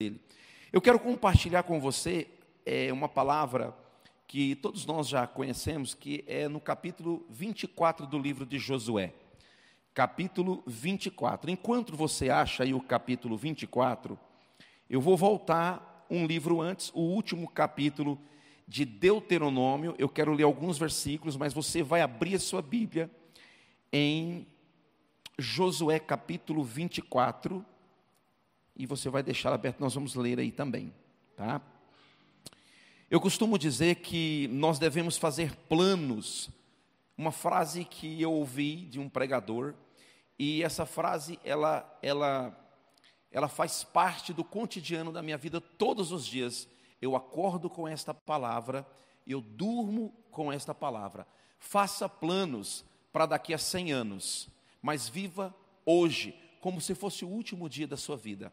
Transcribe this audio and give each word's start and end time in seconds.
dele. 0.00 0.20
Eu 0.72 0.80
quero 0.80 1.00
compartilhar 1.00 1.64
com 1.64 1.80
você 1.80 2.28
é, 2.64 2.92
uma 2.92 3.08
palavra 3.08 3.76
que 4.28 4.54
todos 4.54 4.86
nós 4.86 5.08
já 5.08 5.26
conhecemos, 5.26 5.92
que 5.92 6.22
é 6.28 6.46
no 6.46 6.60
capítulo 6.60 7.26
24 7.28 8.06
do 8.06 8.16
livro 8.16 8.46
de 8.46 8.60
Josué. 8.60 9.12
Capítulo 9.92 10.62
24. 10.68 11.50
Enquanto 11.50 11.96
você 11.96 12.30
acha 12.30 12.62
aí 12.62 12.72
o 12.72 12.80
capítulo 12.80 13.36
24, 13.36 14.16
eu 14.88 15.00
vou 15.00 15.16
voltar 15.16 16.06
um 16.08 16.26
livro 16.26 16.60
antes, 16.60 16.92
o 16.94 17.00
último 17.00 17.50
capítulo 17.50 18.20
de 18.68 18.84
Deuteronômio. 18.84 19.96
Eu 19.98 20.08
quero 20.08 20.32
ler 20.32 20.44
alguns 20.44 20.78
versículos, 20.78 21.36
mas 21.36 21.52
você 21.52 21.82
vai 21.82 22.02
abrir 22.02 22.36
a 22.36 22.38
sua 22.38 22.62
Bíblia 22.62 23.10
em 23.92 24.46
Josué 25.36 25.98
capítulo 25.98 26.62
24 26.62 27.66
e 28.78 28.86
você 28.86 29.10
vai 29.10 29.22
deixar 29.22 29.52
aberto, 29.52 29.80
nós 29.80 29.94
vamos 29.94 30.14
ler 30.14 30.38
aí 30.38 30.52
também, 30.52 30.94
tá? 31.36 31.60
Eu 33.10 33.20
costumo 33.20 33.58
dizer 33.58 33.96
que 33.96 34.48
nós 34.52 34.78
devemos 34.78 35.16
fazer 35.16 35.56
planos. 35.68 36.48
Uma 37.16 37.32
frase 37.32 37.84
que 37.84 38.22
eu 38.22 38.32
ouvi 38.32 38.76
de 38.76 39.00
um 39.00 39.08
pregador, 39.08 39.74
e 40.38 40.62
essa 40.62 40.86
frase 40.86 41.40
ela 41.44 41.98
ela 42.00 42.56
ela 43.32 43.48
faz 43.48 43.82
parte 43.82 44.32
do 44.32 44.44
cotidiano 44.44 45.10
da 45.12 45.22
minha 45.22 45.36
vida 45.36 45.60
todos 45.60 46.12
os 46.12 46.24
dias. 46.24 46.68
Eu 47.00 47.16
acordo 47.16 47.68
com 47.68 47.88
esta 47.88 48.14
palavra, 48.14 48.86
eu 49.26 49.40
durmo 49.40 50.14
com 50.30 50.52
esta 50.52 50.74
palavra. 50.74 51.26
Faça 51.58 52.08
planos 52.08 52.84
para 53.12 53.26
daqui 53.26 53.52
a 53.52 53.58
100 53.58 53.92
anos, 53.92 54.48
mas 54.80 55.08
viva 55.08 55.54
hoje 55.84 56.34
como 56.60 56.80
se 56.80 56.94
fosse 56.94 57.24
o 57.24 57.28
último 57.28 57.68
dia 57.68 57.86
da 57.86 57.96
sua 57.96 58.16
vida. 58.16 58.52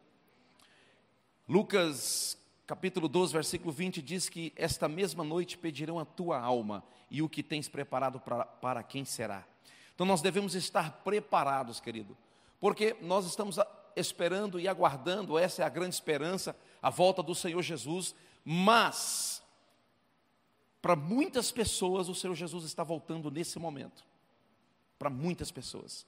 Lucas 1.47 2.37
capítulo 2.65 3.07
12, 3.07 3.31
versículo 3.31 3.71
20 3.71 4.01
diz 4.01 4.27
que 4.27 4.51
esta 4.55 4.89
mesma 4.89 5.23
noite 5.23 5.57
pedirão 5.57 5.99
a 5.99 6.05
tua 6.05 6.39
alma 6.39 6.83
e 7.11 7.21
o 7.21 7.29
que 7.29 7.43
tens 7.43 7.69
preparado 7.69 8.19
para, 8.19 8.45
para 8.45 8.81
quem 8.81 9.05
será. 9.05 9.45
Então 9.93 10.07
nós 10.07 10.21
devemos 10.23 10.55
estar 10.55 11.03
preparados, 11.03 11.79
querido, 11.79 12.17
porque 12.59 12.97
nós 12.99 13.27
estamos 13.27 13.59
esperando 13.95 14.59
e 14.59 14.67
aguardando, 14.67 15.37
essa 15.37 15.61
é 15.61 15.65
a 15.65 15.69
grande 15.69 15.93
esperança, 15.93 16.57
a 16.81 16.89
volta 16.89 17.21
do 17.21 17.35
Senhor 17.35 17.61
Jesus, 17.61 18.15
mas 18.43 19.43
para 20.81 20.95
muitas 20.95 21.51
pessoas 21.51 22.09
o 22.09 22.15
Senhor 22.15 22.33
Jesus 22.33 22.65
está 22.65 22.83
voltando 22.83 23.29
nesse 23.29 23.59
momento. 23.59 24.03
Para 24.97 25.09
muitas 25.09 25.51
pessoas. 25.51 26.07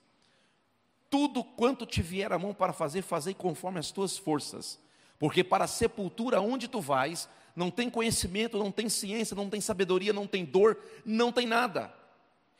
Tudo 1.09 1.43
quanto 1.43 1.85
te 1.85 2.01
vier 2.01 2.33
a 2.33 2.39
mão 2.39 2.53
para 2.53 2.73
fazer, 2.73 3.03
fazei 3.03 3.33
conforme 3.33 3.79
as 3.79 3.91
tuas 3.91 4.17
forças 4.17 4.79
porque 5.19 5.43
para 5.43 5.65
a 5.65 5.67
sepultura 5.67 6.41
onde 6.41 6.67
tu 6.67 6.79
vais, 6.79 7.27
não 7.55 7.71
tem 7.71 7.89
conhecimento, 7.89 8.57
não 8.57 8.71
tem 8.71 8.87
ciência, 8.87 9.35
não 9.35 9.49
tem 9.49 9.59
sabedoria, 9.59 10.13
não 10.13 10.27
tem 10.27 10.45
dor, 10.45 10.77
não 11.03 11.31
tem 11.31 11.47
nada. 11.47 11.93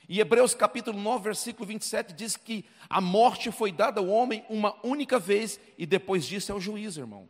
E 0.10 0.20
Hebreus 0.20 0.56
capítulo 0.56 1.00
9, 1.00 1.24
versículo 1.24 1.68
27 1.68 2.14
diz 2.14 2.38
que 2.38 2.66
a 2.90 3.02
morte 3.02 3.52
foi 3.52 3.72
dada 3.72 4.00
ao 4.00 4.08
homem 4.08 4.46
uma 4.50 4.76
única 4.84 5.20
vez 5.20 5.60
e 5.78 5.86
depois 5.86 6.26
disso 6.26 6.52
é 6.52 6.56
o 6.56 6.60
juízo, 6.60 7.02
irmão. 7.02 7.28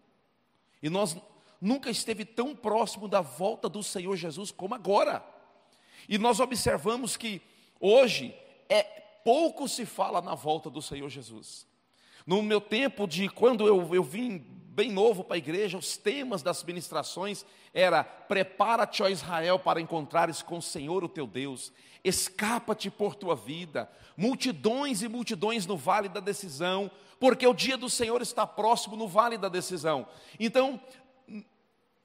E 0.81 0.89
nós 0.89 1.17
nunca 1.59 1.89
esteve 1.89 2.23
tão 2.23 2.55
próximo 2.55 3.07
da 3.07 3.19
volta 3.19 3.67
do 3.67 3.81
Senhor 3.81 4.15
Jesus 4.15 4.51
como 4.51 4.75
agora. 4.75 5.25
E 6.07 6.17
nós 6.17 6.39
observamos 6.39 7.17
que 7.17 7.41
hoje 7.79 8.33
é 8.69 8.83
pouco 9.23 9.67
se 9.67 9.85
fala 9.85 10.21
na 10.21 10.35
volta 10.35 10.69
do 10.69 10.81
Senhor 10.81 11.09
Jesus. 11.09 11.65
No 12.27 12.43
meu 12.43 12.59
tempo 12.59 13.07
de 13.07 13.29
quando 13.29 13.65
eu, 13.65 13.95
eu 13.95 14.03
vim 14.03 14.39
bem 14.39 14.91
novo 14.91 15.23
para 15.23 15.35
a 15.35 15.39
igreja, 15.39 15.77
os 15.77 15.95
temas 15.95 16.43
das 16.43 16.61
ministrações 16.61 17.45
era 17.73 18.03
prepara-te, 18.03 19.01
ó 19.01 19.07
Israel, 19.07 19.57
para 19.57 19.79
encontrares 19.79 20.41
com 20.41 20.57
o 20.57 20.61
Senhor 20.61 21.05
o 21.05 21.09
teu 21.09 21.25
Deus, 21.25 21.71
escapa-te 22.03 22.91
por 22.91 23.15
tua 23.15 23.33
vida, 23.33 23.89
multidões 24.17 25.01
e 25.01 25.07
multidões 25.07 25.65
no 25.65 25.77
vale 25.77 26.09
da 26.09 26.19
decisão, 26.19 26.91
porque 27.17 27.47
o 27.47 27.53
dia 27.53 27.77
do 27.77 27.89
Senhor 27.89 28.21
está 28.21 28.45
próximo 28.45 28.97
no 28.97 29.07
vale 29.07 29.37
da 29.37 29.47
decisão. 29.47 30.05
Então, 30.37 30.81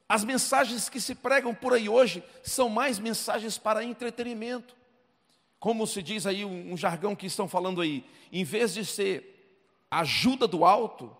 as 0.08 0.22
mensagens 0.22 0.88
que 0.88 1.00
se 1.00 1.16
pregam 1.16 1.52
por 1.52 1.72
aí 1.72 1.88
hoje 1.88 2.22
são 2.44 2.68
mais 2.68 3.00
mensagens 3.00 3.58
para 3.58 3.82
entretenimento. 3.82 4.76
Como 5.58 5.84
se 5.84 6.00
diz 6.00 6.26
aí 6.26 6.44
um, 6.44 6.72
um 6.72 6.76
jargão 6.76 7.16
que 7.16 7.26
estão 7.26 7.48
falando 7.48 7.80
aí, 7.80 8.04
em 8.30 8.44
vez 8.44 8.72
de 8.72 8.86
ser 8.86 9.31
ajuda 9.92 10.48
do 10.48 10.64
alto, 10.64 11.14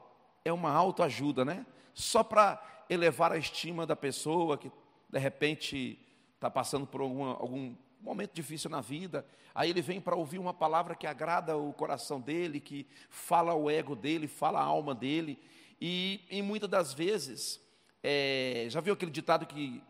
é 0.44 0.53
uma 0.53 0.72
autoajuda, 0.72 1.44
né? 1.44 1.66
Só 1.93 2.25
para 2.25 2.60
elevar 2.88 3.31
a 3.31 3.37
estima 3.37 3.87
da 3.87 3.94
pessoa 3.94 4.56
que 4.56 4.72
de 5.10 5.19
repente 5.19 5.99
está 6.34 6.50
passando 6.50 6.87
por 6.87 7.03
algum, 7.03 7.25
algum 7.25 7.77
momento 8.00 8.33
difícil 8.33 8.71
na 8.71 8.81
vida. 8.81 9.27
Aí 9.55 9.69
ele 9.69 9.83
vem 9.83 10.00
para 10.00 10.16
ouvir 10.16 10.38
uma 10.38 10.55
palavra 10.55 10.94
que 10.94 11.06
agrada 11.06 11.56
o 11.56 11.72
coração 11.75 12.19
dele, 12.19 12.59
que 12.59 12.87
fala 13.10 13.53
o 13.55 13.71
ego 13.71 13.94
dele, 13.94 14.27
fala 14.27 14.59
a 14.59 14.65
alma 14.65 14.94
dele. 14.94 15.39
E, 15.78 16.25
e 16.31 16.41
muitas 16.41 16.69
das 16.69 16.94
vezes, 16.94 17.60
é, 18.03 18.66
já 18.71 18.81
viu 18.81 18.94
aquele 18.94 19.10
ditado 19.10 19.44
que 19.44 19.83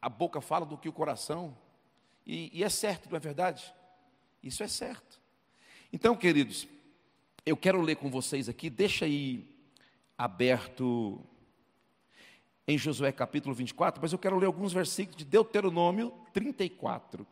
a 0.00 0.08
boca 0.08 0.40
fala 0.40 0.64
do 0.64 0.78
que 0.78 0.88
o 0.88 0.92
coração? 0.92 1.58
E, 2.24 2.50
e 2.56 2.62
é 2.62 2.68
certo, 2.68 3.10
não 3.10 3.16
é 3.16 3.20
verdade? 3.20 3.74
Isso 4.42 4.62
é 4.62 4.68
certo. 4.68 5.20
Então, 5.92 6.14
queridos, 6.14 6.68
eu 7.48 7.56
quero 7.56 7.80
ler 7.80 7.96
com 7.96 8.10
vocês 8.10 8.46
aqui, 8.48 8.68
deixa 8.68 9.06
aí 9.06 9.48
aberto 10.18 11.18
em 12.66 12.76
Josué 12.76 13.10
capítulo 13.10 13.54
24, 13.54 14.02
mas 14.02 14.12
eu 14.12 14.18
quero 14.18 14.36
ler 14.36 14.44
alguns 14.44 14.74
versículos 14.74 15.16
de 15.16 15.24
Deuteronômio 15.24 16.12
34, 16.34 17.26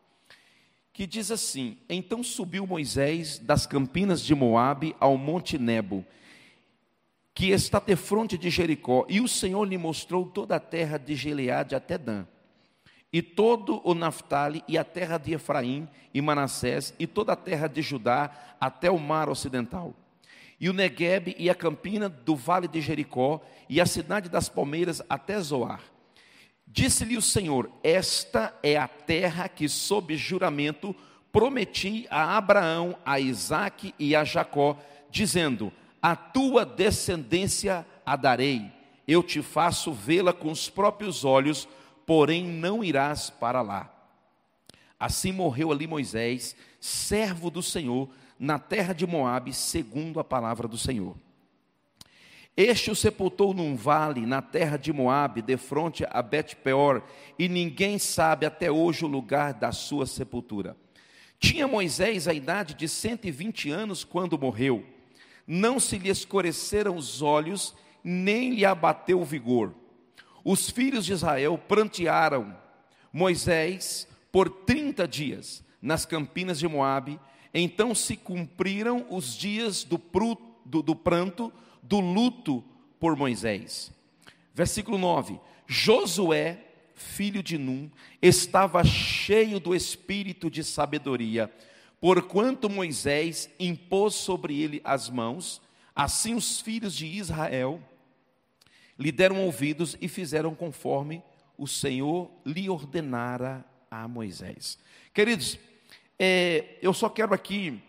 que 0.91 1.05
diz 1.05 1.29
assim: 1.29 1.77
Então 1.87 2.23
subiu 2.23 2.65
Moisés 2.65 3.37
das 3.37 3.67
campinas 3.67 4.21
de 4.21 4.33
Moabe 4.33 4.95
ao 4.99 5.15
monte 5.17 5.59
Nebo, 5.59 6.03
que 7.35 7.51
está 7.51 7.79
de 7.79 7.95
fronte 7.95 8.39
de 8.39 8.49
Jericó, 8.49 9.05
e 9.07 9.21
o 9.21 9.27
Senhor 9.27 9.63
lhe 9.65 9.77
mostrou 9.77 10.25
toda 10.25 10.55
a 10.55 10.59
terra 10.59 10.97
de 10.97 11.13
Gileade 11.13 11.75
até 11.75 11.95
Dan, 11.95 12.25
e 13.13 13.21
todo 13.21 13.87
o 13.87 13.93
Naphtali, 13.93 14.63
e 14.67 14.79
a 14.79 14.83
terra 14.83 15.19
de 15.19 15.33
Efraim 15.33 15.87
e 16.11 16.19
Manassés, 16.19 16.95
e 16.97 17.05
toda 17.05 17.33
a 17.33 17.35
terra 17.35 17.67
de 17.67 17.83
Judá 17.83 18.55
até 18.59 18.89
o 18.89 18.97
mar 18.97 19.29
ocidental 19.29 19.93
e 20.59 20.69
o 20.69 20.73
Negueb 20.73 21.35
e 21.37 21.49
a 21.49 21.55
campina 21.55 22.09
do 22.09 22.35
vale 22.35 22.67
de 22.67 22.81
Jericó, 22.81 23.41
e 23.69 23.79
a 23.79 23.85
cidade 23.85 24.29
das 24.29 24.49
palmeiras 24.49 25.01
até 25.09 25.39
Zoar. 25.39 25.81
Disse-lhe 26.65 27.17
o 27.17 27.21
Senhor: 27.21 27.71
Esta 27.83 28.53
é 28.61 28.77
a 28.77 28.87
terra 28.87 29.47
que, 29.47 29.69
sob 29.69 30.15
juramento, 30.17 30.95
prometi 31.31 32.07
a 32.09 32.37
Abraão, 32.37 32.97
a 33.05 33.19
Isaque 33.19 33.93
e 33.99 34.15
a 34.15 34.23
Jacó, 34.23 34.77
dizendo: 35.09 35.71
A 36.01 36.15
tua 36.15 36.65
descendência 36.65 37.85
a 38.05 38.15
darei, 38.15 38.71
eu 39.07 39.23
te 39.23 39.41
faço 39.41 39.93
vê-la 39.93 40.33
com 40.33 40.51
os 40.51 40.69
próprios 40.69 41.23
olhos, 41.23 41.67
porém 42.05 42.45
não 42.45 42.83
irás 42.83 43.29
para 43.29 43.61
lá. 43.61 43.93
Assim 44.99 45.31
morreu 45.31 45.71
ali 45.71 45.85
Moisés, 45.85 46.55
servo 46.79 47.51
do 47.51 47.61
Senhor, 47.61 48.09
na 48.39 48.59
terra 48.59 48.93
de 48.93 49.05
Moabe, 49.05 49.53
segundo 49.53 50.19
a 50.19 50.23
palavra 50.23 50.67
do 50.67 50.77
Senhor. 50.77 51.15
Este 52.55 52.89
o 52.89 52.95
sepultou 52.95 53.53
num 53.53 53.75
vale 53.75 54.25
na 54.25 54.41
terra 54.41 54.77
de 54.77 54.91
Moabe, 54.91 55.43
de 55.43 55.57
fronte 55.57 56.03
a 56.09 56.21
Bet-peor, 56.23 57.03
e 57.37 57.47
ninguém 57.47 57.99
sabe 57.99 58.47
até 58.47 58.71
hoje 58.71 59.05
o 59.05 59.07
lugar 59.07 59.53
da 59.53 59.71
sua 59.71 60.07
sepultura. 60.07 60.75
Tinha 61.39 61.67
Moisés 61.67 62.27
a 62.27 62.33
idade 62.33 62.73
de 62.73 62.87
120 62.87 63.69
anos 63.69 64.03
quando 64.03 64.39
morreu. 64.39 64.83
Não 65.45 65.79
se 65.79 65.99
lhe 65.99 66.09
escureceram 66.09 66.95
os 66.95 67.21
olhos, 67.21 67.75
nem 68.03 68.55
lhe 68.55 68.65
abateu 68.65 69.21
o 69.21 69.25
vigor. 69.25 69.73
Os 70.43 70.69
filhos 70.69 71.05
de 71.05 71.13
Israel 71.13 71.57
prantearam 71.59 72.55
Moisés 73.13 74.07
por 74.31 74.49
30 74.49 75.07
dias 75.07 75.63
nas 75.79 76.05
campinas 76.05 76.57
de 76.57 76.67
Moabe, 76.67 77.19
então 77.53 77.95
se 77.95 78.15
cumpriram 78.15 79.05
os 79.09 79.35
dias 79.35 79.83
do, 79.83 79.97
pru, 79.97 80.37
do, 80.65 80.81
do 80.81 80.95
pranto, 80.95 81.51
do 81.81 81.99
luto 81.99 82.63
por 82.99 83.15
Moisés. 83.15 83.91
Versículo 84.53 84.97
9: 84.97 85.39
Josué, 85.65 86.63
filho 86.93 87.43
de 87.43 87.57
Num, 87.57 87.89
estava 88.21 88.83
cheio 88.83 89.59
do 89.59 89.75
espírito 89.75 90.49
de 90.49 90.63
sabedoria, 90.63 91.51
porquanto 92.01 92.69
Moisés 92.69 93.49
impôs 93.59 94.15
sobre 94.15 94.59
ele 94.59 94.81
as 94.83 95.09
mãos, 95.09 95.61
assim 95.95 96.33
os 96.33 96.59
filhos 96.59 96.95
de 96.95 97.05
Israel 97.05 97.81
lhe 98.97 99.11
deram 99.11 99.43
ouvidos 99.43 99.95
e 100.01 100.07
fizeram 100.07 100.55
conforme 100.55 101.21
o 101.57 101.67
Senhor 101.67 102.31
lhe 102.45 102.69
ordenara 102.69 103.65
a 103.89 104.07
Moisés. 104.07 104.77
Queridos, 105.13 105.57
é, 106.19 106.77
eu 106.81 106.93
só 106.93 107.09
quero 107.09 107.33
aqui, 107.33 107.81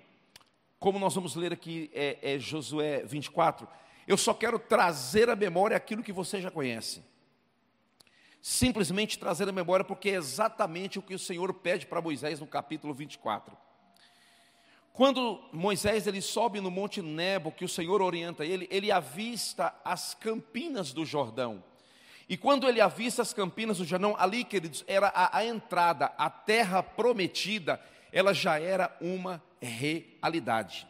como 0.78 0.98
nós 0.98 1.14
vamos 1.14 1.34
ler 1.34 1.52
aqui 1.52 1.90
é, 1.94 2.34
é 2.34 2.38
Josué 2.38 3.02
24, 3.04 3.66
Eu 4.06 4.16
só 4.16 4.32
quero 4.34 4.58
trazer 4.58 5.28
à 5.28 5.36
memória 5.36 5.76
aquilo 5.76 6.02
que 6.02 6.12
você 6.12 6.40
já 6.40 6.50
conhece. 6.50 7.02
Simplesmente 8.40 9.18
trazer 9.18 9.48
à 9.48 9.52
memória, 9.52 9.84
porque 9.84 10.10
é 10.10 10.14
exatamente 10.14 10.98
o 10.98 11.02
que 11.02 11.14
o 11.14 11.18
Senhor 11.18 11.52
pede 11.54 11.86
para 11.86 12.00
Moisés 12.00 12.40
no 12.40 12.46
capítulo 12.46 12.94
24. 12.94 13.56
Quando 14.92 15.40
Moisés 15.52 16.06
ele 16.06 16.20
sobe 16.20 16.60
no 16.60 16.70
Monte 16.70 17.00
Nebo, 17.00 17.52
que 17.52 17.64
o 17.64 17.68
Senhor 17.68 18.02
orienta 18.02 18.44
ele, 18.44 18.66
ele 18.70 18.90
avista 18.90 19.74
as 19.84 20.14
campinas 20.14 20.92
do 20.92 21.06
Jordão. 21.06 21.62
E 22.28 22.36
quando 22.36 22.68
ele 22.68 22.80
avista 22.80 23.22
as 23.22 23.32
campinas 23.32 23.78
do 23.78 23.84
Jordão, 23.84 24.16
ali, 24.18 24.44
queridos, 24.44 24.84
era 24.86 25.06
a, 25.08 25.38
a 25.38 25.44
entrada, 25.44 26.12
a 26.18 26.28
terra 26.28 26.82
prometida, 26.82 27.80
ela 28.12 28.32
já 28.32 28.58
era 28.58 28.96
uma 29.00 29.42
realidade. 29.60 30.86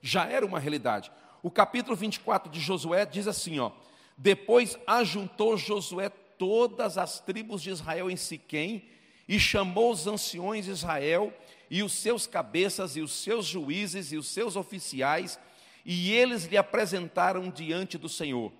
Já 0.00 0.26
era 0.26 0.44
uma 0.44 0.58
realidade. 0.58 1.10
O 1.42 1.50
capítulo 1.50 1.96
24 1.96 2.50
de 2.50 2.60
Josué 2.60 3.04
diz 3.06 3.26
assim, 3.26 3.58
ó: 3.58 3.72
Depois 4.16 4.78
ajuntou 4.86 5.56
Josué 5.56 6.08
todas 6.38 6.98
as 6.98 7.20
tribos 7.20 7.62
de 7.62 7.70
Israel 7.70 8.10
em 8.10 8.16
Siquém 8.16 8.84
e 9.28 9.38
chamou 9.38 9.92
os 9.92 10.06
anciões 10.06 10.64
de 10.64 10.70
Israel 10.70 11.32
e 11.70 11.82
os 11.82 11.92
seus 11.92 12.26
cabeças 12.26 12.96
e 12.96 13.00
os 13.00 13.12
seus 13.12 13.46
juízes 13.46 14.12
e 14.12 14.16
os 14.16 14.28
seus 14.28 14.56
oficiais, 14.56 15.38
e 15.84 16.12
eles 16.12 16.44
lhe 16.44 16.56
apresentaram 16.56 17.50
diante 17.50 17.96
do 17.96 18.08
Senhor. 18.08 18.52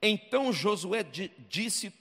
Então 0.00 0.52
Josué 0.52 1.04
disse 1.48 1.92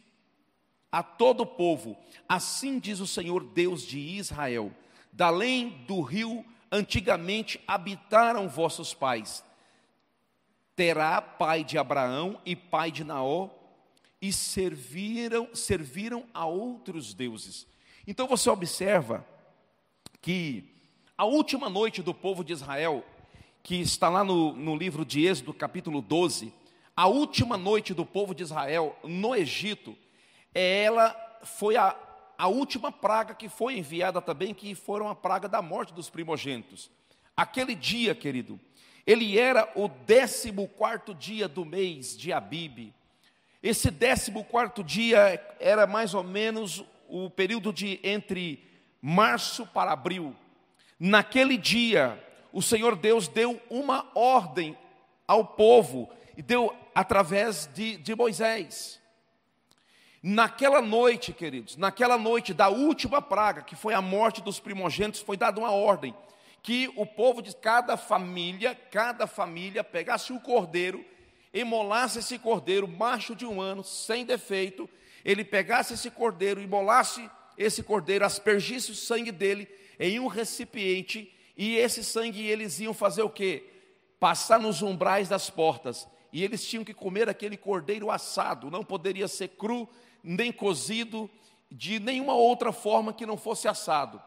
a 0.91 1.03
todo 1.03 1.41
o 1.41 1.45
povo: 1.45 1.97
Assim 2.27 2.80
diz 2.80 3.00
o 3.00 3.07
Senhor 3.07 3.44
Deus 3.44 3.83
de 3.83 4.00
Israel: 4.00 4.71
Da 5.12 5.27
além 5.27 5.69
do 5.88 6.01
rio 6.01 6.45
antigamente 6.71 7.59
habitaram 7.68 8.47
vossos 8.47 8.94
pais. 8.94 9.44
Terá 10.75 11.21
pai 11.21 11.63
de 11.63 11.77
Abraão 11.77 12.39
e 12.45 12.56
pai 12.56 12.91
de 12.91 13.03
Naó, 13.03 13.50
e 14.21 14.31
serviram, 14.31 15.53
serviram 15.53 16.25
a 16.33 16.45
outros 16.45 17.13
deuses. 17.13 17.68
Então 18.07 18.27
você 18.27 18.50
observa 18.50 19.25
que 20.21 20.63
a 21.18 21.25
última 21.25 21.69
noite 21.69 22.01
do 22.01 22.13
povo 22.13 22.44
de 22.44 22.53
Israel, 22.53 23.03
que 23.62 23.75
está 23.75 24.09
lá 24.09 24.24
no, 24.24 24.53
no 24.53 24.75
livro 24.75 25.06
de 25.06 25.25
Êxodo, 25.25 25.53
capítulo 25.53 26.01
12, 26.01 26.53
a 26.95 27.07
última 27.07 27.57
noite 27.57 27.94
do 27.94 28.06
povo 28.06 28.33
de 28.33 28.44
Israel 28.44 28.97
no 29.03 29.35
Egito, 29.35 29.95
ela 30.53 31.15
foi 31.43 31.75
a, 31.77 31.95
a 32.37 32.47
última 32.47 32.91
praga 32.91 33.33
que 33.33 33.49
foi 33.49 33.77
enviada 33.77 34.21
também, 34.21 34.53
que 34.53 34.73
foram 34.75 35.09
a 35.09 35.15
praga 35.15 35.47
da 35.47 35.61
morte 35.61 35.93
dos 35.93 36.09
primogênitos. 36.09 36.89
Aquele 37.35 37.75
dia, 37.75 38.13
querido, 38.13 38.59
ele 39.05 39.39
era 39.39 39.71
o 39.75 39.87
décimo 39.87 40.67
quarto 40.67 41.13
dia 41.13 41.47
do 41.47 41.65
mês 41.65 42.17
de 42.17 42.33
Abibe. 42.33 42.93
Esse 43.61 43.89
décimo 43.89 44.43
quarto 44.43 44.83
dia 44.83 45.41
era 45.59 45.87
mais 45.87 46.13
ou 46.13 46.23
menos 46.23 46.83
o 47.07 47.29
período 47.29 47.73
de 47.73 47.99
entre 48.03 48.63
março 49.01 49.65
para 49.65 49.91
abril. 49.91 50.35
Naquele 50.99 51.57
dia, 51.57 52.23
o 52.51 52.61
Senhor 52.61 52.95
Deus 52.95 53.27
deu 53.27 53.61
uma 53.69 54.09
ordem 54.13 54.77
ao 55.27 55.45
povo 55.45 56.09
e 56.37 56.41
deu 56.41 56.75
através 56.93 57.69
de, 57.73 57.97
de 57.97 58.15
Moisés. 58.15 58.98
Naquela 60.21 60.81
noite, 60.81 61.31
queridos, 61.31 61.77
naquela 61.77 62.18
noite 62.18 62.54
da 62.54 62.68
última 62.68 63.21
praga, 63.21 63.62
que 63.62 63.75
foi 63.75 63.94
a 63.94 64.01
morte 64.01 64.42
dos 64.42 64.60
primogênitos, 64.60 65.21
foi 65.21 65.38
dada 65.38 65.60
uma 65.60 65.71
ordem 65.71 66.13
que 66.62 66.92
o 66.98 67.06
povo 67.06 67.42
de 67.42 67.56
cada 67.56 67.95
família, 67.95 68.75
cada 68.75 69.25
família 69.25 69.81
pegasse 69.81 70.33
o 70.33 70.39
cordeiro, 70.42 71.06
emolasse 71.54 72.19
esse 72.19 72.38
cordeiro, 72.38 72.86
macho 72.86 73.33
de 73.33 73.45
um 73.45 73.62
ano, 73.62 73.81
sem 73.81 74.25
defeito, 74.25 74.89
ele 75.24 75.45
pegasse 75.45 75.94
esse 75.94 76.12
cordeiro, 76.12 76.62
emolasse 76.62 77.30
esse 77.57 77.81
cordeiro, 77.81 78.25
aspergisse 78.25 78.92
o 78.92 78.95
sangue 78.95 79.31
dele 79.31 79.69
em 79.98 80.19
um 80.19 80.27
recipiente, 80.27 81.33
e 81.56 81.77
esse 81.77 82.04
sangue 82.04 82.45
eles 82.45 82.77
iam 82.81 82.94
fazer 82.94 83.21
o 83.21 83.30
quê? 83.30 83.69
Passar 84.19 84.60
nos 84.60 84.81
umbrais 84.81 85.30
das 85.30 85.50
portas 85.50 86.06
e 86.31 86.44
eles 86.44 86.66
tinham 86.66 86.83
que 86.83 86.94
comer 86.94 87.27
aquele 87.27 87.57
cordeiro 87.57 88.12
assado, 88.12 88.69
não 88.69 88.83
poderia 88.83 89.27
ser 89.27 89.50
cru, 89.50 89.89
nem 90.24 90.51
cozido, 90.51 91.30
de 91.71 92.00
nenhuma 92.00 92.33
outra 92.33 92.71
forma 92.71 93.13
que 93.13 93.25
não 93.25 93.38
fosse 93.38 93.68
assado. 93.68 94.21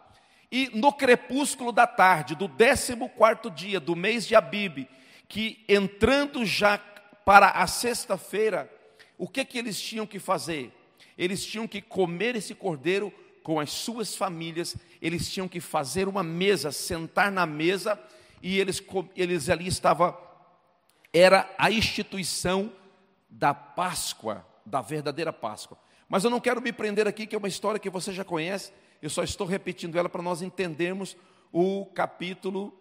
E 0.51 0.71
no 0.75 0.93
crepúsculo 0.93 1.73
da 1.73 1.87
tarde, 1.87 2.35
do 2.35 2.49
14 2.49 3.51
dia 3.55 3.81
do 3.81 3.97
mês 3.97 4.27
de 4.27 4.35
Abibe, 4.35 4.89
que 5.29 5.65
entrando 5.69 6.45
já 6.45 6.79
para 7.25 7.49
a 7.51 7.67
sexta-feira, 7.67 8.71
o 9.17 9.27
que 9.27 9.45
que 9.45 9.59
eles 9.59 9.81
tinham 9.81 10.07
que 10.07 10.19
fazer? 10.19 10.73
Eles 11.17 11.45
tinham 11.45 11.67
que 11.67 11.81
comer 11.81 12.37
esse 12.37 12.55
cordeiro 12.55 13.13
com 13.43 13.59
as 13.59 13.71
suas 13.71 14.15
famílias, 14.15 14.77
eles 15.01 15.31
tinham 15.33 15.49
que 15.49 15.61
fazer 15.61 16.07
uma 16.07 16.23
mesa, 16.23 16.71
sentar 16.71 17.33
na 17.33 17.47
mesa, 17.47 17.99
e 18.43 18.59
eles, 18.59 18.83
eles 19.17 19.49
ali 19.49 19.67
estavam 19.67 20.17
era 21.13 21.49
a 21.59 21.71
instituição 21.71 22.73
da 23.29 23.53
Páscoa, 23.53 24.47
da 24.65 24.81
verdadeira 24.81 25.33
Páscoa. 25.33 25.79
Mas 26.09 26.25
eu 26.25 26.31
não 26.31 26.41
quero 26.41 26.61
me 26.61 26.73
prender 26.73 27.09
aqui, 27.09 27.27
que 27.27 27.35
é 27.35 27.39
uma 27.39 27.49
história 27.49 27.81
que 27.81 27.89
você 27.91 28.13
já 28.13 28.25
conhece, 28.25 28.73
eu 29.01 29.11
só 29.11 29.23
estou 29.23 29.47
repetindo 29.47 29.99
ela 29.99 30.09
para 30.09 30.23
nós 30.23 30.43
entendermos 30.43 31.17
o 31.53 31.87
capítulo 31.87 32.73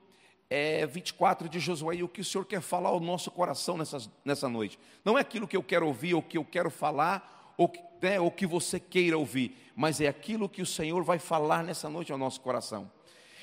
é, 0.49 0.85
24 0.85 1.47
de 1.47 1.59
Josué 1.59 1.95
e 1.95 2.03
o 2.03 2.09
que 2.09 2.21
o 2.21 2.25
Senhor 2.25 2.45
quer 2.45 2.61
falar 2.61 2.89
ao 2.89 2.99
nosso 2.99 3.31
coração 3.31 3.77
nessa, 3.77 3.97
nessa 4.23 4.49
noite. 4.49 4.77
Não 5.03 5.17
é 5.17 5.21
aquilo 5.21 5.47
que 5.47 5.55
eu 5.55 5.63
quero 5.63 5.87
ouvir, 5.87 6.13
ou 6.13 6.21
que 6.21 6.37
eu 6.37 6.43
quero 6.43 6.69
falar, 6.69 7.53
ou, 7.57 7.71
né, 8.01 8.19
ou 8.19 8.29
que 8.29 8.45
você 8.45 8.79
queira 8.79 9.17
ouvir, 9.17 9.55
mas 9.75 10.01
é 10.01 10.07
aquilo 10.07 10.49
que 10.49 10.61
o 10.61 10.65
Senhor 10.65 11.03
vai 11.03 11.19
falar 11.19 11.63
nessa 11.63 11.89
noite 11.89 12.11
ao 12.11 12.17
nosso 12.17 12.41
coração. 12.41 12.91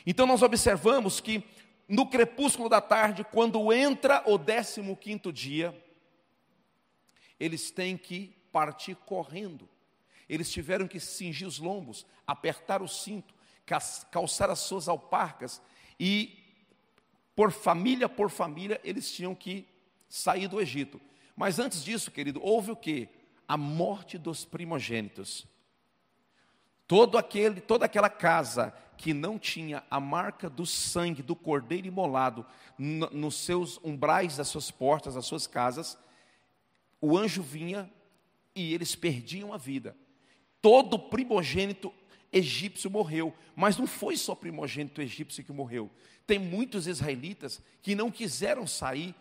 Então 0.06 0.26
nós 0.26 0.43
observamos 0.43 1.19
que 1.20 1.43
no 1.88 2.06
crepúsculo 2.06 2.69
da 2.69 2.81
tarde, 2.81 3.25
quando 3.25 3.73
entra 3.73 4.23
o 4.26 4.37
décimo 4.37 4.94
quinto 4.94 5.32
dia, 5.32 5.75
eles 7.38 7.70
têm 7.70 7.96
que 7.96 8.35
partir 8.52 8.94
correndo. 8.94 9.69
Eles 10.29 10.50
tiveram 10.50 10.87
que 10.87 11.00
cingir 11.00 11.46
os 11.46 11.58
lombos, 11.58 12.06
apertar 12.26 12.82
o 12.82 12.88
cinto, 12.88 13.35
calçar 14.11 14.50
as 14.50 14.61
suas 14.61 14.88
alparcas 14.88 15.62
e, 15.99 16.38
por 17.35 17.50
família 17.52 18.08
por 18.08 18.31
família, 18.31 18.81
eles 18.85 19.11
tinham 19.11 19.35
que 19.35 19.67
sair 20.08 20.49
do 20.49 20.61
Egito. 20.61 21.00
Mas 21.37 21.58
antes 21.58 21.85
disso, 21.85 22.11
querido, 22.11 22.40
houve 22.43 22.70
o 22.70 22.76
que? 22.76 23.08
A 23.46 23.56
morte 23.56 24.19
dos 24.19 24.44
primogênitos. 24.44 25.46
Todo 26.86 27.17
aquele, 27.17 27.60
toda 27.60 27.84
aquela 27.84 28.10
casa 28.10 28.74
que 28.96 29.15
não 29.15 29.39
tinha 29.39 29.84
a 29.91 30.01
marca 30.01 30.51
do 30.51 30.67
sangue 30.67 31.22
do 31.22 31.36
cordeiro 31.36 31.86
imolado 31.86 32.44
nos 32.77 33.36
seus 33.36 33.79
umbrais 33.84 34.36
das 34.36 34.48
suas 34.48 34.70
portas, 34.70 35.15
das 35.15 35.27
suas 35.27 35.46
casas, 35.46 35.96
o 37.00 37.17
anjo 37.17 37.43
vinha 37.43 37.90
e 38.55 38.74
eles 38.74 38.94
perdiam 38.94 39.52
a 39.52 39.56
vida. 39.56 39.96
Todo 40.60 40.98
primogênito 40.98 41.93
egípcio 42.32 42.90
morreu, 42.90 43.32
mas 43.55 43.76
não 43.76 43.86
foi 43.86 44.17
só 44.17 44.34
primogênito 44.34 45.00
egípcio 45.00 45.44
que 45.44 45.52
morreu. 45.52 45.90
Tem 46.26 46.38
muitos 46.38 46.86
israelitas 46.86 47.62
que 47.81 47.94
não 47.94 48.10
quiseram 48.10 48.67
sair 48.67 49.14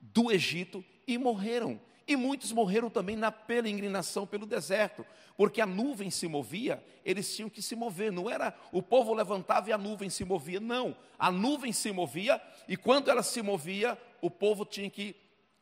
do 0.00 0.30
Egito 0.30 0.84
e 1.06 1.16
morreram. 1.18 1.80
E 2.06 2.16
muitos 2.16 2.52
morreram 2.52 2.90
também 2.90 3.16
na 3.16 3.30
peregrinação 3.30 4.26
pelo 4.26 4.44
deserto, 4.44 5.06
porque 5.36 5.60
a 5.60 5.66
nuvem 5.66 6.10
se 6.10 6.26
movia, 6.26 6.82
eles 7.04 7.34
tinham 7.34 7.48
que 7.48 7.62
se 7.62 7.76
mover, 7.76 8.10
não 8.12 8.28
era 8.28 8.54
o 8.72 8.82
povo 8.82 9.14
levantava 9.14 9.70
e 9.70 9.72
a 9.72 9.78
nuvem 9.78 10.10
se 10.10 10.24
movia, 10.24 10.60
não. 10.60 10.96
A 11.18 11.30
nuvem 11.30 11.72
se 11.72 11.92
movia 11.92 12.40
e 12.68 12.76
quando 12.76 13.10
ela 13.10 13.22
se 13.22 13.40
movia, 13.40 13.96
o 14.20 14.28
povo 14.30 14.64
tinha 14.64 14.90
que 14.90 15.16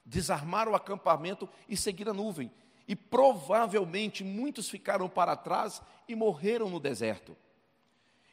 desarmar 0.05 0.69
o 0.69 0.75
acampamento 0.75 1.49
e 1.69 1.77
seguir 1.77 2.09
a 2.09 2.15
nuvem. 2.15 2.51
E 2.87 2.97
provavelmente 2.97 4.25
muitos 4.25 4.69
ficaram 4.69 5.09
para 5.09 5.37
trás 5.37 5.81
e 6.09 6.15
morreram 6.15 6.69
no 6.69 6.81
deserto. 6.81 7.37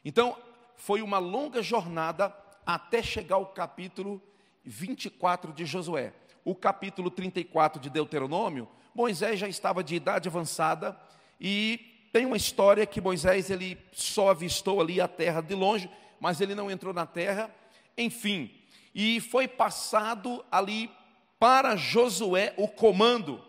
Então, 0.04 0.36
foi 0.76 1.02
uma 1.02 1.18
longa 1.18 1.62
jornada 1.62 2.34
até 2.66 3.02
chegar 3.02 3.36
ao 3.36 3.46
capítulo 3.46 4.22
24 4.64 5.52
de 5.52 5.64
Josué 5.64 6.12
o 6.48 6.54
capítulo 6.54 7.10
34 7.10 7.78
de 7.78 7.90
Deuteronômio, 7.90 8.66
Moisés 8.94 9.38
já 9.38 9.46
estava 9.46 9.84
de 9.84 9.94
idade 9.94 10.30
avançada 10.30 10.98
e 11.38 12.08
tem 12.10 12.24
uma 12.24 12.38
história 12.38 12.86
que 12.86 13.02
Moisés 13.02 13.50
ele 13.50 13.78
só 13.92 14.30
avistou 14.30 14.80
ali 14.80 14.98
a 14.98 15.06
terra 15.06 15.42
de 15.42 15.54
longe, 15.54 15.90
mas 16.18 16.40
ele 16.40 16.54
não 16.54 16.70
entrou 16.70 16.94
na 16.94 17.04
terra, 17.04 17.54
enfim, 17.98 18.50
e 18.94 19.20
foi 19.20 19.46
passado 19.46 20.42
ali 20.50 20.90
para 21.38 21.76
Josué 21.76 22.52
o 22.56 22.66
comando, 22.66 23.42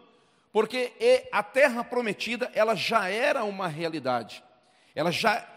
porque 0.51 0.91
a 1.31 1.41
terra 1.43 1.83
prometida 1.83 2.51
ela 2.53 2.75
já 2.75 3.09
era 3.09 3.43
uma 3.43 3.67
realidade, 3.67 4.43
ela 4.95 5.11
já 5.11 5.47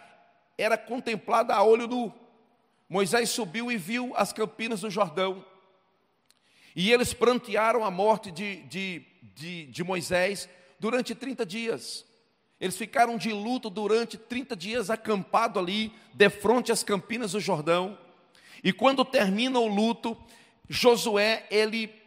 era 0.56 0.76
contemplada 0.76 1.54
a 1.54 1.62
olho 1.62 1.86
nu. 1.86 2.12
Moisés 2.88 3.30
subiu 3.30 3.72
e 3.72 3.76
viu 3.76 4.12
as 4.16 4.32
campinas 4.32 4.82
do 4.82 4.90
Jordão, 4.90 5.44
E 6.74 6.90
eles 6.90 7.12
prantearam 7.12 7.84
a 7.84 7.90
morte 7.90 8.30
de, 8.30 8.62
de, 8.62 9.04
de, 9.34 9.66
de 9.66 9.84
Moisés 9.84 10.48
durante 10.78 11.14
30 11.14 11.44
dias. 11.44 12.04
Eles 12.58 12.76
ficaram 12.76 13.18
de 13.18 13.32
luto 13.32 13.68
durante 13.68 14.16
30 14.16 14.54
dias 14.56 14.88
acampado 14.88 15.58
ali, 15.58 15.92
de 16.14 16.30
frente 16.30 16.70
às 16.70 16.82
campinas 16.82 17.32
do 17.32 17.40
Jordão. 17.40 17.98
E 18.62 18.72
quando 18.72 19.04
termina 19.04 19.58
o 19.58 19.66
luto, 19.66 20.16
Josué, 20.68 21.46
ele 21.50 22.01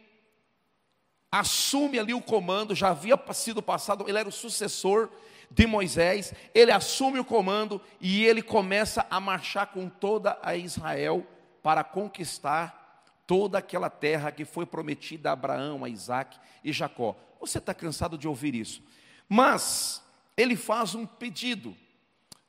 assume 1.40 1.98
ali 1.98 2.14
o 2.14 2.20
comando, 2.20 2.74
já 2.74 2.88
havia 2.88 3.18
sido 3.32 3.62
passado, 3.62 4.04
ele 4.08 4.18
era 4.18 4.28
o 4.28 4.32
sucessor 4.32 5.08
de 5.50 5.66
Moisés, 5.66 6.32
ele 6.54 6.72
assume 6.72 7.18
o 7.18 7.24
comando 7.24 7.80
e 8.00 8.24
ele 8.24 8.42
começa 8.42 9.06
a 9.10 9.20
marchar 9.20 9.68
com 9.68 9.88
toda 9.88 10.38
a 10.42 10.56
Israel 10.56 11.26
para 11.62 11.84
conquistar 11.84 13.04
toda 13.26 13.58
aquela 13.58 13.90
terra 13.90 14.30
que 14.32 14.44
foi 14.44 14.64
prometida 14.64 15.30
a 15.30 15.32
Abraão, 15.32 15.84
a 15.84 15.88
Isaac 15.88 16.38
e 16.64 16.72
Jacó. 16.72 17.16
Você 17.40 17.58
está 17.58 17.74
cansado 17.74 18.16
de 18.16 18.26
ouvir 18.26 18.54
isso. 18.54 18.82
Mas 19.28 20.02
ele 20.36 20.56
faz 20.56 20.94
um 20.94 21.04
pedido. 21.04 21.76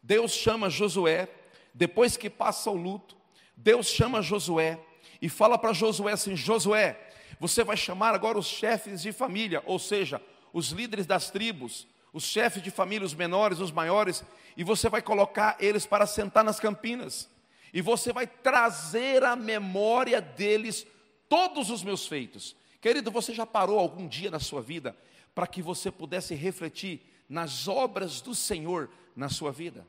Deus 0.01 0.31
chama 0.31 0.69
Josué, 0.69 1.27
depois 1.73 2.15
que 2.15 2.29
passa 2.29 2.69
o 2.71 2.75
luto, 2.75 3.17
Deus 3.55 3.87
chama 3.87 4.21
Josué 4.21 4.79
e 5.21 5.27
fala 5.27 5.57
para 5.57 5.73
Josué 5.73 6.13
assim: 6.13 6.35
Josué, 6.35 7.06
você 7.39 7.63
vai 7.63 7.77
chamar 7.77 8.13
agora 8.13 8.37
os 8.37 8.47
chefes 8.47 9.01
de 9.01 9.11
família, 9.11 9.61
ou 9.65 9.77
seja, 9.77 10.21
os 10.51 10.69
líderes 10.69 11.05
das 11.05 11.29
tribos, 11.29 11.87
os 12.11 12.23
chefes 12.23 12.63
de 12.63 12.71
família, 12.71 13.05
os 13.05 13.13
menores, 13.13 13.59
os 13.59 13.71
maiores, 13.71 14.23
e 14.55 14.63
você 14.63 14.89
vai 14.89 15.01
colocar 15.01 15.55
eles 15.59 15.85
para 15.85 16.07
sentar 16.07 16.43
nas 16.43 16.59
campinas, 16.59 17.29
e 17.73 17.81
você 17.81 18.11
vai 18.11 18.25
trazer 18.25 19.23
à 19.23 19.35
memória 19.35 20.19
deles 20.19 20.87
todos 21.29 21.69
os 21.69 21.83
meus 21.83 22.07
feitos. 22.07 22.55
Querido, 22.81 23.11
você 23.11 23.33
já 23.33 23.45
parou 23.45 23.79
algum 23.79 24.07
dia 24.07 24.31
na 24.31 24.39
sua 24.39 24.61
vida 24.61 24.95
para 25.35 25.45
que 25.45 25.61
você 25.61 25.91
pudesse 25.91 26.33
refletir 26.33 27.01
nas 27.29 27.67
obras 27.67 28.21
do 28.21 28.33
Senhor 28.33 28.89
na 29.15 29.29
sua 29.29 29.51
vida? 29.51 29.85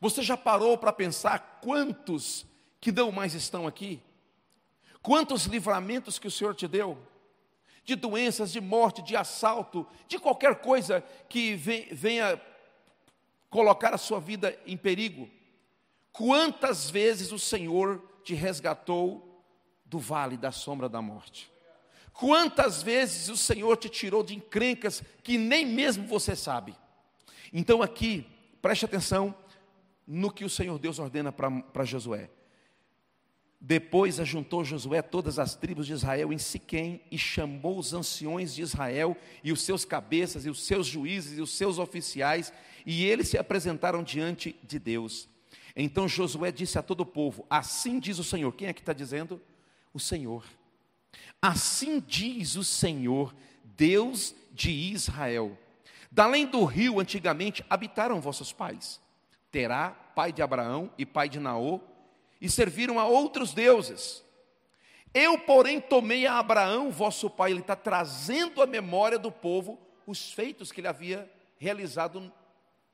Você 0.00 0.22
já 0.22 0.36
parou 0.36 0.76
para 0.76 0.92
pensar 0.92 1.60
quantos 1.62 2.46
que 2.80 2.92
não 2.92 3.10
mais 3.10 3.34
estão 3.34 3.66
aqui? 3.66 4.00
Quantos 5.02 5.44
livramentos 5.44 6.18
que 6.18 6.26
o 6.26 6.30
Senhor 6.30 6.54
te 6.54 6.66
deu? 6.66 6.98
De 7.84 7.94
doenças, 7.94 8.52
de 8.52 8.60
morte, 8.60 9.02
de 9.02 9.16
assalto, 9.16 9.86
de 10.06 10.18
qualquer 10.18 10.56
coisa 10.56 11.02
que 11.28 11.54
venha 11.54 12.40
colocar 13.48 13.94
a 13.94 13.98
sua 13.98 14.20
vida 14.20 14.58
em 14.66 14.76
perigo. 14.76 15.28
Quantas 16.12 16.90
vezes 16.90 17.32
o 17.32 17.38
Senhor 17.38 18.02
te 18.22 18.34
resgatou 18.34 19.42
do 19.84 19.98
vale 19.98 20.36
da 20.36 20.52
sombra 20.52 20.88
da 20.88 21.00
morte? 21.00 21.50
Quantas 22.12 22.82
vezes 22.82 23.28
o 23.28 23.36
Senhor 23.36 23.76
te 23.76 23.88
tirou 23.88 24.22
de 24.24 24.34
encrencas 24.34 25.02
que 25.22 25.38
nem 25.38 25.64
mesmo 25.64 26.06
você 26.06 26.34
sabe? 26.34 26.76
Então 27.52 27.80
aqui, 27.80 28.26
preste 28.60 28.84
atenção 28.84 29.34
no 30.06 30.30
que 30.32 30.44
o 30.44 30.50
Senhor 30.50 30.78
Deus 30.78 30.98
ordena 30.98 31.32
para 31.32 31.84
Josué. 31.84 32.28
Depois 33.60 34.20
ajuntou 34.20 34.64
Josué 34.64 35.02
todas 35.02 35.38
as 35.38 35.56
tribos 35.56 35.86
de 35.86 35.92
Israel 35.92 36.32
em 36.32 36.38
Siquém 36.38 37.00
e 37.10 37.18
chamou 37.18 37.78
os 37.78 37.92
anciões 37.92 38.54
de 38.54 38.62
Israel 38.62 39.16
e 39.42 39.50
os 39.50 39.62
seus 39.62 39.84
cabeças 39.84 40.46
e 40.46 40.50
os 40.50 40.64
seus 40.64 40.86
juízes 40.86 41.38
e 41.38 41.40
os 41.40 41.50
seus 41.50 41.78
oficiais, 41.78 42.52
e 42.86 43.04
eles 43.04 43.28
se 43.28 43.36
apresentaram 43.36 44.02
diante 44.02 44.54
de 44.62 44.78
Deus. 44.78 45.28
Então 45.74 46.08
Josué 46.08 46.52
disse 46.52 46.78
a 46.78 46.82
todo 46.82 47.00
o 47.00 47.06
povo: 47.06 47.44
Assim 47.50 47.98
diz 47.98 48.18
o 48.18 48.24
Senhor. 48.24 48.52
Quem 48.52 48.68
é 48.68 48.72
que 48.72 48.80
está 48.80 48.92
dizendo? 48.92 49.40
O 49.92 49.98
Senhor. 49.98 50.44
Assim 51.42 52.02
diz 52.04 52.56
o 52.56 52.64
Senhor, 52.64 53.34
Deus 53.76 54.34
de 54.52 54.70
Israel. 54.70 55.56
Da 56.10 56.24
além 56.24 56.46
do 56.46 56.64
rio, 56.64 57.00
antigamente 57.00 57.64
habitaram 57.68 58.20
vossos 58.20 58.52
pais. 58.52 59.00
Terá, 59.50 59.90
pai 59.90 60.32
de 60.32 60.42
Abraão 60.42 60.90
e 60.98 61.06
pai 61.06 61.28
de 61.28 61.38
Naô, 61.38 61.80
e 62.40 62.48
serviram 62.48 62.98
a 62.98 63.06
outros 63.06 63.52
deuses. 63.52 64.22
Eu, 65.12 65.38
porém, 65.38 65.80
tomei 65.80 66.26
a 66.26 66.38
Abraão, 66.38 66.90
vosso 66.90 67.30
pai, 67.30 67.50
ele 67.50 67.60
está 67.60 67.74
trazendo 67.74 68.62
à 68.62 68.66
memória 68.66 69.18
do 69.18 69.32
povo 69.32 69.78
os 70.06 70.32
feitos 70.32 70.70
que 70.70 70.80
ele 70.80 70.88
havia 70.88 71.30
realizado 71.58 72.32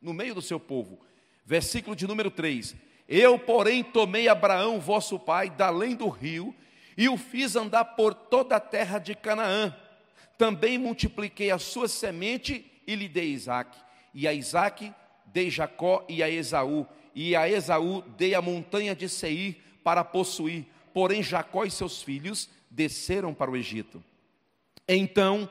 no 0.00 0.12
meio 0.12 0.34
do 0.34 0.42
seu 0.42 0.58
povo. 0.58 0.98
Versículo 1.44 1.94
de 1.94 2.06
número 2.06 2.30
3: 2.30 2.74
Eu, 3.08 3.38
porém, 3.38 3.82
tomei 3.82 4.28
Abraão, 4.28 4.80
vosso 4.80 5.18
pai, 5.18 5.50
da 5.50 5.66
além 5.66 5.94
do 5.94 6.08
rio, 6.08 6.54
e 6.96 7.08
o 7.08 7.16
fiz 7.16 7.56
andar 7.56 7.84
por 7.84 8.14
toda 8.14 8.56
a 8.56 8.60
terra 8.60 8.98
de 8.98 9.14
Canaã. 9.14 9.74
Também 10.38 10.78
multipliquei 10.78 11.50
a 11.50 11.58
sua 11.58 11.88
semente 11.88 12.70
e 12.86 12.94
lhe 12.94 13.08
dei 13.08 13.30
Isaac. 13.30 13.76
E 14.12 14.26
a 14.26 14.32
Isaac 14.32 14.92
dei 15.26 15.50
Jacó 15.50 16.04
e 16.08 16.22
a 16.22 16.30
Esaú 16.30 16.86
e 17.14 17.36
a 17.36 17.48
Esaú 17.48 18.02
dei 18.16 18.34
a 18.34 18.42
montanha 18.42 18.94
de 18.94 19.08
Seir 19.08 19.56
para 19.82 20.02
possuir, 20.02 20.66
porém 20.92 21.22
Jacó 21.22 21.64
e 21.64 21.70
seus 21.70 22.02
filhos 22.02 22.48
desceram 22.70 23.32
para 23.32 23.50
o 23.50 23.56
Egito. 23.56 24.02
Então 24.88 25.48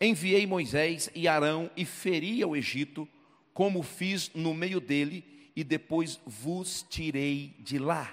enviei 0.00 0.46
Moisés 0.46 1.10
e 1.14 1.28
Arão 1.28 1.70
e 1.76 1.84
feri 1.84 2.42
ao 2.42 2.56
Egito, 2.56 3.08
como 3.52 3.82
fiz 3.82 4.30
no 4.34 4.52
meio 4.52 4.80
dele, 4.80 5.24
e 5.54 5.62
depois 5.62 6.20
vos 6.26 6.84
tirei 6.88 7.54
de 7.60 7.78
lá. 7.78 8.12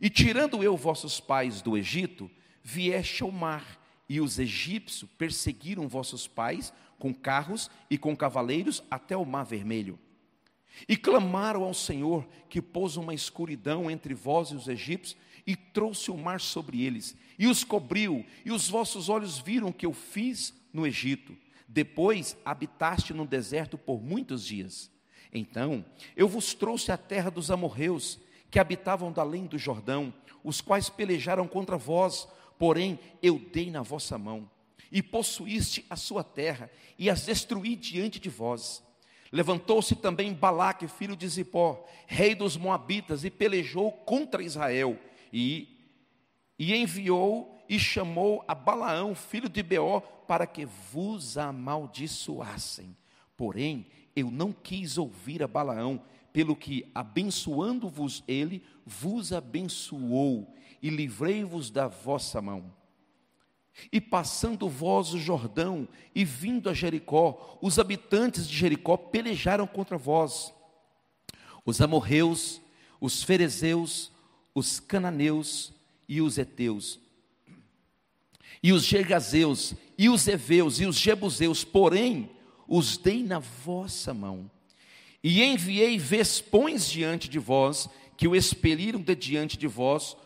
E 0.00 0.08
tirando 0.08 0.62
eu 0.62 0.76
vossos 0.76 1.18
pais 1.18 1.60
do 1.60 1.76
Egito, 1.76 2.30
vieste 2.62 3.22
ao 3.22 3.30
mar, 3.30 3.82
e 4.08 4.20
os 4.20 4.38
egípcios 4.38 5.10
perseguiram 5.18 5.88
vossos 5.88 6.28
pais 6.28 6.72
com 6.98 7.12
carros 7.12 7.68
e 7.90 7.98
com 7.98 8.16
cavaleiros 8.16 8.82
até 8.88 9.16
o 9.16 9.24
mar 9.24 9.44
vermelho. 9.44 9.98
E 10.88 10.96
clamaram 10.96 11.64
ao 11.64 11.74
Senhor, 11.74 12.26
que 12.48 12.60
pôs 12.60 12.96
uma 12.96 13.14
escuridão 13.14 13.90
entre 13.90 14.14
vós 14.14 14.50
e 14.50 14.54
os 14.54 14.68
egípcios, 14.68 15.16
e 15.46 15.54
trouxe 15.54 16.10
o 16.10 16.16
mar 16.16 16.40
sobre 16.40 16.82
eles, 16.82 17.16
e 17.38 17.46
os 17.46 17.62
cobriu, 17.62 18.26
e 18.44 18.50
os 18.50 18.68
vossos 18.68 19.08
olhos 19.08 19.38
viram 19.38 19.68
o 19.68 19.72
que 19.72 19.86
eu 19.86 19.92
fiz 19.92 20.52
no 20.72 20.86
Egito. 20.86 21.36
Depois 21.68 22.36
habitaste 22.44 23.14
no 23.14 23.26
deserto 23.26 23.78
por 23.78 24.02
muitos 24.02 24.44
dias. 24.44 24.90
Então 25.32 25.84
eu 26.16 26.28
vos 26.28 26.54
trouxe 26.54 26.90
a 26.90 26.96
terra 26.96 27.30
dos 27.30 27.50
amorreus, 27.50 28.18
que 28.50 28.58
habitavam 28.58 29.12
da 29.12 29.22
além 29.22 29.46
do 29.46 29.58
Jordão, 29.58 30.12
os 30.42 30.60
quais 30.60 30.88
pelejaram 30.88 31.46
contra 31.46 31.76
vós, 31.76 32.28
porém 32.58 32.98
eu 33.22 33.38
dei 33.38 33.70
na 33.70 33.82
vossa 33.82 34.16
mão, 34.16 34.48
e 34.90 35.02
possuíste 35.02 35.84
a 35.90 35.96
sua 35.96 36.24
terra, 36.24 36.70
e 36.98 37.10
as 37.10 37.26
destruí 37.26 37.76
diante 37.76 38.18
de 38.18 38.28
vós. 38.28 38.82
Levantou-se 39.32 39.94
também 39.96 40.32
Balaque, 40.32 40.86
filho 40.86 41.16
de 41.16 41.26
Zipó, 41.28 41.84
rei 42.06 42.34
dos 42.34 42.56
Moabitas, 42.56 43.24
e 43.24 43.30
pelejou 43.30 43.90
contra 43.90 44.42
Israel, 44.42 44.98
e, 45.32 45.68
e 46.58 46.74
enviou 46.74 47.56
e 47.68 47.78
chamou 47.78 48.44
a 48.46 48.54
Balaão, 48.54 49.14
filho 49.14 49.48
de 49.48 49.62
Beó, 49.62 50.00
para 50.00 50.46
que 50.46 50.64
vos 50.64 51.36
amaldiçoassem. 51.36 52.96
Porém, 53.36 53.86
eu 54.14 54.30
não 54.30 54.52
quis 54.52 54.96
ouvir 54.96 55.42
a 55.42 55.48
Balaão, 55.48 56.00
pelo 56.32 56.54
que, 56.54 56.90
abençoando-vos 56.94 58.22
ele, 58.28 58.62
vos 58.84 59.32
abençoou, 59.32 60.54
e 60.82 60.90
livrei-vos 60.90 61.70
da 61.70 61.88
vossa 61.88 62.40
mão. 62.40 62.72
E 63.92 64.00
passando 64.00 64.68
vós 64.68 65.12
o 65.12 65.18
Jordão 65.18 65.88
e 66.14 66.24
vindo 66.24 66.68
a 66.68 66.74
Jericó, 66.74 67.58
os 67.60 67.78
habitantes 67.78 68.48
de 68.48 68.56
Jericó 68.56 68.96
pelejaram 68.96 69.66
contra 69.66 69.98
vós. 69.98 70.52
Os 71.64 71.80
amorreus, 71.80 72.60
os 73.00 73.22
ferezeus, 73.22 74.10
os 74.54 74.80
cananeus 74.80 75.72
e 76.08 76.20
os 76.20 76.38
heteus. 76.38 76.98
E 78.62 78.72
os 78.72 78.84
gergazeus, 78.84 79.74
e 79.98 80.08
os 80.08 80.26
heveus, 80.26 80.80
e 80.80 80.86
os 80.86 80.96
jebuseus, 80.96 81.62
porém, 81.62 82.30
os 82.66 82.96
dei 82.96 83.22
na 83.22 83.38
vossa 83.38 84.14
mão. 84.14 84.50
E 85.22 85.42
enviei 85.42 85.98
vespões 85.98 86.88
diante 86.88 87.28
de 87.28 87.38
vós, 87.38 87.88
que 88.16 88.26
o 88.26 88.34
expeliram 88.34 89.00
de 89.00 89.14
diante 89.14 89.58
de 89.58 89.66
vós, 89.66 90.16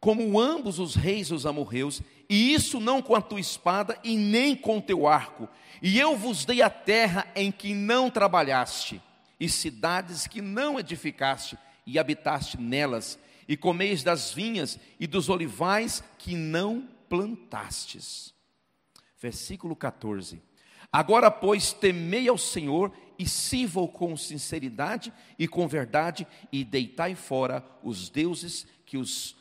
como 0.00 0.40
ambos 0.40 0.78
os 0.78 0.94
reis 0.94 1.30
os 1.30 1.44
amorreus, 1.44 2.00
e 2.28 2.52
isso 2.52 2.78
não 2.78 3.00
com 3.00 3.14
a 3.14 3.22
tua 3.22 3.40
espada 3.40 3.98
e 4.04 4.16
nem 4.16 4.54
com 4.54 4.78
o 4.78 4.82
teu 4.82 5.06
arco. 5.06 5.48
E 5.80 5.98
eu 5.98 6.16
vos 6.16 6.44
dei 6.44 6.60
a 6.60 6.68
terra 6.68 7.26
em 7.34 7.50
que 7.50 7.72
não 7.72 8.10
trabalhaste, 8.10 9.00
e 9.40 9.48
cidades 9.48 10.26
que 10.26 10.42
não 10.42 10.78
edificaste, 10.78 11.56
e 11.86 11.98
habitaste 11.98 12.60
nelas, 12.60 13.18
e 13.48 13.56
comeis 13.56 14.02
das 14.02 14.32
vinhas 14.32 14.78
e 15.00 15.06
dos 15.06 15.30
olivais 15.30 16.02
que 16.18 16.34
não 16.34 16.86
plantastes. 17.08 18.34
Versículo 19.20 19.74
14. 19.74 20.42
Agora, 20.92 21.30
pois, 21.30 21.72
temei 21.72 22.28
ao 22.28 22.36
Senhor 22.36 22.92
e 23.18 23.26
sirva-o 23.26 23.88
com 23.88 24.16
sinceridade 24.16 25.12
e 25.38 25.48
com 25.48 25.66
verdade, 25.66 26.26
e 26.52 26.62
deitai 26.64 27.14
fora 27.14 27.64
os 27.82 28.08
deuses 28.10 28.66
que 28.84 28.98
os 28.98 29.37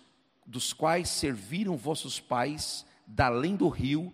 dos 0.47 0.71
quais 0.71 1.09
serviram 1.09 1.75
vossos 1.75 2.19
pais, 2.19 2.85
da 3.05 3.27
além 3.27 3.55
do 3.55 3.67
rio 3.67 4.13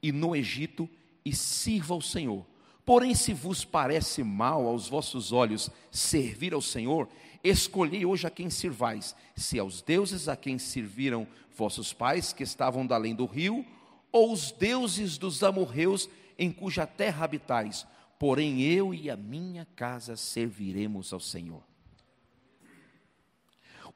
e 0.00 0.12
no 0.12 0.36
Egito, 0.36 0.88
e 1.24 1.34
sirva 1.34 1.94
ao 1.94 2.00
Senhor. 2.00 2.46
Porém, 2.84 3.14
se 3.14 3.32
vos 3.32 3.64
parece 3.64 4.22
mal 4.22 4.66
aos 4.66 4.88
vossos 4.88 5.32
olhos 5.32 5.70
servir 5.90 6.54
ao 6.54 6.60
Senhor, 6.60 7.08
escolhei 7.42 8.06
hoje 8.06 8.26
a 8.26 8.30
quem 8.30 8.50
sirvais, 8.50 9.16
se 9.34 9.58
aos 9.58 9.82
deuses 9.82 10.28
a 10.28 10.36
quem 10.36 10.58
serviram 10.58 11.26
vossos 11.56 11.92
pais, 11.92 12.32
que 12.32 12.42
estavam 12.42 12.86
da 12.86 12.94
além 12.94 13.14
do 13.14 13.26
rio, 13.26 13.64
ou 14.12 14.32
os 14.32 14.52
deuses 14.52 15.18
dos 15.18 15.42
amorreus, 15.42 16.08
em 16.38 16.52
cuja 16.52 16.86
terra 16.86 17.24
habitais. 17.24 17.86
Porém, 18.18 18.62
eu 18.62 18.94
e 18.94 19.10
a 19.10 19.16
minha 19.16 19.66
casa 19.74 20.14
serviremos 20.14 21.12
ao 21.12 21.20
Senhor. 21.20 21.73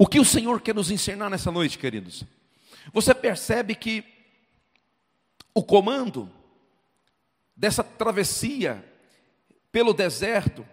O 0.01 0.07
que 0.07 0.21
o 0.21 0.25
Senhor 0.25 0.61
quer 0.61 0.77
nos 0.77 0.93
ensinar 0.93 1.29
nessa 1.29 1.51
noite, 1.51 1.77
queridos? 1.77 2.23
Você 2.93 3.13
percebe 3.13 3.75
que 3.75 4.05
o 5.53 5.61
comando 5.61 6.31
dessa 7.57 7.83
travessia 7.83 8.85
pelo 9.73 9.93
deserto, 9.93 10.65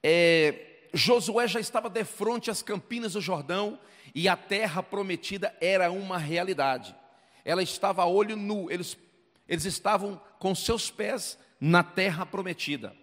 é, 0.00 0.86
Josué 0.94 1.48
já 1.48 1.58
estava 1.58 1.90
de 1.90 2.04
frente 2.04 2.52
às 2.52 2.62
campinas 2.62 3.14
do 3.14 3.20
Jordão 3.20 3.80
e 4.14 4.28
a 4.28 4.36
terra 4.36 4.80
prometida 4.80 5.52
era 5.60 5.90
uma 5.90 6.16
realidade. 6.16 6.94
Ela 7.44 7.64
estava 7.64 8.02
a 8.02 8.06
olho 8.06 8.36
nu, 8.36 8.70
eles, 8.70 8.96
eles 9.48 9.64
estavam 9.64 10.20
com 10.38 10.54
seus 10.54 10.88
pés 10.88 11.36
na 11.60 11.82
terra 11.82 12.24
prometida. 12.24 12.94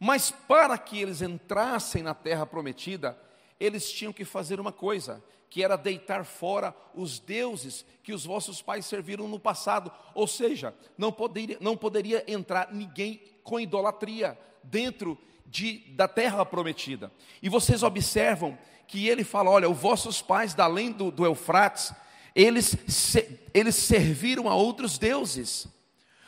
Mas 0.00 0.32
para 0.32 0.76
que 0.76 1.00
eles 1.00 1.22
entrassem 1.22 2.02
na 2.02 2.12
terra 2.12 2.44
prometida, 2.44 3.16
eles 3.58 3.90
tinham 3.90 4.12
que 4.12 4.24
fazer 4.24 4.60
uma 4.60 4.72
coisa, 4.72 5.22
que 5.48 5.62
era 5.62 5.76
deitar 5.76 6.24
fora 6.24 6.74
os 6.94 7.18
deuses 7.18 7.84
que 8.02 8.12
os 8.12 8.24
vossos 8.24 8.60
pais 8.60 8.86
serviram 8.86 9.28
no 9.28 9.38
passado. 9.38 9.90
Ou 10.14 10.26
seja, 10.26 10.74
não 10.98 11.12
poderia, 11.12 11.56
não 11.60 11.76
poderia 11.76 12.24
entrar 12.26 12.72
ninguém 12.72 13.20
com 13.42 13.60
idolatria 13.60 14.38
dentro 14.62 15.16
de, 15.46 15.78
da 15.90 16.08
terra 16.08 16.44
prometida. 16.44 17.12
E 17.42 17.48
vocês 17.48 17.82
observam 17.82 18.58
que 18.88 19.08
ele 19.08 19.22
fala: 19.24 19.50
olha, 19.50 19.70
os 19.70 19.78
vossos 19.78 20.20
pais, 20.20 20.54
da 20.54 20.64
além 20.64 20.90
do, 20.90 21.10
do 21.10 21.24
Eufrates, 21.24 21.92
eles, 22.34 22.76
se, 22.88 23.38
eles 23.52 23.76
serviram 23.76 24.48
a 24.48 24.54
outros 24.54 24.98
deuses. 24.98 25.68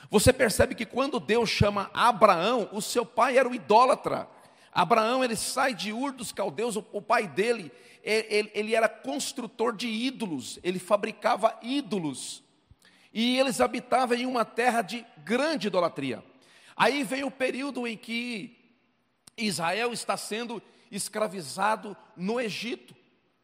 Você 0.08 0.32
percebe 0.32 0.74
que 0.74 0.86
quando 0.86 1.18
Deus 1.18 1.50
chama 1.50 1.90
Abraão, 1.92 2.68
o 2.72 2.80
seu 2.80 3.04
pai 3.04 3.36
era 3.36 3.48
o 3.48 3.54
idólatra. 3.54 4.28
Abraão 4.76 5.24
ele 5.24 5.36
sai 5.36 5.72
de 5.72 5.90
Ur 5.90 6.12
dos 6.12 6.32
Caldeus, 6.32 6.76
o, 6.76 7.00
pai 7.00 7.26
dele, 7.26 7.72
ele, 8.04 8.50
ele 8.52 8.74
era 8.74 8.86
construtor 8.86 9.74
de 9.74 9.88
ídolos, 9.88 10.58
ele 10.62 10.78
fabricava 10.78 11.58
ídolos. 11.62 12.42
E 13.10 13.38
eles 13.38 13.58
habitavam 13.58 14.14
em 14.18 14.26
uma 14.26 14.44
terra 14.44 14.82
de 14.82 15.02
grande 15.24 15.68
idolatria. 15.68 16.22
Aí 16.76 17.02
vem 17.04 17.24
o 17.24 17.30
período 17.30 17.86
em 17.86 17.96
que 17.96 18.54
Israel 19.34 19.94
está 19.94 20.14
sendo 20.14 20.62
escravizado 20.90 21.96
no 22.14 22.38
Egito. 22.38 22.94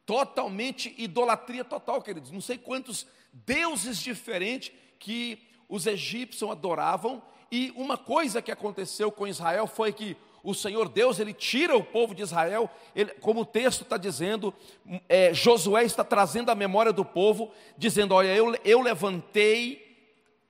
Totalmente 0.04 0.94
idolatria 0.98 1.64
total, 1.64 2.02
queridos. 2.02 2.30
Não 2.30 2.42
sei 2.42 2.58
quantos 2.58 3.06
deuses 3.32 3.96
diferentes 4.02 4.70
que 4.98 5.38
os 5.66 5.86
egípcios 5.86 6.50
adoravam. 6.50 7.22
E 7.50 7.72
uma 7.74 7.96
coisa 7.96 8.42
que 8.42 8.52
aconteceu 8.52 9.10
com 9.10 9.26
Israel 9.26 9.66
foi 9.66 9.94
que 9.94 10.14
o 10.42 10.54
Senhor 10.54 10.88
Deus, 10.88 11.20
ele 11.20 11.32
tira 11.32 11.76
o 11.76 11.84
povo 11.84 12.14
de 12.14 12.22
Israel, 12.22 12.68
ele, 12.94 13.10
como 13.20 13.40
o 13.40 13.46
texto 13.46 13.82
está 13.82 13.96
dizendo, 13.96 14.52
é, 15.08 15.32
Josué 15.32 15.84
está 15.84 16.02
trazendo 16.02 16.50
a 16.50 16.54
memória 16.54 16.92
do 16.92 17.04
povo, 17.04 17.52
dizendo: 17.78 18.14
Olha, 18.14 18.34
eu, 18.34 18.54
eu 18.64 18.80
levantei 18.80 19.96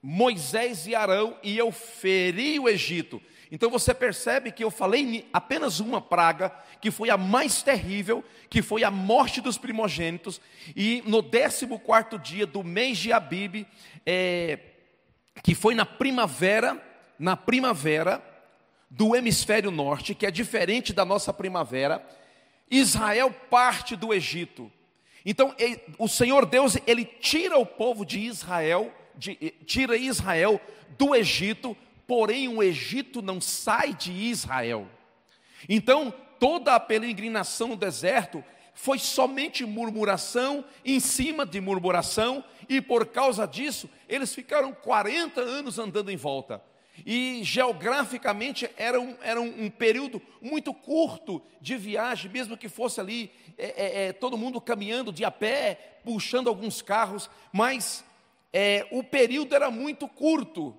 Moisés 0.02 0.86
e 0.86 0.94
Arão 0.94 1.36
e 1.42 1.56
eu 1.56 1.70
feri 1.70 2.58
o 2.58 2.68
Egito. 2.68 3.20
Então 3.50 3.68
você 3.68 3.92
percebe 3.92 4.50
que 4.50 4.64
eu 4.64 4.70
falei 4.70 5.28
apenas 5.30 5.78
uma 5.78 6.00
praga, 6.00 6.50
que 6.80 6.90
foi 6.90 7.10
a 7.10 7.18
mais 7.18 7.62
terrível, 7.62 8.24
que 8.48 8.62
foi 8.62 8.82
a 8.82 8.90
morte 8.90 9.42
dos 9.42 9.58
primogênitos, 9.58 10.40
e 10.74 11.02
no 11.04 11.22
14 11.22 11.66
quarto 11.84 12.18
dia 12.18 12.46
do 12.46 12.64
mês 12.64 12.96
de 12.96 13.12
Abib, 13.12 13.66
é, 14.06 14.58
que 15.42 15.54
foi 15.54 15.74
na 15.74 15.84
primavera, 15.84 16.82
na 17.18 17.36
primavera, 17.36 18.31
do 18.94 19.16
hemisfério 19.16 19.70
norte, 19.70 20.14
que 20.14 20.26
é 20.26 20.30
diferente 20.30 20.92
da 20.92 21.02
nossa 21.02 21.32
primavera, 21.32 22.06
Israel 22.70 23.34
parte 23.48 23.96
do 23.96 24.12
Egito. 24.12 24.70
Então, 25.24 25.54
o 25.98 26.06
Senhor 26.06 26.44
Deus, 26.44 26.76
ele 26.86 27.06
tira 27.06 27.56
o 27.56 27.64
povo 27.64 28.04
de 28.04 28.20
Israel, 28.20 28.92
de, 29.14 29.34
tira 29.64 29.96
Israel 29.96 30.60
do 30.98 31.14
Egito, 31.14 31.74
porém 32.06 32.48
o 32.48 32.62
Egito 32.62 33.22
não 33.22 33.40
sai 33.40 33.94
de 33.94 34.12
Israel. 34.12 34.86
Então, 35.66 36.12
toda 36.38 36.74
a 36.74 36.80
peregrinação 36.80 37.68
no 37.68 37.76
deserto 37.76 38.44
foi 38.74 38.98
somente 38.98 39.64
murmuração 39.64 40.66
em 40.84 41.00
cima 41.00 41.46
de 41.46 41.62
murmuração, 41.62 42.44
e 42.68 42.78
por 42.78 43.06
causa 43.06 43.46
disso, 43.46 43.88
eles 44.06 44.34
ficaram 44.34 44.74
40 44.74 45.40
anos 45.40 45.78
andando 45.78 46.10
em 46.10 46.16
volta. 46.16 46.62
E 47.06 47.40
geograficamente 47.42 48.68
era 48.76 49.00
um, 49.00 49.16
era 49.22 49.40
um, 49.40 49.70
período 49.70 50.20
muito 50.40 50.74
curto 50.74 51.42
de 51.60 51.76
viagem, 51.76 52.30
mesmo 52.30 52.56
que 52.56 52.68
fosse 52.68 53.00
ali 53.00 53.30
é, 53.56 53.66
é, 53.66 54.06
é, 54.08 54.12
todo 54.12 54.36
mundo 54.36 54.60
caminhando 54.60 55.12
de 55.12 55.24
a 55.24 55.30
pé, 55.30 56.00
puxando 56.04 56.48
alguns 56.48 56.82
carros, 56.82 57.30
mas 57.52 58.04
é, 58.52 58.86
o 58.90 59.02
período 59.02 59.54
era 59.54 59.70
muito 59.70 60.06
curto 60.06 60.76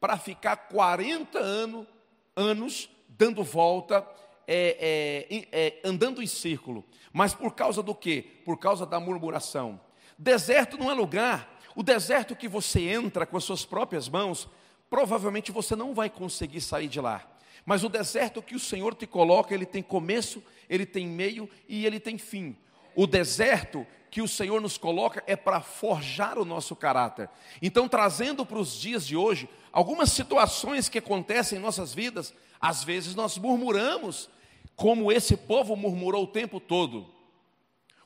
para 0.00 0.18
ficar 0.18 0.56
40 0.56 1.38
ano, 1.38 1.86
anos 2.34 2.90
dando 3.08 3.42
volta, 3.42 4.06
é, 4.48 5.46
é, 5.52 5.80
andando 5.88 6.22
em 6.22 6.26
círculo. 6.26 6.84
Mas 7.12 7.34
por 7.34 7.54
causa 7.54 7.82
do 7.82 7.94
quê? 7.94 8.24
Por 8.44 8.58
causa 8.58 8.84
da 8.84 9.00
murmuração. 9.00 9.80
Deserto 10.18 10.76
não 10.76 10.90
é 10.90 10.94
lugar. 10.94 11.56
O 11.74 11.82
deserto 11.82 12.34
que 12.34 12.48
você 12.48 12.88
entra 12.88 13.24
com 13.24 13.36
as 13.36 13.44
suas 13.44 13.64
próprias 13.64 14.08
mãos 14.08 14.48
provavelmente 14.88 15.52
você 15.52 15.74
não 15.74 15.94
vai 15.94 16.08
conseguir 16.10 16.60
sair 16.60 16.88
de 16.88 17.00
lá. 17.00 17.26
Mas 17.64 17.82
o 17.82 17.88
deserto 17.88 18.42
que 18.42 18.54
o 18.54 18.60
Senhor 18.60 18.94
te 18.94 19.06
coloca, 19.06 19.52
ele 19.52 19.66
tem 19.66 19.82
começo, 19.82 20.42
ele 20.68 20.86
tem 20.86 21.06
meio 21.06 21.50
e 21.68 21.84
ele 21.84 21.98
tem 21.98 22.16
fim. 22.16 22.56
O 22.94 23.06
deserto 23.06 23.86
que 24.10 24.22
o 24.22 24.28
Senhor 24.28 24.60
nos 24.60 24.78
coloca 24.78 25.22
é 25.26 25.36
para 25.36 25.60
forjar 25.60 26.38
o 26.38 26.44
nosso 26.44 26.74
caráter. 26.76 27.28
Então, 27.60 27.88
trazendo 27.88 28.46
para 28.46 28.58
os 28.58 28.78
dias 28.80 29.06
de 29.06 29.16
hoje, 29.16 29.48
algumas 29.72 30.12
situações 30.12 30.88
que 30.88 30.98
acontecem 30.98 31.58
em 31.58 31.60
nossas 31.60 31.92
vidas, 31.92 32.32
às 32.60 32.82
vezes 32.82 33.14
nós 33.14 33.36
murmuramos, 33.36 34.30
como 34.74 35.10
esse 35.10 35.36
povo 35.36 35.76
murmurou 35.76 36.24
o 36.24 36.28
tempo 36.28 36.60
todo. 36.60 37.06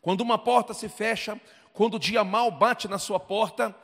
Quando 0.00 0.22
uma 0.22 0.38
porta 0.38 0.72
se 0.72 0.88
fecha, 0.88 1.38
quando 1.72 1.94
o 1.94 2.00
dia 2.00 2.24
mal 2.24 2.50
bate 2.50 2.88
na 2.88 2.98
sua 2.98 3.20
porta, 3.20 3.76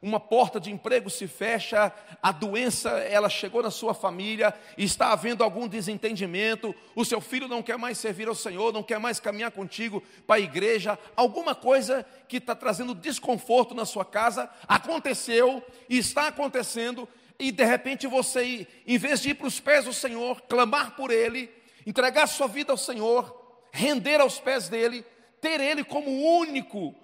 uma 0.00 0.20
porta 0.20 0.60
de 0.60 0.70
emprego 0.70 1.10
se 1.10 1.26
fecha, 1.26 1.92
a 2.22 2.30
doença 2.30 2.90
ela 2.90 3.28
chegou 3.28 3.62
na 3.62 3.70
sua 3.70 3.92
família, 3.92 4.54
está 4.76 5.12
havendo 5.12 5.42
algum 5.42 5.66
desentendimento, 5.66 6.74
o 6.94 7.04
seu 7.04 7.20
filho 7.20 7.48
não 7.48 7.62
quer 7.62 7.76
mais 7.76 7.98
servir 7.98 8.28
ao 8.28 8.34
Senhor, 8.34 8.72
não 8.72 8.82
quer 8.82 9.00
mais 9.00 9.18
caminhar 9.18 9.50
contigo 9.50 10.02
para 10.24 10.36
a 10.36 10.40
igreja, 10.40 10.96
alguma 11.16 11.52
coisa 11.52 12.06
que 12.28 12.36
está 12.36 12.54
trazendo 12.54 12.94
desconforto 12.94 13.74
na 13.74 13.84
sua 13.84 14.04
casa 14.04 14.48
aconteceu 14.68 15.62
e 15.88 15.98
está 15.98 16.28
acontecendo, 16.28 17.08
e 17.36 17.50
de 17.50 17.64
repente 17.64 18.06
você, 18.06 18.68
em 18.86 18.98
vez 18.98 19.20
de 19.20 19.30
ir 19.30 19.34
para 19.34 19.48
os 19.48 19.58
pés 19.58 19.84
do 19.84 19.92
Senhor, 19.92 20.42
clamar 20.42 20.94
por 20.94 21.10
Ele, 21.10 21.50
entregar 21.84 22.28
sua 22.28 22.46
vida 22.46 22.72
ao 22.72 22.78
Senhor, 22.78 23.66
render 23.72 24.20
aos 24.20 24.38
pés 24.38 24.68
dele, 24.68 25.04
ter 25.40 25.60
Ele 25.60 25.82
como 25.82 26.08
único 26.38 26.94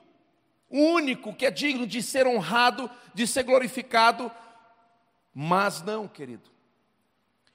único 0.71 1.35
que 1.35 1.47
é 1.47 1.51
digno 1.51 1.87
de 1.87 2.03
ser 2.03 2.27
honrado, 2.27 2.91
de 3.13 3.27
ser 3.27 3.43
glorificado, 3.45 4.31
mas 5.33 5.83
não, 5.83 6.07
querido. 6.07 6.51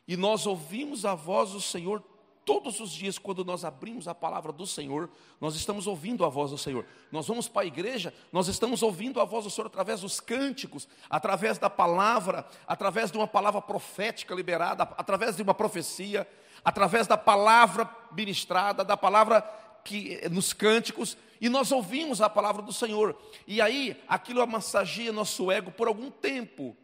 E 0.07 0.17
nós 0.17 0.45
ouvimos 0.45 1.05
a 1.05 1.15
voz 1.15 1.51
do 1.51 1.61
Senhor 1.61 2.03
todos 2.49 2.79
os 2.79 2.89
dias, 2.89 3.19
quando 3.19 3.45
nós 3.45 3.63
abrimos 3.63 4.07
a 4.07 4.15
palavra 4.15 4.51
do 4.51 4.65
Senhor, 4.65 5.07
nós 5.39 5.53
estamos 5.55 5.85
ouvindo 5.85 6.25
a 6.25 6.29
voz 6.29 6.49
do 6.49 6.57
Senhor. 6.57 6.83
Nós 7.11 7.27
vamos 7.27 7.47
para 7.47 7.61
a 7.61 7.65
igreja, 7.65 8.11
nós 8.31 8.47
estamos 8.47 8.81
ouvindo 8.81 9.21
a 9.21 9.23
voz 9.23 9.43
do 9.43 9.51
Senhor 9.51 9.67
através 9.67 10.01
dos 10.01 10.19
cânticos, 10.19 10.87
através 11.07 11.59
da 11.59 11.69
palavra, 11.69 12.47
através 12.65 13.11
de 13.11 13.19
uma 13.19 13.27
palavra 13.27 13.61
profética 13.61 14.33
liberada, 14.33 14.81
através 14.97 15.35
de 15.35 15.43
uma 15.43 15.53
profecia, 15.53 16.27
através 16.65 17.05
da 17.05 17.15
palavra 17.15 17.87
ministrada, 18.11 18.83
da 18.83 18.97
palavra 18.97 19.41
que 19.83 20.27
nos 20.29 20.51
cânticos, 20.51 21.15
e 21.39 21.49
nós 21.49 21.71
ouvimos 21.71 22.21
a 22.21 22.29
palavra 22.29 22.61
do 22.61 22.73
Senhor, 22.73 23.17
e 23.47 23.61
aí 23.61 24.01
aquilo 24.07 24.45
massageia 24.47 25.11
nosso 25.11 25.51
ego 25.51 25.71
por 25.71 25.87
algum 25.87 26.09
tempo. 26.11 26.75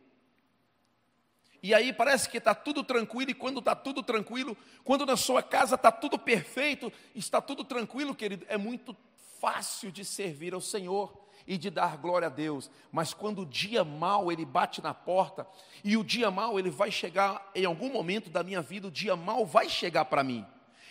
E 1.62 1.74
aí 1.74 1.92
parece 1.92 2.30
que 2.30 2.38
está 2.38 2.54
tudo 2.54 2.84
tranquilo, 2.84 3.32
e 3.32 3.34
quando 3.34 3.60
está 3.60 3.76
tudo 3.76 4.04
tranquilo, 4.04 4.56
quando 4.84 5.06
na 5.06 5.18
sua 5.18 5.42
casa 5.42 5.76
está 5.76 5.92
tudo 5.92 6.18
perfeito, 6.20 6.94
está 7.16 7.42
tudo 7.42 7.64
tranquilo, 7.64 8.14
querido, 8.14 8.46
é 8.48 8.58
muito 8.58 8.96
fácil 9.40 9.92
de 9.92 10.06
servir 10.06 10.54
ao 10.54 10.62
Senhor 10.62 11.26
e 11.48 11.58
de 11.58 11.70
dar 11.70 11.98
glória 11.98 12.28
a 12.28 12.30
Deus, 12.30 12.70
mas 12.92 13.14
quando 13.14 13.42
o 13.42 13.46
dia 13.46 13.84
mal 13.84 14.32
ele 14.32 14.46
bate 14.46 14.82
na 14.82 14.94
porta, 14.94 15.48
e 15.84 15.98
o 15.98 16.04
dia 16.04 16.32
mal 16.32 16.58
ele 16.60 16.70
vai 16.70 16.92
chegar 16.92 17.52
em 17.54 17.66
algum 17.66 17.92
momento 17.92 18.30
da 18.30 18.44
minha 18.44 18.62
vida, 18.62 18.88
o 18.88 18.92
dia 18.92 19.16
mal 19.16 19.46
vai 19.46 19.70
chegar 19.70 20.06
para 20.06 20.24
mim. 20.24 20.46